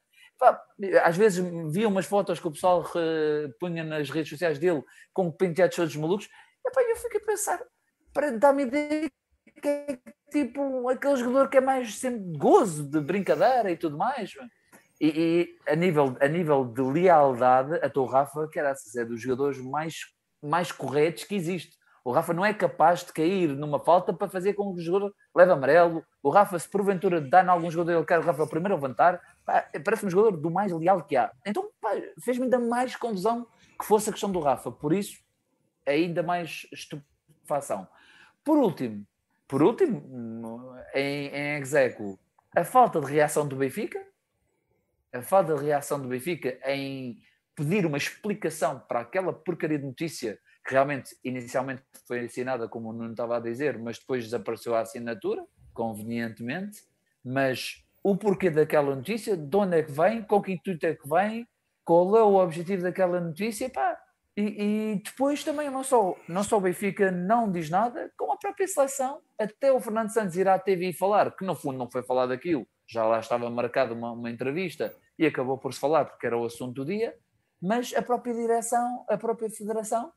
[1.05, 2.85] Às vezes via umas fotos que o pessoal
[3.61, 6.29] punha nas redes sociais dele com penteados todos malucos,
[6.67, 7.61] e pá, eu fico a pensar,
[8.13, 9.11] para dar-me ideia
[9.63, 9.99] que é
[10.31, 14.33] tipo aquele jogador que é mais sempre de gozo, de brincadeira e tudo mais.
[15.01, 15.09] E,
[15.67, 19.95] e a, nível, a nível de lealdade, a teu Rafa, era é dos jogadores mais,
[20.43, 21.79] mais corretos que existe.
[22.05, 25.15] O Rafa não é capaz de cair numa falta para fazer com que o jogador
[25.35, 26.05] leve amarelo.
[26.23, 29.21] O Rafa, se porventura dá em algum jogador, ele quer o Rafa primeiro levantar,
[29.85, 31.31] parece um jogador do mais leal que há.
[31.47, 31.69] Então
[32.23, 33.47] fez-me ainda mais confusão
[33.79, 34.71] que fosse a questão do Rafa.
[34.71, 35.19] Por isso,
[35.87, 37.87] ainda mais estupefação.
[38.43, 39.07] Por último,
[39.51, 42.17] por último, em, em execo,
[42.55, 44.01] a falta de reação do Benfica,
[45.13, 47.19] a falta de reação do Benfica em
[47.57, 52.93] pedir uma explicação para aquela porcaria de notícia que realmente inicialmente foi assinada, como o
[52.93, 55.45] Nuno estava a dizer, mas depois desapareceu a assinatura,
[55.75, 56.85] convenientemente.
[57.25, 61.09] Mas o porquê daquela notícia, de onde é que vem, com que intuito é que
[61.09, 61.49] vem,
[61.85, 64.01] qual é o objetivo daquela notícia, pá.
[64.37, 68.37] E, e depois também não só, não só o Benfica não diz nada, como a
[68.37, 72.03] própria seleção, até o Fernando Santos irá à TV falar, que no fundo não foi
[72.03, 76.27] falado aquilo, já lá estava marcada uma, uma entrevista e acabou por se falar porque
[76.27, 77.15] era o assunto do dia,
[77.61, 80.13] mas a própria direção, a própria federação,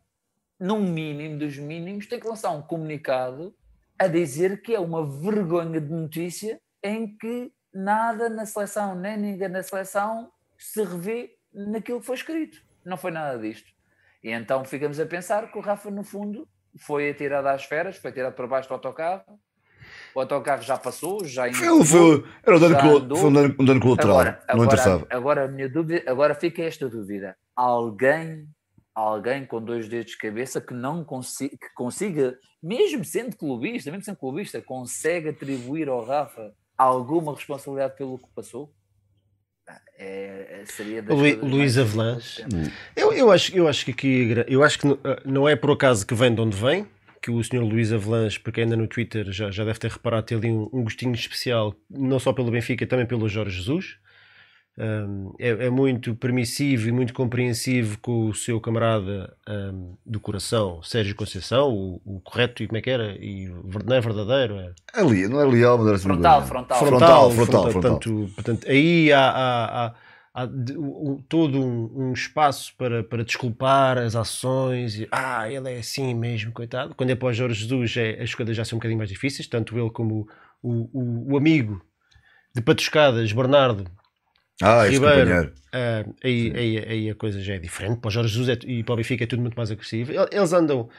[0.59, 3.53] num mínimo dos mínimos, tem que lançar um comunicado
[3.99, 9.49] a dizer que é uma vergonha de notícia em que nada na seleção, nem ninguém
[9.49, 12.63] na seleção se revê naquilo que foi escrito.
[12.85, 13.72] Não foi nada disto.
[14.23, 16.47] E então ficamos a pensar que o Rafa, no fundo,
[16.79, 19.23] foi atirado às feras, foi tirado para baixo do autocarro.
[20.15, 23.65] O autocarro já passou, já Foi, foi, era um dano, colo- foi um dano, um
[23.65, 24.11] dano colateral.
[24.11, 25.07] Agora, não agora, interessava.
[25.09, 27.35] agora a minha dúvida, agora fica esta dúvida.
[27.55, 28.47] Alguém,
[28.95, 34.05] alguém com dois dedos de cabeça que não consiga, que consiga, mesmo sendo clubista, mesmo
[34.05, 38.73] sendo clubista, consegue atribuir ao Rafa alguma responsabilidade pelo que passou?
[39.97, 42.41] É, é- seria Lu- Luís sempre.
[42.95, 46.05] Eu, eu, acho, eu acho que aqui eu acho que ah, não é por acaso
[46.05, 46.85] que vem de onde vem,
[47.21, 50.37] que o senhor Luís Avelange, porque ainda no Twitter já, já deve ter reparado, tem
[50.37, 53.97] ali um, um gostinho especial, não só pelo Benfica, também pelo Jorge Jesus.
[54.75, 60.81] Um, é, é muito permissivo e muito compreensivo com o seu camarada um, do coração,
[60.81, 63.15] Sérgio Conceição, o, o correto e como é que era?
[63.23, 63.47] E
[63.85, 66.79] não é verdadeiro, é Ali, não é leal, mas era assim Frontal, frontal.
[66.79, 67.71] Frontal, frontal, frontal.
[67.99, 69.93] Portanto, portanto, aí há, há- há-
[70.33, 70.73] há de-
[71.29, 74.95] todo um, um espaço para, para desculpar as ações.
[74.99, 76.95] E, ah, ele é assim mesmo, coitado.
[76.95, 79.47] Quando é para o Jorge Jesus, é, as coisas já são um bocadinho mais difíceis.
[79.47, 80.27] Tanto ele como
[80.63, 81.79] o, o, o amigo
[82.55, 83.85] de patuscadas, Bernardo,
[84.61, 85.19] Ah, esse Ribeiro.
[85.21, 85.53] companheiro.
[85.73, 87.99] ah, aí, aí, aí a coisa já é diferente.
[87.99, 90.11] Para o Jorge Jesus é- e para o Benfica é tudo muito mais agressivo.
[90.11, 90.89] El- Eles andam,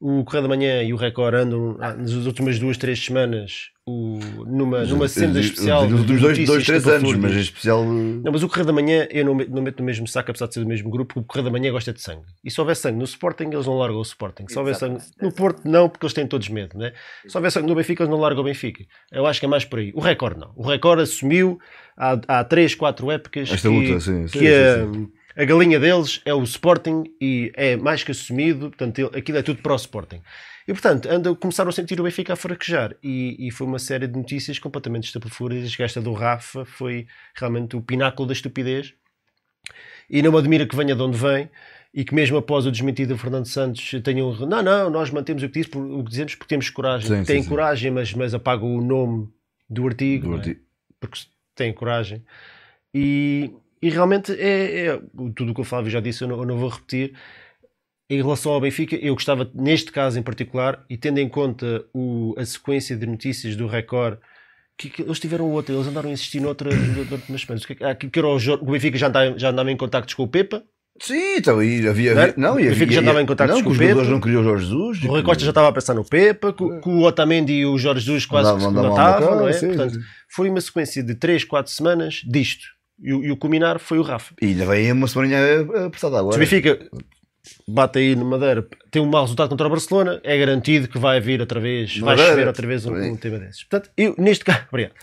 [0.00, 4.18] o Correio da Manhã e o Record andam ah, nas últimas duas, três semanas o,
[4.46, 5.86] numa, numa senda especial.
[5.86, 7.84] de últimos dois, dois, três anos, mas em especial.
[7.84, 10.46] Não, mas o Correio da Manhã eu não, me- não meto no mesmo saco, apesar
[10.46, 12.24] de ser do mesmo grupo, o Correio da Manhã gosta de sangue.
[12.44, 14.46] E se houver sangue no Sporting, eles não largam o Sporting.
[14.48, 16.76] Se houver sangue no Porto, não, porque eles têm todos medo.
[16.76, 16.92] Né?
[17.26, 18.84] Se houver sangue no Benfica, eles não largam o Benfica.
[19.12, 19.92] Eu acho que é mais por aí.
[19.94, 20.52] O Record não.
[20.56, 21.58] O Record assumiu
[21.96, 25.08] há, há 3, 4 épocas Esta que, luta, sim, sim, que, sim, a, sim.
[25.36, 29.60] A galinha deles é o Sporting e é mais que assumido, portanto, aquilo é tudo
[29.60, 30.20] para o Sporting.
[30.66, 34.06] E portanto, anda, começaram a sentir o Benfica a fraquejar e, e foi uma série
[34.06, 38.94] de notícias completamente estapafúrdias, que esta do Rafa foi realmente o pináculo da estupidez
[40.08, 41.50] e não me admira que venha de onde vem
[41.92, 45.48] e que mesmo após o desmentido do Fernando Santos tenham não, não, nós mantemos o
[45.48, 47.08] que, diz, o que dizemos porque temos coragem.
[47.08, 47.48] Sim, sim, têm sim.
[47.48, 49.28] coragem, mas, mas apagam o nome
[49.68, 50.38] do artigo, Do não é?
[50.38, 50.60] artigo.
[50.98, 51.20] porque
[51.54, 52.24] têm coragem.
[52.92, 53.50] E,
[53.86, 55.00] e realmente é, é
[55.36, 57.14] tudo o que o Flávio já disse, eu não, eu não vou repetir.
[58.10, 62.34] Em relação ao Benfica, eu gostava, neste caso em particular, e tendo em conta o,
[62.36, 64.18] a sequência de notícias do Record,
[64.78, 67.62] que, que eles tiveram outra, eles andaram a insistir noutra durante umas semanas.
[67.64, 69.70] O que, é que- ah, que, que era o, o Benfica já andava, já andava
[69.72, 70.62] em contactos com o Pepa,
[71.00, 72.14] Sim, então e havia.
[72.14, 72.24] Não é?
[72.24, 72.94] havia- Não, e O Benfica havia.
[72.94, 75.02] já estava em contactos não, com que o os jogadores não queriam o Jorge Jesus.
[75.02, 77.76] o Rui Costa já estava a pensar no Pepa, que, que o Otamendi e o
[77.78, 79.52] Jorge Jesus quase que andava lá matavam, na não é?
[79.54, 80.00] sim, Portanto, sim.
[80.30, 82.66] foi uma sequência de 3, 4 semanas disto.
[83.02, 84.34] E, o- e o culminar foi o Rafa.
[84.40, 85.38] E ainda vem uma semaninha
[85.86, 86.36] apertada Se agora.
[86.36, 86.78] o Benfica
[87.68, 91.20] bate aí no Madeira, tem um mau resultado contra o Barcelona, é garantido que vai
[91.20, 92.30] vir outra vez, vai Madeira.
[92.30, 93.64] chover outra vez um, um tema desses.
[93.64, 94.94] Portanto, eu, neste caso, obrigado.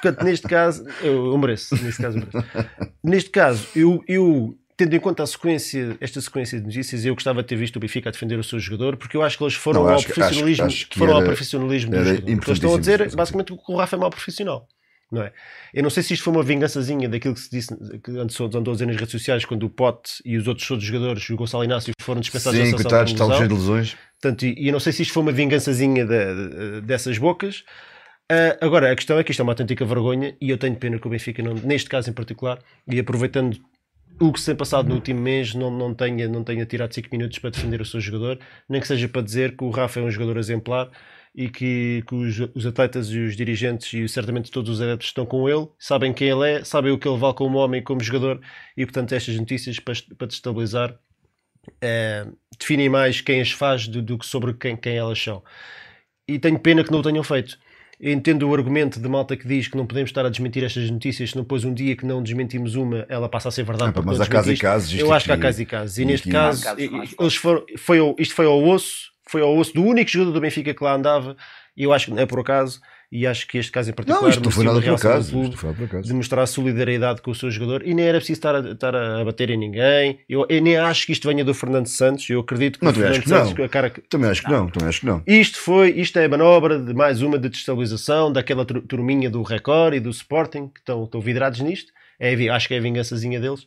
[0.00, 2.92] Portanto, neste caso, eu, eu mereço, neste caso, eu mereço.
[3.02, 7.42] Neste caso, eu, eu, tendo em conta a sequência, esta sequência de notícias, eu gostava
[7.42, 9.54] de ter visto o Benfica a defender o seu jogador, porque eu acho que eles
[9.54, 12.28] foram Não, ao acho que- profissionalismo, acho- acho que foram ao era- profissionalismo do jogador.
[12.30, 13.16] Eles estão a dizer, importantíssimo.
[13.16, 14.68] basicamente, que o Rafa é mau profissional.
[15.10, 15.32] Não é?
[15.74, 18.70] Eu não sei se isto foi uma vingançazinha daquilo que se disse, que antes andou
[18.70, 21.64] a dizer nas redes sociais, quando o Pote e os outros todos jogadores, o Gonçalo
[21.64, 23.32] Inácio, foram dispensados da Sim, seleção coitados, lesão.
[23.36, 23.96] cheios de lesões.
[24.20, 27.64] Portanto, e, eu não sei se isto foi uma vingançazinha da- da- dessas bocas.
[28.30, 30.98] Ah, agora, a questão é que isto é uma autêntica vergonha e eu tenho pena
[31.00, 33.58] que o Benfica, não, neste caso em particular, e aproveitando
[34.20, 37.08] o que se tem passado no último mês, não, não, tenha, não tenha tirado 5
[37.10, 38.38] minutos para defender o seu jogador,
[38.68, 40.88] nem que seja para dizer que o Rafa é um jogador exemplar
[41.34, 45.24] e que, que os, os atletas e os dirigentes e certamente todos os adeptos estão
[45.24, 48.00] com ele, sabem quem ele é, sabem o que ele vale como homem e como
[48.02, 48.40] jogador
[48.76, 50.98] e portanto estas notícias para, para destabilizar
[51.80, 52.26] eh,
[52.58, 55.42] definem mais quem as faz do, do que sobre quem, quem elas são.
[56.26, 57.58] E tenho pena que não o tenham feito.
[57.98, 60.90] Eu entendo o argumento de malta que diz que não podemos estar a desmentir estas
[60.90, 63.92] notícias, se não depois um dia que não desmentimos uma, ela passa a ser verdade.
[63.94, 65.98] Ah, mas há casos e casos, Eu acho que há aqui- casos e casos.
[65.98, 66.82] E neste caso, casos
[67.20, 70.40] eles foram, foi, ao- isto foi ao osso, foi ao osso do único jogador do
[70.40, 71.36] Benfica que lá andava,
[71.76, 72.80] e eu acho que não é por acaso,
[73.12, 75.32] e acho que este caso em particular Não, isto não foi nada por acaso.
[75.32, 76.06] clube foi por acaso.
[76.06, 79.24] de mostrar solidariedade com o seu jogador e nem era preciso estar a, estar a
[79.24, 80.20] bater em ninguém.
[80.28, 82.30] Eu, eu nem acho que isto venha do Fernando Santos.
[82.30, 83.36] Eu acredito que Não, o Fernando não.
[83.38, 85.22] Santos, com a cara que- Também acho que não, também acho que não.
[85.26, 89.42] isto foi, isto é a manobra de mais uma de destabilização daquela tur- turminha do
[89.42, 91.92] Record e do Sporting que estão, estão vidrados nisto.
[92.20, 93.64] É, acho que é a vingançazinha deles.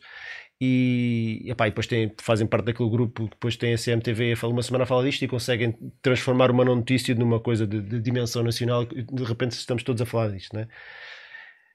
[0.60, 4.52] E, epá, e depois tem, fazem parte daquele grupo que depois tem a CMTV fala-
[4.52, 8.00] uma semana a falar disto e conseguem transformar uma não notícia numa coisa de, de
[8.00, 10.68] dimensão nacional e de repente estamos todos a falar disto, né?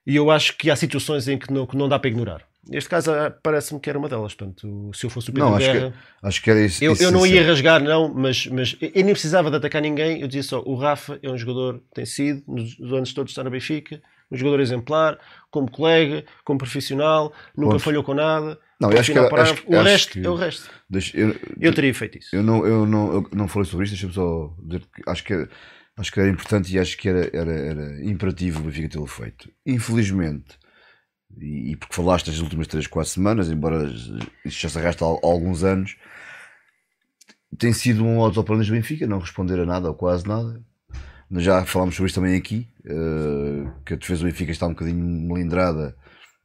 [0.07, 2.47] E eu acho que há situações em que não, que não dá para ignorar.
[2.67, 4.33] Neste caso ah, parece-me que era uma delas.
[4.33, 6.83] Portanto, se eu fosse o Pedro Não, acho Guerra, que, acho que era isso.
[6.83, 10.21] eu, isso- eu não ia rasgar, não, mas, mas eu nem precisava de atacar ninguém.
[10.21, 13.49] Eu dizia só: o Rafa é um jogador, tem sido, nos anos todos está na
[13.49, 14.01] Benfica,
[14.31, 15.17] um jogador exemplar,
[15.51, 18.59] como colega, como profissional, nunca falhou com nada.
[18.79, 20.69] Não, eu acho que- acho o acho resto que- é o resto.
[20.89, 22.33] Deixa- eu, Eu teria feito isso.
[22.35, 25.33] eu não, eu não, eu não falei sobre isto, deixa-me só dizer que acho que,
[25.33, 25.49] era-
[25.97, 29.51] acho que era importante e acho que era, era, era imperativo o Benfica tê-lo feito.
[29.65, 30.57] Infelizmente,
[31.37, 33.83] e, e porque falaste as últimas 3, 4 semanas, embora
[34.45, 35.97] isto já se arrasta há, há alguns anos,
[37.57, 40.61] tem sido um autoplano do Benfica, não responder a nada ou quase nada.
[41.29, 44.69] Nós já falámos sobre isto também aqui, eh, que a defesa do Benfica está um
[44.71, 45.95] bocadinho melindrada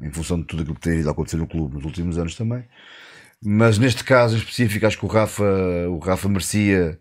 [0.00, 2.64] em função de tudo aquilo que tem ido acontecer no clube nos últimos anos também.
[3.42, 5.44] Mas neste caso específico, acho que o Rafa,
[5.88, 6.98] o Rafa merecia.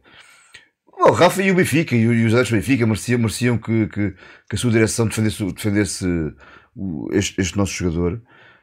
[0.91, 4.56] O Rafa e o Benfica e, os adeptos do Benfica mereciam, mereciam que, que, que
[4.56, 6.06] a sua direção defendesse, defendesse
[7.11, 8.22] este, este nosso jogador.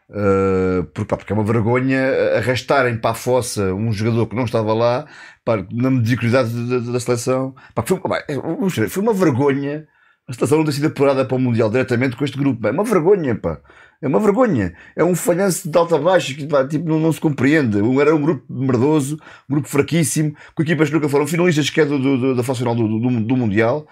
[0.08, 2.00] Uh, porque, pá, porque é uma vergonha
[2.36, 5.06] arrastarem para a fossa um jogador que não estava lá
[5.44, 7.54] pá, na mediocridade da, da- da seleção.
[7.74, 9.86] Pá, foi, pá, é, foi uma vergonha
[10.28, 12.66] a seleção não ter sido apurada para o Mundial diretamente com este grupo.
[12.66, 13.60] É uma vergonha, pá.
[14.02, 14.74] É uma vergonha.
[14.96, 17.78] É um falhanço de alta a baixo que tipo, não, não se compreende.
[18.00, 19.16] Era um grupo merdoso,
[19.48, 22.60] um grupo fraquíssimo, com equipas que nunca foram finalistas que é do, do- da fase
[22.60, 23.86] final do, do, do Mundial.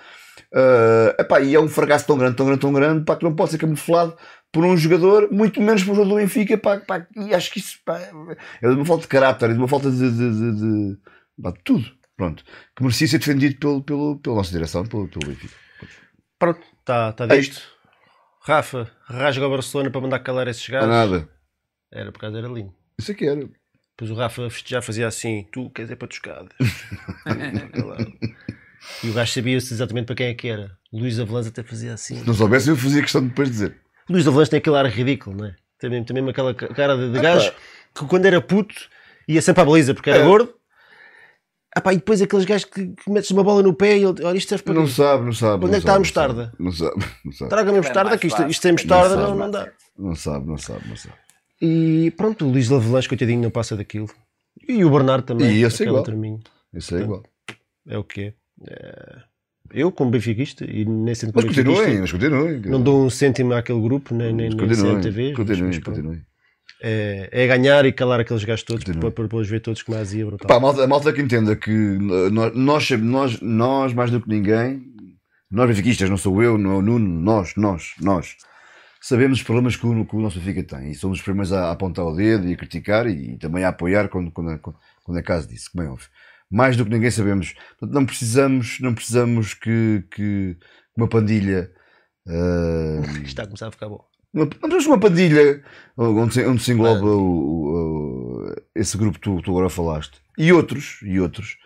[0.53, 3.35] Uh, epá, e é um fracasso tão grande, tão grande, tão grande, pá, que não
[3.35, 4.17] pode ser camuflado
[4.51, 7.59] por um jogador, muito menos por um jogador do Benfica, pá, pá, e acho que
[7.59, 10.53] isso pá, é de uma falta de caráter, é de uma falta de, de, de,
[10.93, 10.97] de-
[11.43, 11.85] pá, de tudo,
[12.17, 12.43] pronto,
[12.75, 15.55] que merecia ser defendido pelo, pelo, pela nossa direção, pelo, pelo Benfica.
[16.39, 17.61] Pronto, está tá É dito.
[18.49, 20.89] Rafa, rasga o Barcelona para mandar calar esses Não gajos.
[20.89, 21.29] nada.
[21.93, 22.75] Era por causa era lindo.
[22.99, 23.41] Isso é que era.
[23.41, 26.49] Depois o Rafa já fazia assim: tu queres é para toscadas.
[29.05, 30.71] e o gajo sabia-se exatamente para quem é que era.
[30.93, 32.17] Luís Avalanz até fazia assim.
[32.21, 33.77] Se não soubesse, eu fazia questão de depois dizer.
[34.09, 35.55] Luís Avalanz tem aquele ar ridículo, não é?
[35.79, 37.59] Tem mesmo, tem mesmo aquela ca- cara de, de Ah, gajo pá.
[37.95, 38.75] que quando era puto
[39.29, 40.25] ia sempre à baliza porque era É.
[40.25, 40.55] gordo.
[41.77, 44.25] Ah pá, e depois aqueles gajos que, que metes uma bola no pé e ele,
[44.25, 44.91] olha, isto serve para Não quê?
[44.93, 45.65] sabe, não sabe.
[45.65, 46.53] Onde não é que está a sabe, mostarda?
[46.59, 47.51] Não sabe, não sabe.
[47.51, 48.51] Traga-me a É mostarda, que isto, fácil.
[48.51, 49.39] isto sem mostarda Não não, sabe.
[49.41, 49.69] não dá.
[49.99, 51.15] Não sabe, não sabe, não sabe.
[51.61, 54.09] E pronto, o Luís Lavelãs, coitadinho, não passa daquilo.
[54.69, 55.51] E o Bernardo também.
[55.51, 56.03] E esse é aquele igual.
[56.05, 56.41] treminho.
[56.73, 57.23] Isso é igual.
[57.87, 58.35] É o que é.
[58.69, 59.17] É,
[59.73, 62.61] Eu, como benfiquista, e nem sendo Mas continuem, mas continuem.
[62.61, 65.33] não dou um cêntimo àquele grupo, nem, nem, nem CMTV.
[65.35, 66.23] continuem, continuem.
[66.81, 70.25] É, é ganhar e calar aqueles gajos todos para, os ver todos com uma azia
[70.25, 70.47] brutal.
[70.47, 74.29] Pá, a malta, a malta que entenda que nós, nós, nós, nós, mais do que
[74.29, 74.81] ninguém,
[75.51, 78.37] nós benfiquistas, não sou eu, não é o Nuno, nós, nós, nós,
[79.01, 81.71] sabemos os problemas que o, que o nosso Benfica tem e somos os primeiros a,
[81.71, 85.23] apontar o dedo e a criticar e, também a apoiar quando, quando, é, quando é
[85.23, 86.09] caso disso, como é óbvio.
[86.51, 87.55] Mais do que ninguém sabemos.
[87.79, 90.57] Portanto, não precisamos, não precisamos que, que
[90.97, 91.71] uma pandilha.
[92.27, 94.05] Isto está a começar a ficar bom.
[94.39, 95.63] Uma, não de uma pandilha
[95.97, 100.19] onde se, onde se engloba o- o- o- esse grupo que tu, tu agora falaste
[100.37, 101.57] e outros, e outros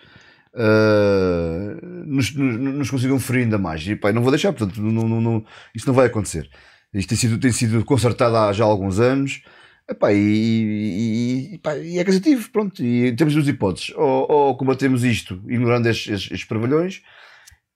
[0.54, 1.76] ah,
[2.06, 3.86] nos, nos, nos consigam ferir ainda mais.
[3.86, 5.44] E pá, não vou deixar, portanto, não, não, não-
[5.74, 6.48] isso não vai acontecer.
[6.94, 9.42] Isto tem sido, tem sido consertado há já alguns anos.
[9.88, 12.82] Epá, e, e, e, pá, e é cansativo, pronto.
[12.84, 17.02] E temos duas hipóteses: ou, ou combatemos isto ignorando estes, estes, estes parvalhões,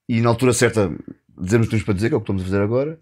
[0.07, 0.89] e na altura certa
[1.39, 2.99] dizemos o que temos para dizer, que é o que estamos a fazer agora,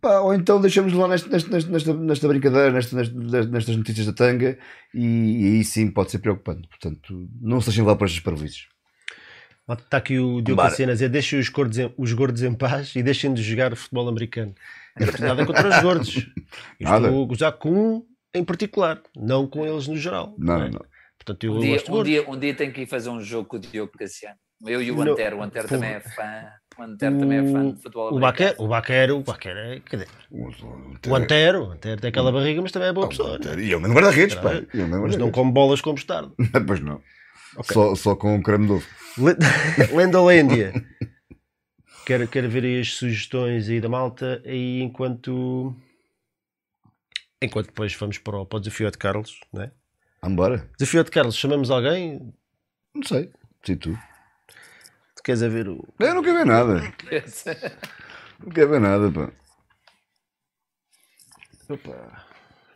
[0.00, 4.12] Pá, ou então deixamos lá nesta, nesta, nesta, nesta, brincadeira, nesta, nesta- nestas notícias da
[4.12, 4.58] tanga,
[4.94, 6.68] e, e aí sim pode ser preocupante.
[6.68, 8.66] Portanto, não se deixem levar por estas parvoíces.
[9.70, 10.62] Está aqui o Diogo.
[10.62, 13.74] Cassiano a dizer: deixem os gordos, em, os gordos em paz e deixem de jogar
[13.76, 14.54] futebol americano.
[14.98, 16.16] Não nada contra os gordos.
[16.80, 16.94] Eu.
[16.94, 20.34] Estou a gozar com um em particular, não com eles no geral.
[20.38, 20.70] Não, é?
[20.70, 20.80] não.
[21.18, 23.48] Portanto, eu Um dia, gosto um, dia, um dia tenho que ir fazer um jogo
[23.48, 24.36] com o Diogo Cassiano.
[24.66, 25.38] Eu e o Não, Antero.
[25.38, 26.46] O Antero também é fã.
[26.78, 28.18] O Antero também é fã de futebol O.
[28.20, 29.80] Baquer, o Baquer, o Baquer é.
[29.80, 33.38] Quer dizer, o Antero, o Antero tem aquela barriga, mas também é boa pessoa.
[33.38, 33.60] não é?
[33.60, 34.50] E eu mesmo guarda-redes, pá.
[34.74, 36.32] Mesmo Mas não come bolas com mostarda.
[36.66, 37.00] Pois não.
[37.64, 38.86] Só, só com creme de ovo.
[39.18, 39.36] Le-
[39.96, 40.72] Lendolândia.
[42.04, 44.42] Quero, quero ver aí as sugestões aí da malta.
[44.44, 45.74] Aí enquanto.
[47.42, 49.70] Enquanto depois vamos para o, para o desafio de Carlos, não é?
[50.22, 50.68] Vambora.
[50.78, 52.32] Desafio de Carlos, chamamos alguém?
[52.94, 53.30] Não sei.
[53.64, 53.96] Sei tu.
[55.28, 55.86] Queres a ver o.
[55.98, 56.80] Eu não quero ver nada.
[58.40, 59.30] Não quero ver nada, pá.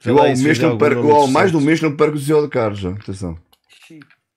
[0.02, 2.48] Vê Eu se mês não perco, há mais um mês não perco o desvio de
[2.50, 2.84] Carlos.
[2.84, 3.38] Atenção.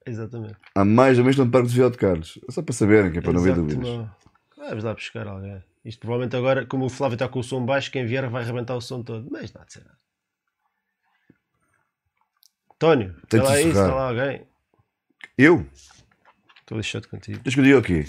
[0.05, 0.55] Exatamente.
[0.73, 2.39] Há mais um mês não perco o desvio de Carlos.
[2.47, 3.89] É só para saberem, que é para não haver Exato, dúvidas.
[3.89, 4.11] não.
[4.55, 5.61] Vamos lá buscar alguém.
[5.83, 8.75] Isto provavelmente agora, como o Flávio está com o som baixo, quem vier vai arrebentar
[8.75, 9.27] o som todo.
[9.29, 9.97] Mas não há de ser nada.
[12.75, 14.47] António, Tem está lá isso, está lá alguém.
[15.37, 15.67] Eu?
[16.65, 17.39] Estou lixado contigo.
[17.43, 18.05] Deixa que eu diga o quê?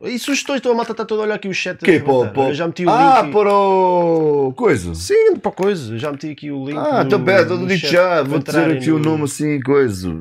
[0.00, 1.78] E sugestões, então a malta está toda a olhar aqui o chat.
[1.84, 3.32] Que o- para, o- Eu já meti o ah, link.
[3.32, 4.94] para o coisa.
[4.94, 5.98] Sim, para coisa.
[5.98, 6.78] Já meti aqui o link.
[6.78, 10.20] Ah, no- então pera, digo chat já, vou dizer aqui o no- nome assim, coisa.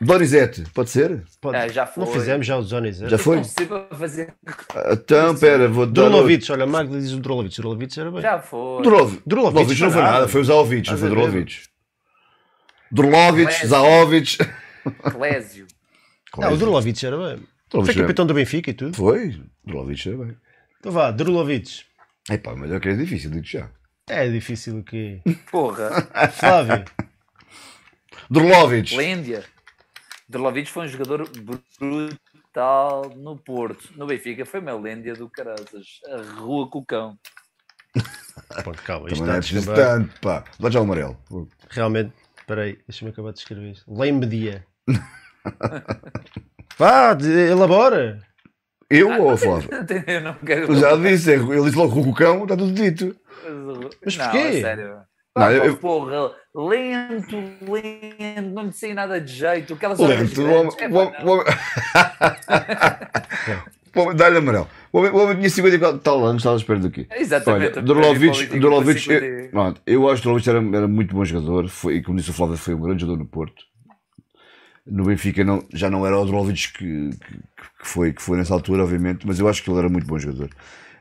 [0.00, 1.22] Donizete, pode ser?
[1.42, 2.04] Pode- Ah, já foi.
[2.06, 2.96] Não fizemos já os Zones.
[2.98, 3.36] Já foi?
[3.36, 4.32] Não sei para fazer.
[4.92, 6.04] Então, pera, vou dar.
[6.08, 7.58] Drulovic, olha, Magda diz o Drulovic.
[7.58, 8.22] O Drulovic era bem.
[8.22, 8.82] Já foi.
[8.82, 9.22] Drulovic.
[9.26, 10.28] Drulovic Drulovic não foi nada.
[10.28, 11.56] foi o Zaovic, não Ah, foi Drulovic.
[12.90, 13.68] Drulovic, Clésio.
[13.68, 14.38] Zaovic.
[15.12, 15.66] Clésio.
[16.38, 17.36] Não, o Drulovic era bem.
[17.38, 18.96] Foi Drulovic era- capitão do Benfica e tudo.
[18.96, 20.36] Foi, Drulovic era bem.
[20.78, 21.84] Então vá, Drulovic.
[22.28, 23.70] Epá, mas é que é difícil, digo já.
[24.08, 25.20] É difícil o quê?
[25.50, 25.90] Porra.
[26.32, 26.84] Flávio.
[28.30, 28.96] Drulovic.
[28.96, 29.44] Lêndia.
[30.28, 31.28] Drolovic foi um jogador
[31.80, 33.90] brutal no Porto.
[33.96, 36.00] No Benfica foi uma lêndia do Caraças.
[36.08, 37.18] A rua com o cão.
[38.62, 39.76] Pronto, calma, isto é está descambar.
[39.76, 40.44] tanto, pá.
[40.58, 41.18] Dá já o amarelo.
[41.68, 43.92] Realmente, espera aí, deixa-me acabar de escrever isto.
[43.92, 44.64] Lembedia.
[46.78, 47.16] Vá,
[47.50, 48.18] elabora.
[48.88, 49.68] Eu Ah, ou não o Flávio?
[49.86, 50.74] tem- Eu não quero.
[50.76, 53.14] Já disse, ele disse logo com o cão, está tudo dito.
[54.04, 54.38] Mas não, porquê?
[54.38, 54.88] a sério.
[54.88, 55.04] Não,
[55.34, 59.74] Pá, eu- Porra, lento, lento, não me sei nada de jeito.
[59.74, 61.44] Aquelas Lento, o homem- grandes, é, o homem-
[63.94, 64.68] o O Dá-lhe amarelo.
[64.92, 67.06] O homem, o homem tinha 54 tal anos, estava à espera do quê?
[67.16, 67.78] Exatamente.
[67.78, 67.88] Olha, eu, pronto,
[68.24, 68.58] eu acho que
[70.20, 73.00] Drulovic era, era muito bom jogador, foi, e como disse o Flávio, foi um grande
[73.02, 73.62] jogador no Porto.
[74.86, 78.54] No Benfica não, já não era o Drulovic que, que, que foi, que foi nessa
[78.54, 80.48] altura, obviamente, mas eu acho que ele era muito bom jogador.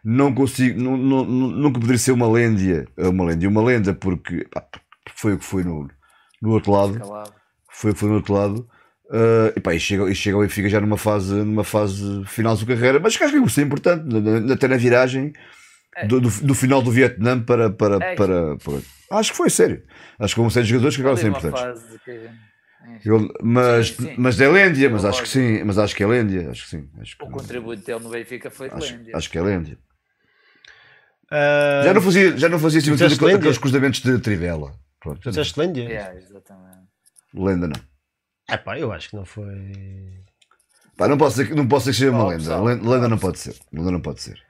[0.04, 4.64] Não consigo, nu- nu- nunca poderia ser uma lêndia, uma lêndia, uma lenda, porque pá,
[5.16, 5.88] foi o que foi no,
[6.42, 7.00] no outro lado
[7.72, 8.68] foi, foi no outro lado.
[9.12, 12.54] Uh, e, pá, e, chega, e chega ao Benfica já numa fase, numa fase final
[12.54, 14.06] da sua carreira, mas que acho que isso é importante,
[14.54, 15.34] até na viragem
[16.06, 18.16] do, do, do final do Vietnã para, para, É.
[18.16, 18.82] para, para-
[19.12, 19.82] Acho que foi sério.
[20.20, 21.82] Acho que série de jogadores que acabam Ali sendo importantes.
[21.82, 22.30] fase que-
[23.06, 24.16] Eu- mas, Sim, sim.
[24.18, 26.90] mas é Lândia, mas acho que sim, mas acho que é Lândia, acho que sim.
[27.00, 29.18] Acho que, O contributo dele no Benfica foi de acho, lêndia.
[29.18, 29.78] acho que é Lândia.
[31.32, 33.38] Ah, Já não fazia, já não fazia assim, Disseste aqueles, Lândia?
[33.40, 34.74] aqueles cruzamentos de trivela.
[35.00, 35.30] Pronto.
[35.30, 35.84] Disseste Lândia?
[35.84, 36.88] Yeah, exatamente.
[37.34, 37.82] Lenda não.
[38.50, 40.24] É pá, eu acho que não foi.
[40.98, 42.62] Pá, não posso ser, não posso ser que seja uma Oh, lenda.
[42.62, 43.56] Lenda, lenda não pode ser.
[43.72, 44.42] Lenda não pode ser.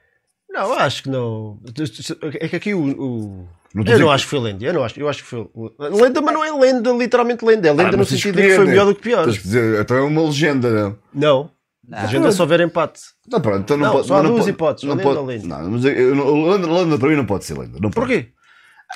[0.48, 1.60] Não, acho que não.
[2.40, 2.82] É que aqui o.
[3.00, 4.64] o- Não Eu não dizer acho que foi lenda.
[4.64, 5.48] Eu não acho, eu acho que foi.
[5.78, 7.68] Lenda, mas não é lenda, literalmente lenda.
[7.68, 8.90] É lenda Ah, no sentido que de que foi escolher, melhor né?
[8.92, 9.24] do que pior.
[9.30, 10.98] Que dizer, então é uma legenda, não?
[11.14, 11.50] Não.
[11.88, 11.98] Não.
[11.98, 13.00] A gente é só ver empate.
[13.30, 14.06] Não, pronto, então não, Não, pode.
[14.08, 15.18] só há não duas pode- hipóteses, Não lenda pode.
[15.18, 15.46] ou lenda?
[15.46, 17.78] Não, mas eu, não- lenda, lenda para mim não pode ser lenda.
[17.80, 17.94] Não pode.
[17.94, 18.28] Porquê?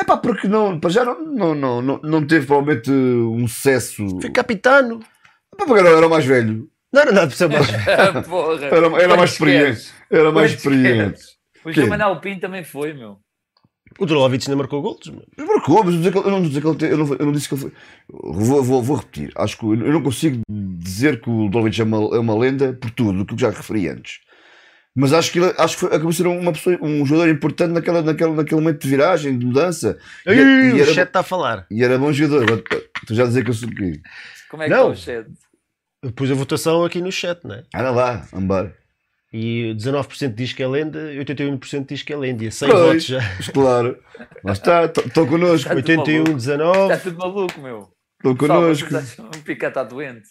[0.01, 4.21] É pá, porque não, para já não, não, não, não, não teve provavelmente um sucesso.
[4.21, 4.99] Foi capitano.
[5.57, 6.69] Pá, porque era, era o mais velho.
[6.93, 7.67] Não era nada de ser mais.
[8.27, 8.65] Porra.
[8.67, 9.93] Era, era mais experiente.
[10.11, 11.21] Era mais experiente.
[11.65, 11.73] O?
[11.73, 13.19] João Manuel Pinto também foi, meu.
[13.99, 15.13] O Drolovic ainda marcou golos.
[15.37, 17.55] Mas marcou, mas eu não, dizer que ele- eu não, eu não, não disse que
[17.55, 17.73] ele foi.
[18.11, 19.31] Vou, vou, vou repetir.
[19.37, 22.91] Acho que eu não consigo dizer que o Dolovic é uma, é uma lenda por
[22.91, 24.19] tudo o que eu já referi antes.
[24.97, 27.73] Mas acho que, ele, acho que foi, acabou de ser uma pessoa, um jogador importante
[27.73, 29.99] naquela, naquela, naquele momento de viragem, de mudança.
[30.25, 30.37] E, Ih,
[30.69, 31.67] e o era, chat está a falar.
[31.71, 32.63] e era bom jogador.
[33.07, 34.01] Tu já a dizer que eu sou o quê?
[34.49, 34.93] Como é que Não.
[34.93, 35.27] está o chat?
[36.01, 37.65] Eu pus a votação aqui no chat, né?
[37.75, 38.73] Anda lá, amba.
[39.37, 42.45] E 19% diz que é lenda e 81% diz que é lenda.
[42.45, 42.81] E 100 Pois.
[42.87, 43.19] votos já.
[43.37, 43.99] Mas claro.
[44.45, 45.57] Lá está, estão connosco.
[45.57, 46.35] Está tudo 81, maluco.
[46.37, 46.79] 19.
[46.79, 47.89] Está tudo maluco, meu.
[48.17, 48.89] Estão connosco.
[48.95, 50.29] O Pica está doente.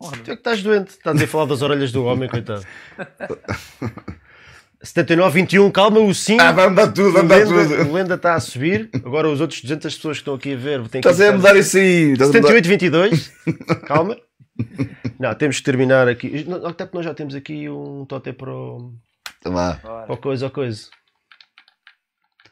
[0.00, 0.88] Tu é que estás doente.
[0.92, 2.64] Estás a falar das orelhas do homem, coitado.
[4.82, 6.40] 79, 21, calma, o 5.
[6.42, 7.90] Ah, vai mudar tudo, mudar Lenda, tudo.
[7.90, 8.88] o Lenda está a subir.
[8.94, 11.56] Agora os outros 200 pessoas que estão aqui a ver têm que Estás a mudar
[11.56, 12.12] isso aí.
[12.12, 12.48] Estás a mudar.
[12.48, 13.32] 78, 22.
[13.86, 14.16] Calma.
[15.18, 16.44] Não, temos que terminar aqui.
[16.44, 18.92] Não, Até porque nós já temos aqui um totem para o,
[19.44, 19.74] lá.
[19.82, 20.06] Bora.
[20.06, 20.88] para o coisa, coisa.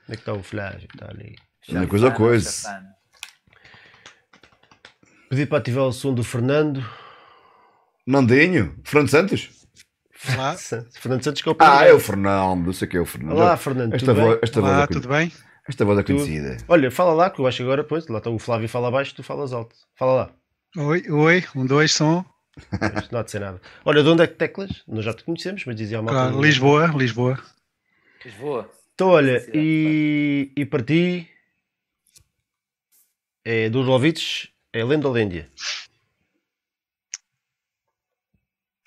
[0.04, 0.84] Onde é que está o flash?
[0.84, 1.34] Está ali.
[1.68, 2.50] Uma coisa, Chafana, coisa.
[2.50, 2.94] chafana.
[5.30, 6.84] Pedi para ativar o som do Fernando.
[8.06, 8.78] Nandinho?
[8.84, 9.50] Fernando Santos?
[10.34, 10.54] Olá,
[10.94, 12.66] Fernando Santos que é o Ah, é o Fernando.
[12.68, 13.36] Eu sei que é o Fernando.
[13.36, 13.94] Olá, Fernando.
[13.94, 14.24] Esta tudo bem?
[14.26, 15.38] voz, esta, voz olá é tudo conhecida.
[15.38, 15.46] bem?
[15.68, 16.56] esta voz é conhecida.
[16.68, 19.22] Olha, fala lá, que eu acho agora, pois, lá está o Flávio fala baixo, tu
[19.22, 19.74] falas alto.
[19.96, 20.32] Fala lá.
[20.76, 22.24] Oi, oi, um, dois, som.
[23.10, 23.60] Não há de ser nada.
[23.84, 24.70] Olha, de onde é que teclas?
[24.86, 26.18] Nós já te conhecemos, mas dizia a malta.
[26.20, 27.42] Claro, Lisboa, Lisboa.
[28.24, 28.70] Lisboa.
[28.94, 31.28] Então, olha, e, e para ti
[33.44, 35.48] é do Lovic, é Lenda ou Lêndia?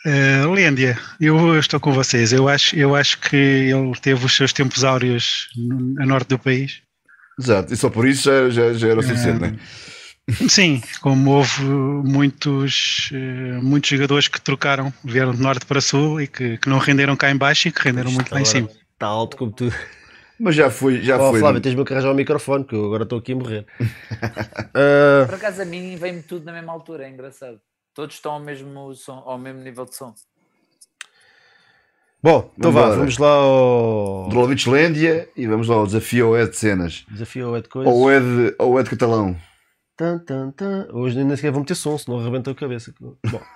[0.05, 2.31] Eh, Lêndia, eu estou com vocês.
[2.31, 6.39] Eu acho, eu acho que ele teve os seus tempos áureos no- a norte do
[6.39, 6.81] país.
[7.39, 7.73] Exato.
[7.73, 9.59] E só por isso já, já, já era o suficiente, não é?
[10.49, 16.27] Sim, como houve muitos, eh, muitos jogadores que trocaram, vieram de norte para sul e
[16.27, 18.69] que, que não renderam cá em baixo e que renderam muito lá em cima.
[18.93, 19.71] Está alto como tu.
[20.37, 21.01] Mas já foi.
[21.01, 23.35] Já Oh, foi Flávio, tens-me que arranjar o microfone, que eu agora estou aqui a
[23.35, 23.65] morrer.
[24.75, 27.59] Ah, Por acaso a mim vem-me tudo na mesma altura, é engraçado.
[27.93, 30.13] Todos estão ao mesmo, som, ao mesmo nível de som.
[32.21, 32.99] bom, então vá, Vambora.
[32.99, 37.05] vamos lá ao Drolovic Lândia e vamos lá ao desafio ao Ed Cenas.
[37.09, 37.89] desafio ao Ed Coisa.
[37.89, 39.35] Ao Ed, ao Ed Catalão.
[39.97, 40.87] Tan, tan, tan.
[40.93, 42.93] Hoje nem sequer vou meter som, senão arrebenta a cabeça.
[43.01, 43.15] Bom.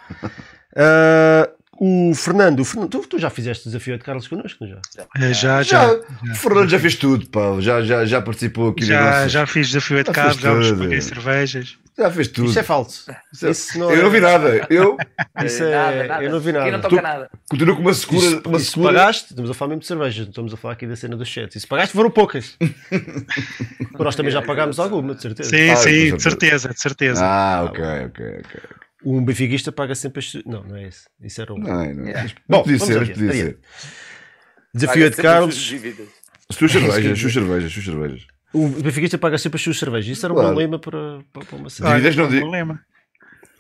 [0.74, 4.80] Ah, o Fernando, o Fernando tu, tu já fizeste desafio de Carlos connosco, não já?
[5.18, 5.94] Eh, Já, já, Já,
[6.32, 7.60] o Fernando já fez tudo, pá.
[7.60, 10.72] Já, já, já participou aqui já, nosso- já fiz desafio de Já fez já vos
[10.74, 11.78] paguei cervejas.
[11.98, 12.50] Já fez tudo.
[12.50, 13.12] Isso é falso.
[13.34, 14.68] Isso é- Isso não eu é- não vi nada.
[14.70, 14.98] Eu
[15.46, 16.66] Isso é- eu não vi nada.
[16.66, 17.30] Aqui não toca nada.
[17.50, 18.26] continuo com uma segura.
[18.26, 18.94] Isso, uma segura.
[18.94, 21.28] pagaste, estamos a falar mesmo de cervejas, não estamos a falar aqui da cena dos
[21.28, 21.56] chats.
[21.56, 22.58] Isso pagaste foram poucas.
[24.00, 25.50] Nós também já pagámos alguma, de certeza.
[25.50, 27.24] Sim, Ah, sim, com de certeza, de certeza.
[27.26, 28.62] Ah, ok, ok, ok.
[29.04, 30.34] Um benfiquista paga sempre as.
[30.46, 31.06] Não, não é esse.
[31.22, 31.58] Isso era um.
[31.58, 32.06] Não, não.
[32.06, 32.24] Yeah.
[32.24, 33.60] Mas Bom, podia ser, podia ser.
[34.74, 35.74] Desafio de Carlos.
[36.50, 36.56] as.
[36.58, 38.28] Suas cervejas, suas cervejas, suas cervejas.
[38.54, 40.18] O benfiquista paga sempre as suas cervejas.
[40.18, 40.50] Isso era um Claro.
[40.54, 41.96] bom lema para, para, para uma cerveja.
[41.96, 42.86] Dívidas não Não di- tem problema.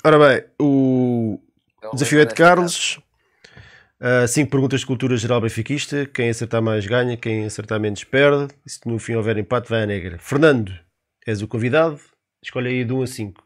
[0.03, 1.39] Ora bem, o
[1.81, 2.99] É o desafio é de Carlos.
[3.99, 6.05] Ah, cinco perguntas de cultura geral benfiquista.
[6.07, 8.53] Quem acertar mais ganha, quem acertar menos perde.
[8.65, 10.17] E se no fim houver empate, vai à negra.
[10.19, 10.73] Fernando,
[11.25, 11.99] és o convidado.
[12.43, 13.43] Escolhe aí de 1 a 5.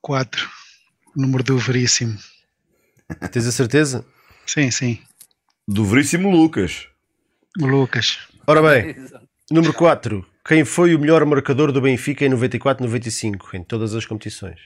[0.00, 0.48] Quatro.
[1.18, 2.16] Número do veríssimo.
[3.32, 4.06] Tens a certeza?
[4.46, 5.02] Sim, sim.
[5.66, 6.86] Do veríssimo Lucas.
[7.60, 8.28] O Lucas.
[8.46, 8.94] Ora bem,
[9.50, 10.24] número 4.
[10.46, 14.60] Quem foi o melhor marcador do Benfica em 94-95, em todas as competições?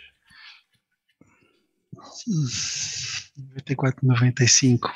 [3.39, 4.93] 94, 95.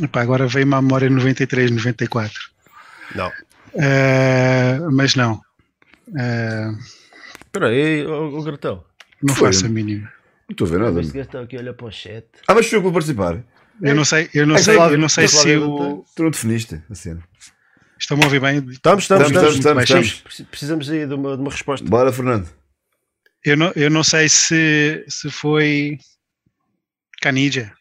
[0.00, 2.38] Epá, agora veio-me à memória 93, 94.
[3.16, 3.32] Não.
[3.74, 5.42] Eh, mas não.
[6.16, 6.70] Eh,
[7.48, 8.84] Espera aí, o, Gratão.
[9.22, 9.48] não Foi.
[9.48, 10.12] faço a mínima.
[10.48, 11.00] Não estou a ver nada.
[11.00, 12.26] Este está aqui a olhar para o chat.
[12.46, 13.42] Ah, mas que vou participar.
[13.82, 16.04] Eu não sei, eu não É sei, Flávio, eu não sei é se o.
[16.14, 17.22] Tu não definiste a cena.
[17.98, 18.58] Estão-me a ouvir bem?
[18.70, 19.82] Estamos, estamos, Estamos, estamos.
[19.84, 21.88] estamos, Precisamos aí de uma, de uma resposta.
[21.88, 22.48] Bora, Fernando.
[23.44, 25.98] Eu não, eu não sei se, se foi
[27.20, 27.72] Canidia.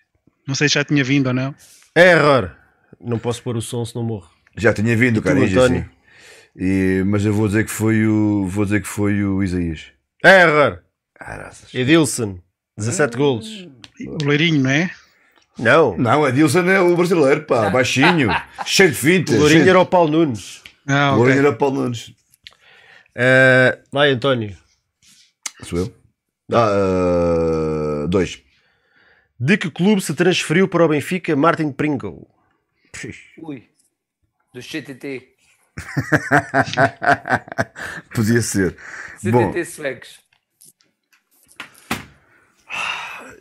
[0.48, 1.54] Não sei se já tinha vindo ou não.
[1.96, 2.52] É error.
[3.02, 4.30] Não posso pôr o som se não morro.
[4.56, 5.20] Já tinha vindo.
[5.20, 5.84] António?
[5.84, 5.90] Sim.
[6.58, 8.46] E- mas eu vou dizer que foi o.
[8.48, 9.86] Vou dizer que foi o Isaías.
[10.24, 10.80] Error.
[11.14, 11.74] Caraças.
[11.74, 12.40] Edilson,
[12.78, 13.68] 17 golos.
[14.06, 14.92] O loirinho, não é?
[15.58, 15.98] Não.
[15.98, 18.30] Não, Adilson é o brasileiro, pá, baixinho,
[18.66, 19.36] cheio de fintas.
[19.36, 20.64] O Lourinho cheio era o Paulo Nunes.
[20.88, 21.18] Ah, ok.
[21.18, 22.14] Lourinho era Paulo Nunes.
[23.16, 24.56] Eh, vai, António.
[25.64, 25.94] Sou eu?
[26.54, 28.40] Ah, ah, dois.
[29.40, 32.28] De que clube se transferiu para o Benfica Martin Pringle?
[33.40, 33.64] Ui.
[34.54, 35.30] Do CTT.
[38.14, 38.76] Podia ser.
[39.18, 40.20] CTT Bom, suecos.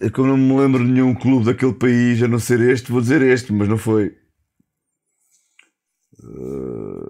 [0.00, 2.90] é que eu não me lembro de nenhum clube daquele país a não ser este,
[2.90, 4.16] vou dizer este, mas não foi.
[6.22, 7.06] Ah,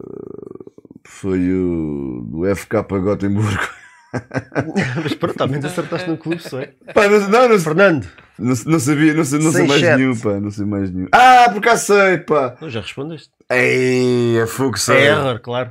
[1.07, 3.77] foi o do FK Gotemburgo.
[5.03, 6.69] Mas pronto, ao menos acertaste no clube, sei.
[6.95, 8.09] Pá, não, não, não, Fernando.
[8.39, 11.09] não, não sabia, não sei, não sei Sem mais nenhum, pá, não sei mais nenhum.
[11.13, 12.57] Ah, por cá sei, pá.
[12.61, 13.31] Não, já respondeste.
[13.51, 15.07] Ei, é fogo É sei.
[15.07, 15.71] error, claro.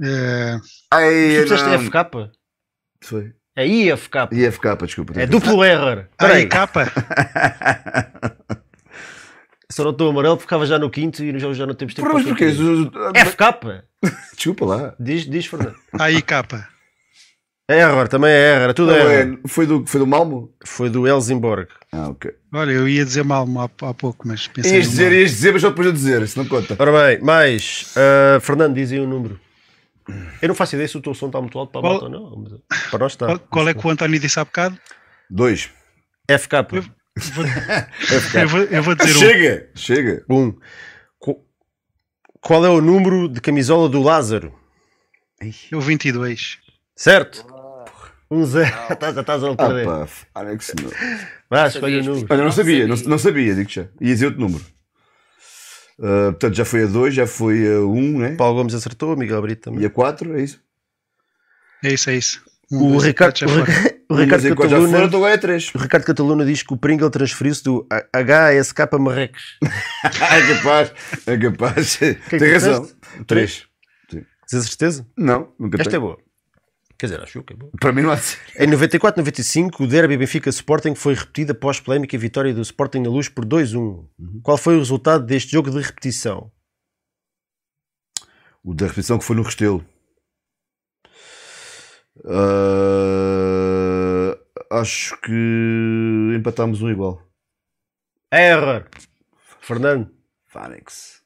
[0.00, 1.86] Ei, Tu disseste.
[1.86, 2.30] FK?
[3.00, 3.32] Foi.
[3.56, 4.28] É IFK.
[4.30, 5.20] IFK, desculpa.
[5.20, 5.98] É duplo error.
[5.98, 6.84] aí, Peraí, capa.
[9.76, 12.22] eu não estou amarelo, ficava já no quinto e já, já não temos tempo Mas
[12.24, 12.52] para porquê?
[12.52, 13.84] FK?
[14.36, 14.94] Desculpa lá.
[15.00, 15.74] Diz, diz Fernando.
[15.98, 16.68] Aí, capa.
[17.70, 18.72] É error, também é error.
[18.72, 19.38] Tudo Não é error.
[19.44, 20.50] é, foi, do, foi do Malmo?
[20.64, 21.68] Foi do Helsingborg.
[21.92, 22.30] Ah, ok.
[22.52, 24.76] Olha, eu ia dizer mal há, há pouco, mas pensei.
[24.76, 26.74] Ias dizer, ias dizer, mas só depois de dizer, isso não conta.
[26.78, 27.92] Ora bem, mais.
[27.96, 29.38] ah, Fernando, dizem um número.
[30.40, 32.10] Eu não faço ideia se o teu som está muito alto para a malta ou
[32.10, 32.36] não.
[32.70, 33.26] mas Para nós está.
[33.26, 34.78] Qual, qual é que o António disse há bocado?
[35.28, 35.70] Dois.
[36.30, 36.52] FK.
[37.34, 37.44] Vou-
[38.40, 39.18] eu, vou, eu vou dizer um.
[39.18, 40.24] chega, chega.
[40.30, 40.54] Um.
[41.18, 41.44] Qu-
[42.40, 44.54] Qual é o número de camisola do Lázaro?
[45.74, 46.58] O 22.
[46.98, 47.46] Certo?
[48.28, 48.74] Um zero.
[48.90, 49.84] Estás estás a Ah, perder.
[49.86, 50.90] pá, Alex, não.
[51.48, 52.26] Vá, escolhe o número.
[52.28, 53.82] Olha, não sabia, não, não sabia, digo já.
[53.82, 54.64] Ia dizer outro número.
[56.02, 58.34] Ah, portanto, já foi a 2, já foi a 1, um, né?
[58.34, 59.80] Paulo Gomes acertou, Miguel Brito também.
[59.82, 60.60] E a 4, é isso?
[61.84, 62.42] É isso, é isso.
[62.70, 63.46] Um, O Ricardo, o.
[63.62, 65.72] Ricardo, o Ricardo já foram, Cataluna, então é 3.
[65.74, 69.58] o Ricardo Cataluna diz que o Pringle transferiu-se do HSK Marrecos.
[70.04, 70.92] é capaz,
[71.26, 71.96] é capaz.
[71.96, 72.82] que Tem tu razão.
[72.82, 73.26] disseste?
[73.26, 73.68] 3.
[74.50, 75.06] Tens a certeza?
[75.16, 76.02] Não, nunca Esta é tenho.
[76.02, 76.18] boa.
[76.98, 77.70] Quer dizer, acho que é boa.
[77.80, 78.40] Para mim não há de ser.
[78.56, 82.98] Em 94, 95, o derby Benfica Sporting foi repetido após polémica e vitória do Sporting
[82.98, 84.04] na luz por 2-1.
[84.42, 86.50] Qual foi o resultado deste jogo de repetição?
[88.64, 89.86] O da repetição que foi no Restelo.
[92.26, 92.76] Ah,
[94.80, 97.22] acho que empatámos um igual.
[98.32, 98.88] Error.
[99.60, 100.10] Fernando.
[100.46, 101.22] Fanex.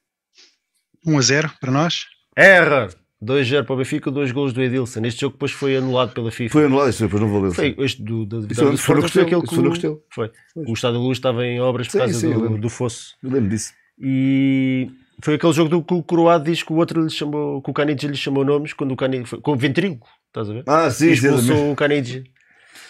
[1.07, 2.05] 1 a 0 para nós.
[2.37, 2.95] Error.
[3.23, 5.01] 2-0 para o Benfica, dois gols do Edilson.
[5.05, 6.53] Este jogo depois foi anulado pela FIFA.
[6.53, 7.53] Foi anulado, isso depois não valeu.
[7.53, 10.03] Foi este do, da Isso vitória do foi- Sporting, aquele que foi o-.
[10.11, 10.31] Foi.
[10.57, 13.15] O Estado da Luz estava em obras por Sim, causa sim, do, do fosso.
[13.23, 13.73] Eu lembro disso.
[13.99, 14.91] E
[15.23, 17.73] foi aquele jogo do que o Coroado diz que o outro lhe chamou, que o
[17.75, 20.65] Canidia lhe chamou nomes quando o Canidia foi com o ventríloco, estás a ver?
[20.67, 21.27] Ah, E sim, sim.
[21.29, 22.25] expulsou o Canidia.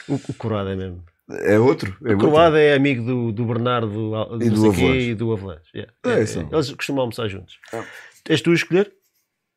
[0.09, 1.05] O, o Coroado é mesmo.
[1.29, 1.95] É outro.
[2.03, 2.29] É o outro.
[2.29, 5.11] Coroado é amigo do, do Bernardo Al- E do sei quê, Avalanche.
[5.11, 5.63] e do Avalanche.
[5.75, 5.93] Yeah.
[6.05, 6.49] É, É, sim.
[6.51, 7.59] Eles costumam almoçar juntos.
[7.73, 7.85] Ah.
[8.29, 8.93] És tu a escolher?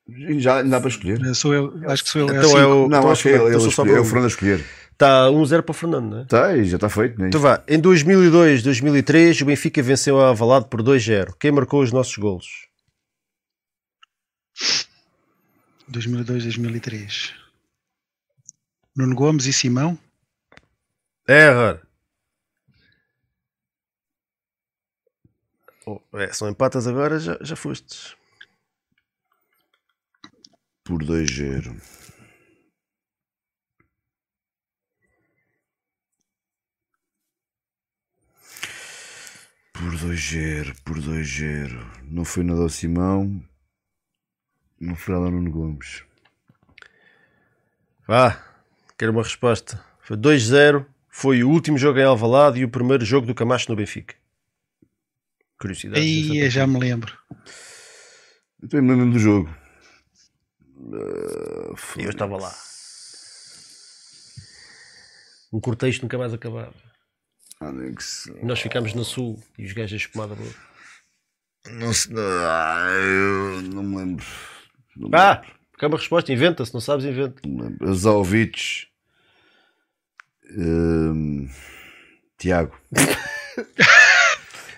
[0.08, 1.36] Já dá para escolher.
[1.36, 2.30] Sou eu, acho que sou eu.
[2.30, 2.58] É Então assim.
[2.58, 2.88] é o.
[2.88, 4.24] Não, então acho que é ele, então ele sou a só escolher, é o Fernando
[4.26, 4.66] a escolher.
[4.92, 6.26] Está 1-0 para o Fernando, não é?
[6.26, 7.28] Tá, e já está feito, né?
[7.28, 11.36] Então vá, em 2002, 2003, o Benfica venceu a Avalado por 2-0.
[11.40, 12.48] Quem marcou os nossos golos?
[15.88, 17.34] 2002, 2003.
[18.96, 19.98] Nuno Gomes e Simão.
[21.28, 21.82] Error.
[25.86, 28.16] Oh, é, são empatas agora, já, já fostes.
[30.86, 31.82] Por 2-0.
[39.74, 42.04] Por 2-0, por 2-0.
[42.04, 43.44] Não foi nada ao Simão.
[44.80, 46.04] Não foi nada ao Nuno Gomes.
[48.08, 48.40] Vá,
[48.96, 49.84] quero uma resposta.
[50.02, 53.76] Foi 2-0, foi o último jogo em Alvalade e o primeiro jogo do Camacho no
[53.76, 54.14] Benfica.
[55.60, 56.00] Curiosidade.
[56.00, 57.18] Aí já me lembro.
[58.62, 59.65] Eu também me lembro do jogo.
[60.94, 62.54] Ah, foi- Eu estava lá.
[65.54, 66.74] Um cortejo nunca mais acabava.
[67.60, 68.28] Alex.
[68.42, 70.56] E nós ficámos no sul e os gajos a espumar da boca.
[71.72, 74.26] Não, se- ah, eu não me lembro.
[74.96, 75.42] Não me Ah,
[75.78, 77.42] que é uma resposta, inventa, se não sabes, inventa.
[77.46, 77.90] Lembro.
[77.90, 78.88] Azaovic.
[80.58, 81.50] Hum,
[82.38, 82.78] Tiago.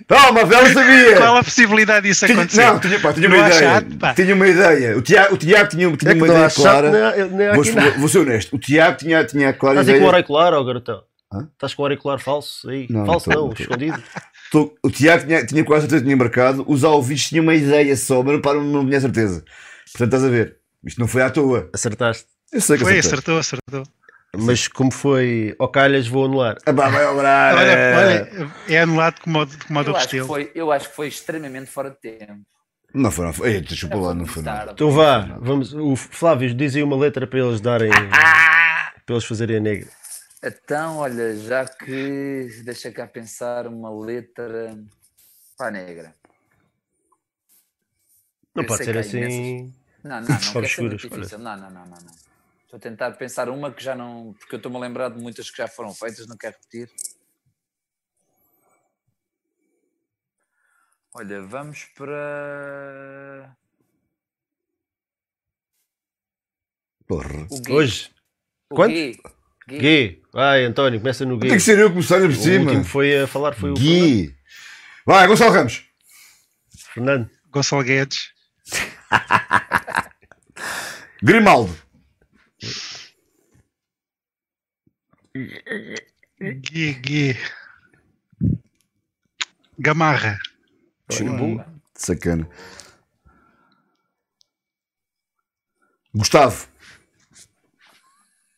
[0.08, 1.18] Toma, velho, sabia!
[1.18, 2.66] Qual a possibilidade disso Tinha, acontecer?
[2.66, 3.62] não, tinha, pá, tinha Não uma ideia.
[3.62, 4.14] chato, pá.
[4.14, 4.98] tinha uma ideia.
[4.98, 6.92] O Tiago, o Tiago tinha, tinha É uma não ideia chato, clara.
[7.18, 7.92] nem, nem há Vou, aqui nada.
[7.92, 8.56] vou ser honesto.
[8.56, 10.16] O Tiago tinha, tinha a clara Estás aí com o ideia.
[10.16, 11.04] auricular, ó garotão?
[11.34, 11.50] Hã?
[11.54, 12.88] Estás com o auricular falso aí?
[12.90, 14.02] Não, falso não não, não escondido.
[14.50, 16.64] Tô- O Tiago tinha, tinha quase certeza que tinha marcado.
[16.66, 19.44] Os Alvites tinha uma ideia só, mas não, não tinha certeza.
[19.92, 20.56] Portanto, estás a ver.
[20.86, 21.70] Isto não foi à toa.
[21.74, 22.26] Acertaste.
[22.54, 23.84] Eu sei que Foi, acertou, acertou.
[24.36, 26.58] Mas como foi ao calhas, vou anular.
[26.66, 27.06] Ah, vai.
[27.06, 28.30] Olha,
[28.68, 28.74] é.
[28.74, 30.28] é anulado como, o- como o do Eu acho, que Restelo.
[30.28, 32.42] foi, eu acho que foi extremamente fora de tempo.
[32.94, 33.50] Não foi.
[33.50, 34.26] Ei, desculpa lá, não.
[34.26, 34.74] Tarde.
[34.74, 35.74] Então vá, vamos.
[35.74, 37.90] O Flávio diz aí uma letra para eles darem.
[39.06, 39.90] para eles fazerem a negra.
[40.44, 44.78] Então, olha, já que deixa cá pensar uma letra
[45.58, 46.14] para a negra.
[48.56, 49.74] Não Eu pode ser assim.
[50.04, 50.38] Não, não, não
[50.68, 51.38] ser.
[51.40, 52.27] Não, não, não, não, não.
[52.68, 54.34] Estou a tentar pensar uma que já não.
[54.34, 56.92] Porque eu estou-me a lembrar de muitas que já foram feitas, não quero repetir.
[61.14, 63.56] Olha, vamos para.
[67.08, 67.48] Porra.
[67.50, 67.72] O Gui.
[67.72, 68.12] Hoje.
[68.70, 68.92] O Quanto?
[68.92, 69.18] Gui.
[69.70, 69.80] Gui.
[69.80, 70.24] Gui.
[70.34, 71.48] Vai, António, começa no Gui.
[71.48, 72.66] Tem que ser eu começar por O cima.
[72.66, 74.36] último que foi a falar foi o Gui.
[75.06, 75.86] Vai, Gonçalo Ramos.
[76.94, 77.30] Fernando.
[77.50, 78.34] Gonçalo Guedes.
[81.24, 81.87] Grimaldo.
[86.40, 87.38] Gui, Gui.
[89.78, 90.40] Gamarra.
[91.12, 91.64] Chimbu.
[91.94, 92.50] Sacana.
[96.14, 96.68] Gustavo.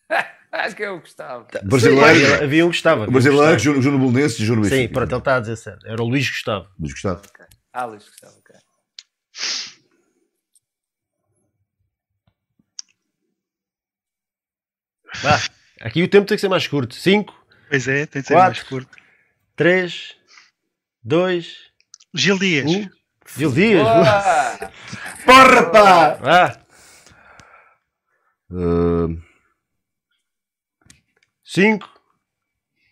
[0.51, 1.47] Acho que é o Gustavo.
[1.63, 2.43] Brasileiro.
[2.43, 3.03] Havia um que estava.
[3.05, 5.85] O brasileiro, Júnior Júnior Bolonense e Júnior Sim, pronto, ele está a dizer certo.
[5.85, 6.69] Era o Luís Gustavo.
[6.79, 7.21] Mas Gustavo.
[7.73, 8.55] Alice Gustavo, ok.
[15.21, 15.39] Vá.
[15.81, 16.95] Aqui o tempo tem que ser mais curto.
[16.95, 17.37] 5,
[17.69, 18.49] Pois é, tem de ser Quatro.
[18.57, 18.97] mais curto.
[19.55, 20.15] 3,
[21.03, 21.55] 2,
[22.15, 22.65] Gil Dias.
[22.65, 22.89] 1.
[23.37, 23.83] Gil Dias.
[23.83, 24.71] Boa!
[25.25, 26.13] Porra, pá!
[26.15, 26.59] Vá.
[28.51, 29.21] Uh,
[31.43, 31.87] 5,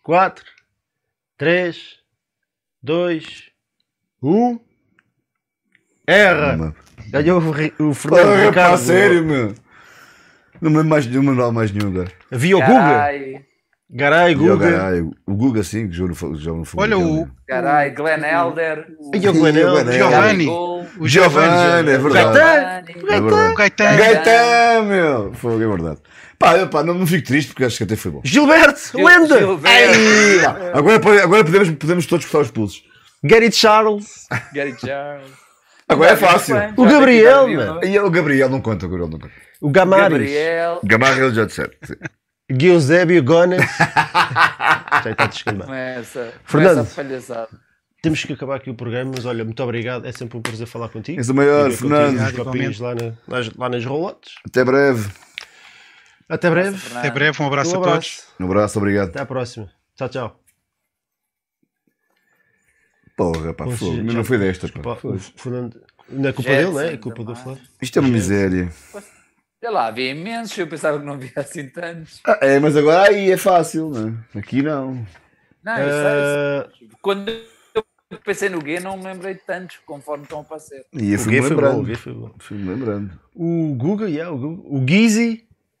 [0.04, 0.44] 4,
[1.36, 1.98] 3,
[2.82, 3.50] 2,
[4.22, 4.60] 1.
[6.06, 6.74] Erra.
[7.10, 8.78] Ganhou o, o Fernando Porra, pá, Ricardo.
[8.78, 9.54] sério, meu.
[10.60, 12.12] Não me lembro mais nenhum, não lembro mais nenhum, cara.
[12.32, 12.72] Havia o Guga.
[12.74, 13.44] Carai,
[13.90, 14.70] Garay, o Guga.
[14.70, 17.28] Garay, O Guga, sim, que joga no joga no Olha, o- né?
[17.46, 18.86] carai, Glenn Elder.
[19.14, 19.70] E o Glenel.
[19.70, 19.92] Glenel.
[19.92, 20.48] Giovanni.
[20.48, 22.12] O Giovanni, é verdade.
[22.28, 22.84] Gaetan.
[22.84, 23.14] Giovanni.
[23.14, 23.52] É verdade.
[23.52, 23.96] O Gaetan.
[23.96, 25.32] Gaetan, meu!
[25.34, 25.98] Foi, é verdade.
[26.38, 28.20] Pá, eu, pá não, não fico triste porque acho que até foi bom.
[28.24, 29.38] Gilberto, Gil- lenda.
[29.38, 32.82] Gilberto, agora, agora podemos, podemos todos cortar os pulsos.
[33.24, 34.26] Gary Charles.
[34.54, 35.30] Gary Charles.
[35.88, 36.54] Agora é fácil.
[36.76, 37.84] O Gabriel, mano.
[37.84, 39.32] E o Gabriel não conta, o Gabriel não conta.
[39.60, 40.10] O Gamares.
[40.10, 40.80] Gabriel.
[40.84, 41.70] Gamarra ele já disseram.
[42.50, 43.60] Giuseppe Gones.
[45.04, 45.28] Já está.
[45.64, 46.76] Começa, Fernando.
[46.76, 47.48] começa a palhaçada.
[48.02, 50.06] Temos que acabar aqui o programa, mas olha, muito obrigado.
[50.06, 51.18] É sempre um prazer falar contigo.
[51.20, 52.20] És o maior, Fernando.
[52.20, 54.32] Os copinhos lá, na- nas, lá nas rolotes.
[54.46, 55.08] Até breve.
[56.28, 56.78] Até breve.
[56.96, 57.90] Até breve, um abraço Um a todos.
[57.92, 58.26] abraço.
[58.40, 59.08] Um abraço, obrigado.
[59.08, 59.68] Até à próxima.
[59.96, 60.47] Tchau, tchau.
[63.18, 63.96] Porra, pá, Poxa, fogo.
[63.98, 64.80] Mas já- não foi desta, pá.
[64.80, 65.18] Pá, o Fogo.
[65.36, 65.82] Fernando.
[66.08, 66.94] Não é culpa Jetson dele, não é?
[66.94, 67.42] É culpa do também.
[67.42, 67.62] Flávio.
[67.82, 68.68] Isto é uma miséria.
[69.60, 72.20] Sei lá, havia imensos, eu pensava que não havia assim tantos.
[72.24, 74.38] Ah, é, mas agora aí é fácil, não é?
[74.38, 75.04] Aqui não.
[75.64, 76.88] Não, eu sei, eu Ah, sei.
[77.02, 77.84] Quando eu
[78.24, 80.86] pensei no Gui, não me lembrei de tantos, conforme estão a aparecer.
[80.92, 81.62] E eu o fui Gui me foi bom.
[81.62, 81.86] O lembrando.
[81.86, 82.30] Gui foi bom.
[82.38, 83.20] Fui-me lembrando.
[83.34, 84.62] O Guga, yeah, o, Guga.
[84.64, 84.80] o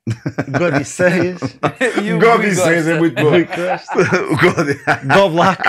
[0.08, 0.50] Gizi.
[0.58, 1.40] Godisseias.
[2.02, 3.28] E o Gobi Gui 6 é muito bom.
[3.30, 4.78] O Gobi.
[5.14, 5.62] Goblak.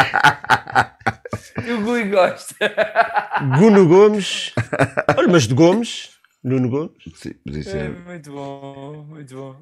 [1.66, 2.56] E o Gui gosta.
[3.60, 4.52] Guno Gomes.
[5.18, 6.10] Olha, mas de Gomes.
[6.44, 6.92] Nuno Gomes.
[7.16, 7.90] Sim, mas isso É é.
[7.90, 9.56] muito bom, muito bom.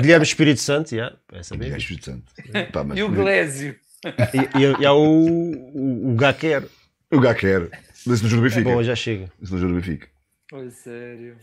[0.00, 1.76] Guilherme Espírito Santo, yeah, É mesmo.
[1.76, 2.24] Espírito Santo.
[2.72, 3.76] Pá, mas- E o Glésio.
[4.04, 6.64] E, e, e há o, o, o Gaquer.
[7.12, 7.68] O Gá quer.
[8.06, 8.64] Esse não juro Benfica.
[8.68, 9.30] Bom, já chega.
[9.40, 10.08] Esse não juro Benfica.
[10.52, 11.36] Oh, sério.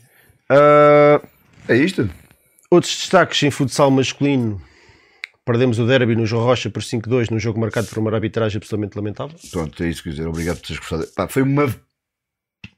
[0.50, 1.22] Ah,
[1.70, 2.10] É isto?
[2.72, 4.62] Outros destaques em futsal masculino.
[5.46, 8.96] Perdemos o derby no João Rocha por 5-2 num jogo marcado por uma arbitragem absolutamente
[8.96, 9.36] lamentável.
[9.52, 10.28] Pronto, é isso que eu dizer.
[10.28, 11.08] Obrigado por teres gostado.
[11.16, 11.68] Pá, foi uma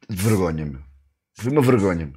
[0.09, 0.81] vergonha, meu.
[1.37, 2.15] Foi uma vergonha, meu.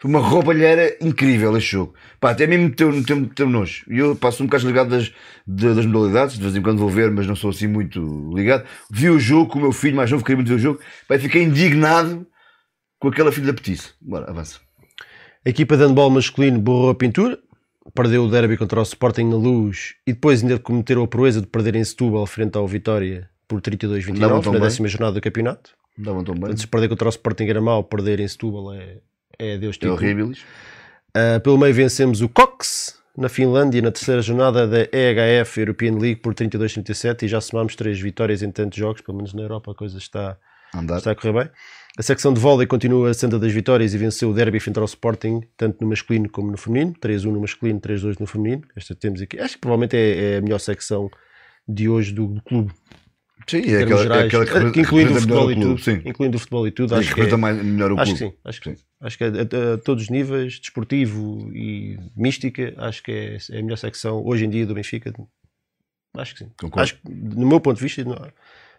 [0.00, 1.94] Foi uma roubalheira incrível este jogo.
[2.18, 3.84] Pá, até mesmo meteu, meteu, meteu nojo.
[3.88, 5.12] E eu passo um bocado ligado das,
[5.46, 8.66] de- das modalidades, de vez em quando vou ver, mas não sou assim muito ligado.
[8.90, 10.80] Vi o jogo com o meu filho mais novo, queria muito ver o jogo.
[11.06, 12.26] Pá, fiquei indignado
[12.98, 13.90] com aquela filha da petice.
[14.00, 14.58] Bora, avança.
[15.44, 17.38] A equipa de handball masculino borrou a pintura,
[17.94, 21.46] perdeu o derby contra o Sporting na luz e depois ainda cometeram a proeza de
[21.46, 23.88] perder em Setúbal frente ao Vitória por Davam
[24.40, 24.68] 32-29 tão na bem.
[24.68, 25.72] décima jornada do campeonato.
[25.98, 26.40] Não tão bem.
[26.42, 28.98] Portanto, se perder contra o Sporting era mau, perder em Setúbal é,
[29.38, 29.94] é Deus É título.
[29.94, 30.28] horrível.
[30.28, 36.20] Uh, pelo meio vencemos o Cox na Finlândia na terceira jornada da EHF European League
[36.22, 39.74] por 32-37 e já somámos três vitórias em tantos jogos, pelo menos na Europa a
[39.74, 40.38] coisa está,
[40.74, 40.96] Andar.
[40.98, 41.50] está a correr bem.
[41.98, 44.84] A secção de vôlei continua a senda das vitórias e venceu o derby frente ao
[44.86, 46.94] Sporting, tanto no masculino como no feminino.
[46.94, 48.62] 3-1 no masculino, 3-2 no feminino.
[48.74, 49.38] Esta temos aqui.
[49.38, 51.10] Acho que provavelmente é, é a melhor secção
[51.68, 52.72] de hoje do, do clube.
[53.46, 56.08] Sim, é aquela, é gerais, aquela que, que incluindo o futebol e clube, tudo, Sim,
[56.08, 58.32] incluindo o futebol e tudo, acho que que, é, mais, melhor o acho que clube.
[58.34, 58.76] sim, acho que Sim.
[58.76, 58.82] sim.
[59.00, 63.58] Acho que a, a- a todos os níveis, desportivo e mística, acho que é, é
[63.58, 65.12] a melhor secção hoje em dia do Benfica.
[66.16, 66.50] Acho que sim.
[66.56, 66.82] Concordo.
[66.82, 68.16] Acho que, no meu ponto de vista, não,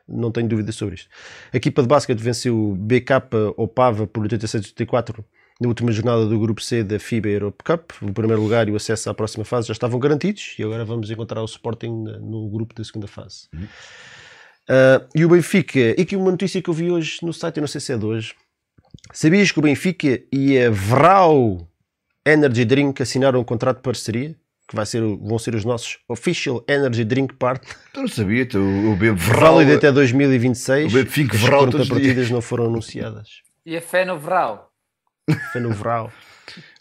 [0.07, 1.09] não tenho dúvida sobre isto.
[1.51, 3.13] A equipa de basquete venceu o BK
[3.57, 5.23] Opava por 86-84
[5.61, 7.91] na última jornada do grupo C da FIBA Europe Cup.
[8.01, 11.09] O primeiro lugar e o acesso à próxima fase já estavam garantidos e agora vamos
[11.09, 13.47] encontrar o Sporting no grupo da segunda fase.
[14.67, 17.61] Ah, e o Benfica, e aqui uma notícia que eu vi hoje no site, eu
[17.61, 18.33] não sei se é de hoje.
[19.11, 21.67] Sabias que o Benfica e a Vrau
[22.25, 24.35] Energy Drink assinaram um contrato de parceria?
[24.67, 27.75] Que vai ser, o- vão ser os nossos Official Energy Drink Partner.
[27.93, 29.55] Eu não sabia, então, eu bebo Vral.
[29.55, 30.85] Válido até 2026.
[30.85, 33.29] Eu bebo Fink As Vral todos os contrapartidas não foram anunciadas.
[33.65, 34.73] E a fé no Vral?
[35.53, 36.11] Foi no Vrau.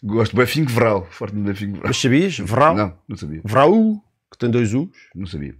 [0.03, 1.07] Gosto bem Fink Vral.
[1.09, 1.83] Forte no Fink Vral.
[1.87, 2.37] Mas sabias?
[2.39, 2.75] Vrau?
[2.75, 3.39] Não, não sabia.
[3.45, 4.89] Vrau, que tem dois U's.
[5.15, 5.55] Não sabia.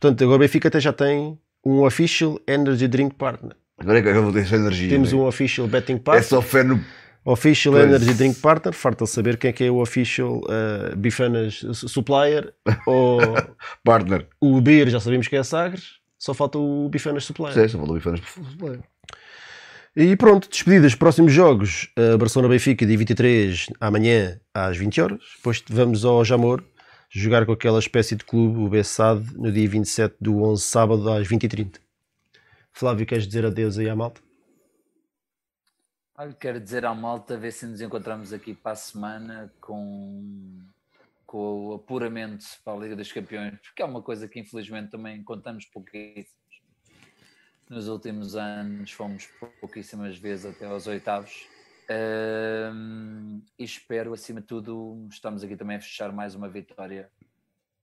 [0.00, 1.36] Portanto, agora o Benfica até já tem
[1.66, 3.56] um Official Energy Drink Partner.
[3.78, 4.90] Agora é que eu vou ter essa energia.
[4.90, 5.18] Temos né?
[5.18, 6.24] um Official Betting É Partner.
[6.24, 6.80] só fé no.
[7.24, 7.84] Official Pois.
[7.86, 11.88] Energy Drink Partner, farta de saber quem é que é o Official uh, Bifanas su-
[11.88, 12.52] Supplier
[12.86, 13.20] ou
[13.84, 14.26] Partner.
[14.40, 17.52] o Beer, já sabemos que é a Sagres, só falta o Bifanas Supplier.
[17.52, 18.78] Sei, só falou bifanas por futebol.
[19.96, 25.20] E pronto, despedidas, próximos jogos, uh, Barcelona-Benfica, dia 23, amanhã às 20 horas.
[25.36, 26.62] Depois vamos ao Jamor,
[27.10, 31.26] jogar com aquela espécie de clube, o Bessade, no dia 27 do 11, sábado às
[31.28, 31.74] 20h30.
[32.72, 34.20] Flávio, queres dizer adeus aí à malta?
[36.20, 40.60] Olha, quero dizer à malta, ver se nos encontramos aqui para a semana com,
[41.24, 45.24] com o apuramento para a Liga dos Campeões, porque é uma coisa que infelizmente também
[45.24, 46.60] contamos pouquíssimos.
[47.70, 49.30] Nos últimos anos fomos
[49.62, 51.48] pouquíssimas vezes até aos oitavos.
[51.88, 57.10] Ahm, e espero, acima de tudo, estamos aqui também a fechar mais uma vitória,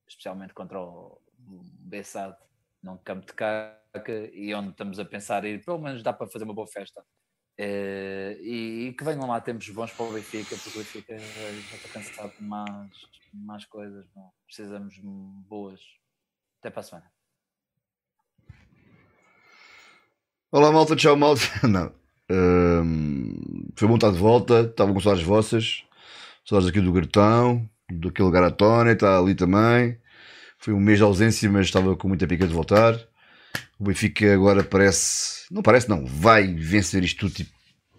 [0.07, 2.37] especialmente contra o Bessade,
[2.83, 6.43] num campo de caca, e onde estamos a pensar ir, pelo menos dá para fazer
[6.43, 7.03] uma boa festa.
[7.57, 11.75] Eh, e, e que venham lá tempos bons para o Benfica, porque o Benfica já
[11.75, 12.91] está cansado de mais,
[13.33, 14.05] mais coisas.
[14.15, 14.29] Não?
[14.45, 15.79] Precisamos de boas.
[16.59, 17.11] Até para a semana.
[20.51, 20.95] Olá, malta.
[20.95, 21.41] Tchau, malta.
[21.67, 21.91] Não.
[22.29, 24.61] Hum, foi bom estar de volta.
[24.61, 25.83] Estava com saudades vossas.
[26.45, 29.99] Saudades aqui do Gartão, daquele Garatone, está ali também.
[30.57, 32.95] Foi um mês de ausência, mas estava com muita pica de voltar.
[33.79, 35.36] O Benfica agora parece.
[35.49, 36.05] Não parece, não.
[36.05, 37.51] Vai vencer isto tudo tipo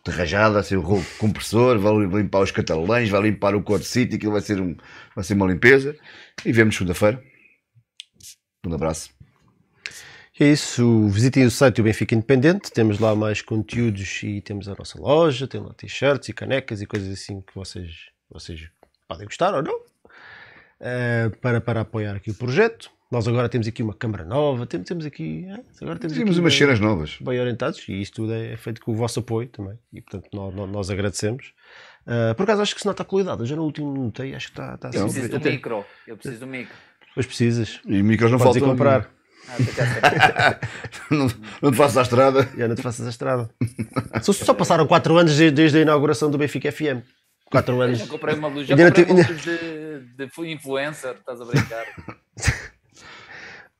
[0.05, 1.93] de rajada, ser o rolo compressor, vai
[2.23, 4.77] limpar os catalães, vai limpar o Code City, aquilo vai ser, um,
[5.15, 5.97] vai ser uma limpeza.
[6.45, 7.23] E vemos segunda-feira.
[8.67, 9.11] Um abraço.
[10.41, 14.75] É isso, visitem o site do Benfica Independente, temos lá mais conteúdos e temos a
[14.79, 18.71] nossa loja, tem lá t-shirts e canecas e coisas assim que vocês, vocês
[19.09, 19.81] podem gostar ou não,
[20.79, 22.89] eh, para, para apoiar aqui o projeto.
[23.11, 26.41] Nós agora temos aqui uma câmara nova, temos, temos aqui, eh, agora temos Temos aqui
[26.41, 27.17] umas bem- cenas novas.
[27.21, 30.55] bem orientados e isto tudo é feito com o vosso apoio também e portanto nós,
[30.71, 31.55] nós- agradecemos.
[32.07, 34.49] Eh, por acaso acho que se nota a qualidade, eu já no último notei, acho
[34.49, 35.85] que está, está Eu assim, preciso do micro.
[36.07, 36.75] Eu preciso do micro.
[37.09, 38.61] Depois precisas, E micros não faltam.
[38.69, 39.11] comprar,
[39.49, 39.57] Ah,
[41.11, 41.27] não,
[41.63, 42.47] não te faças à estrada.
[42.59, 43.49] Já não te faças a estrada.
[44.21, 47.01] só, só passaram 4 anos desde, desde a inauguração do Benfica FM.
[47.47, 47.99] 4 Eu anos.
[48.01, 51.87] já comprei uma luz, já comprei uma luz de, de influencer, estás a brincar.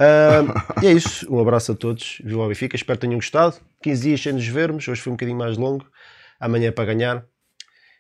[0.01, 0.43] Ah,
[0.83, 1.27] e é isso.
[1.33, 2.21] Um abraço a todos.
[2.25, 2.77] Viu ao Benfica.
[2.77, 3.57] Espero que tenham gostado.
[3.83, 4.87] 15 dias sem nos vermos.
[4.87, 5.87] Hoje foi um bocadinho mais longo.
[6.39, 7.25] Amanhã é para ganhar.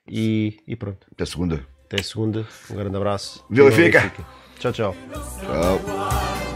[0.08, 1.06] E, e pronto.
[1.12, 1.66] Até segunda.
[1.84, 2.46] Até segunda.
[2.70, 3.44] Um grande abraço.
[3.50, 4.26] Viva Viva o Benfica.
[4.58, 4.96] Tchau, tchau.
[5.40, 6.47] Tchau.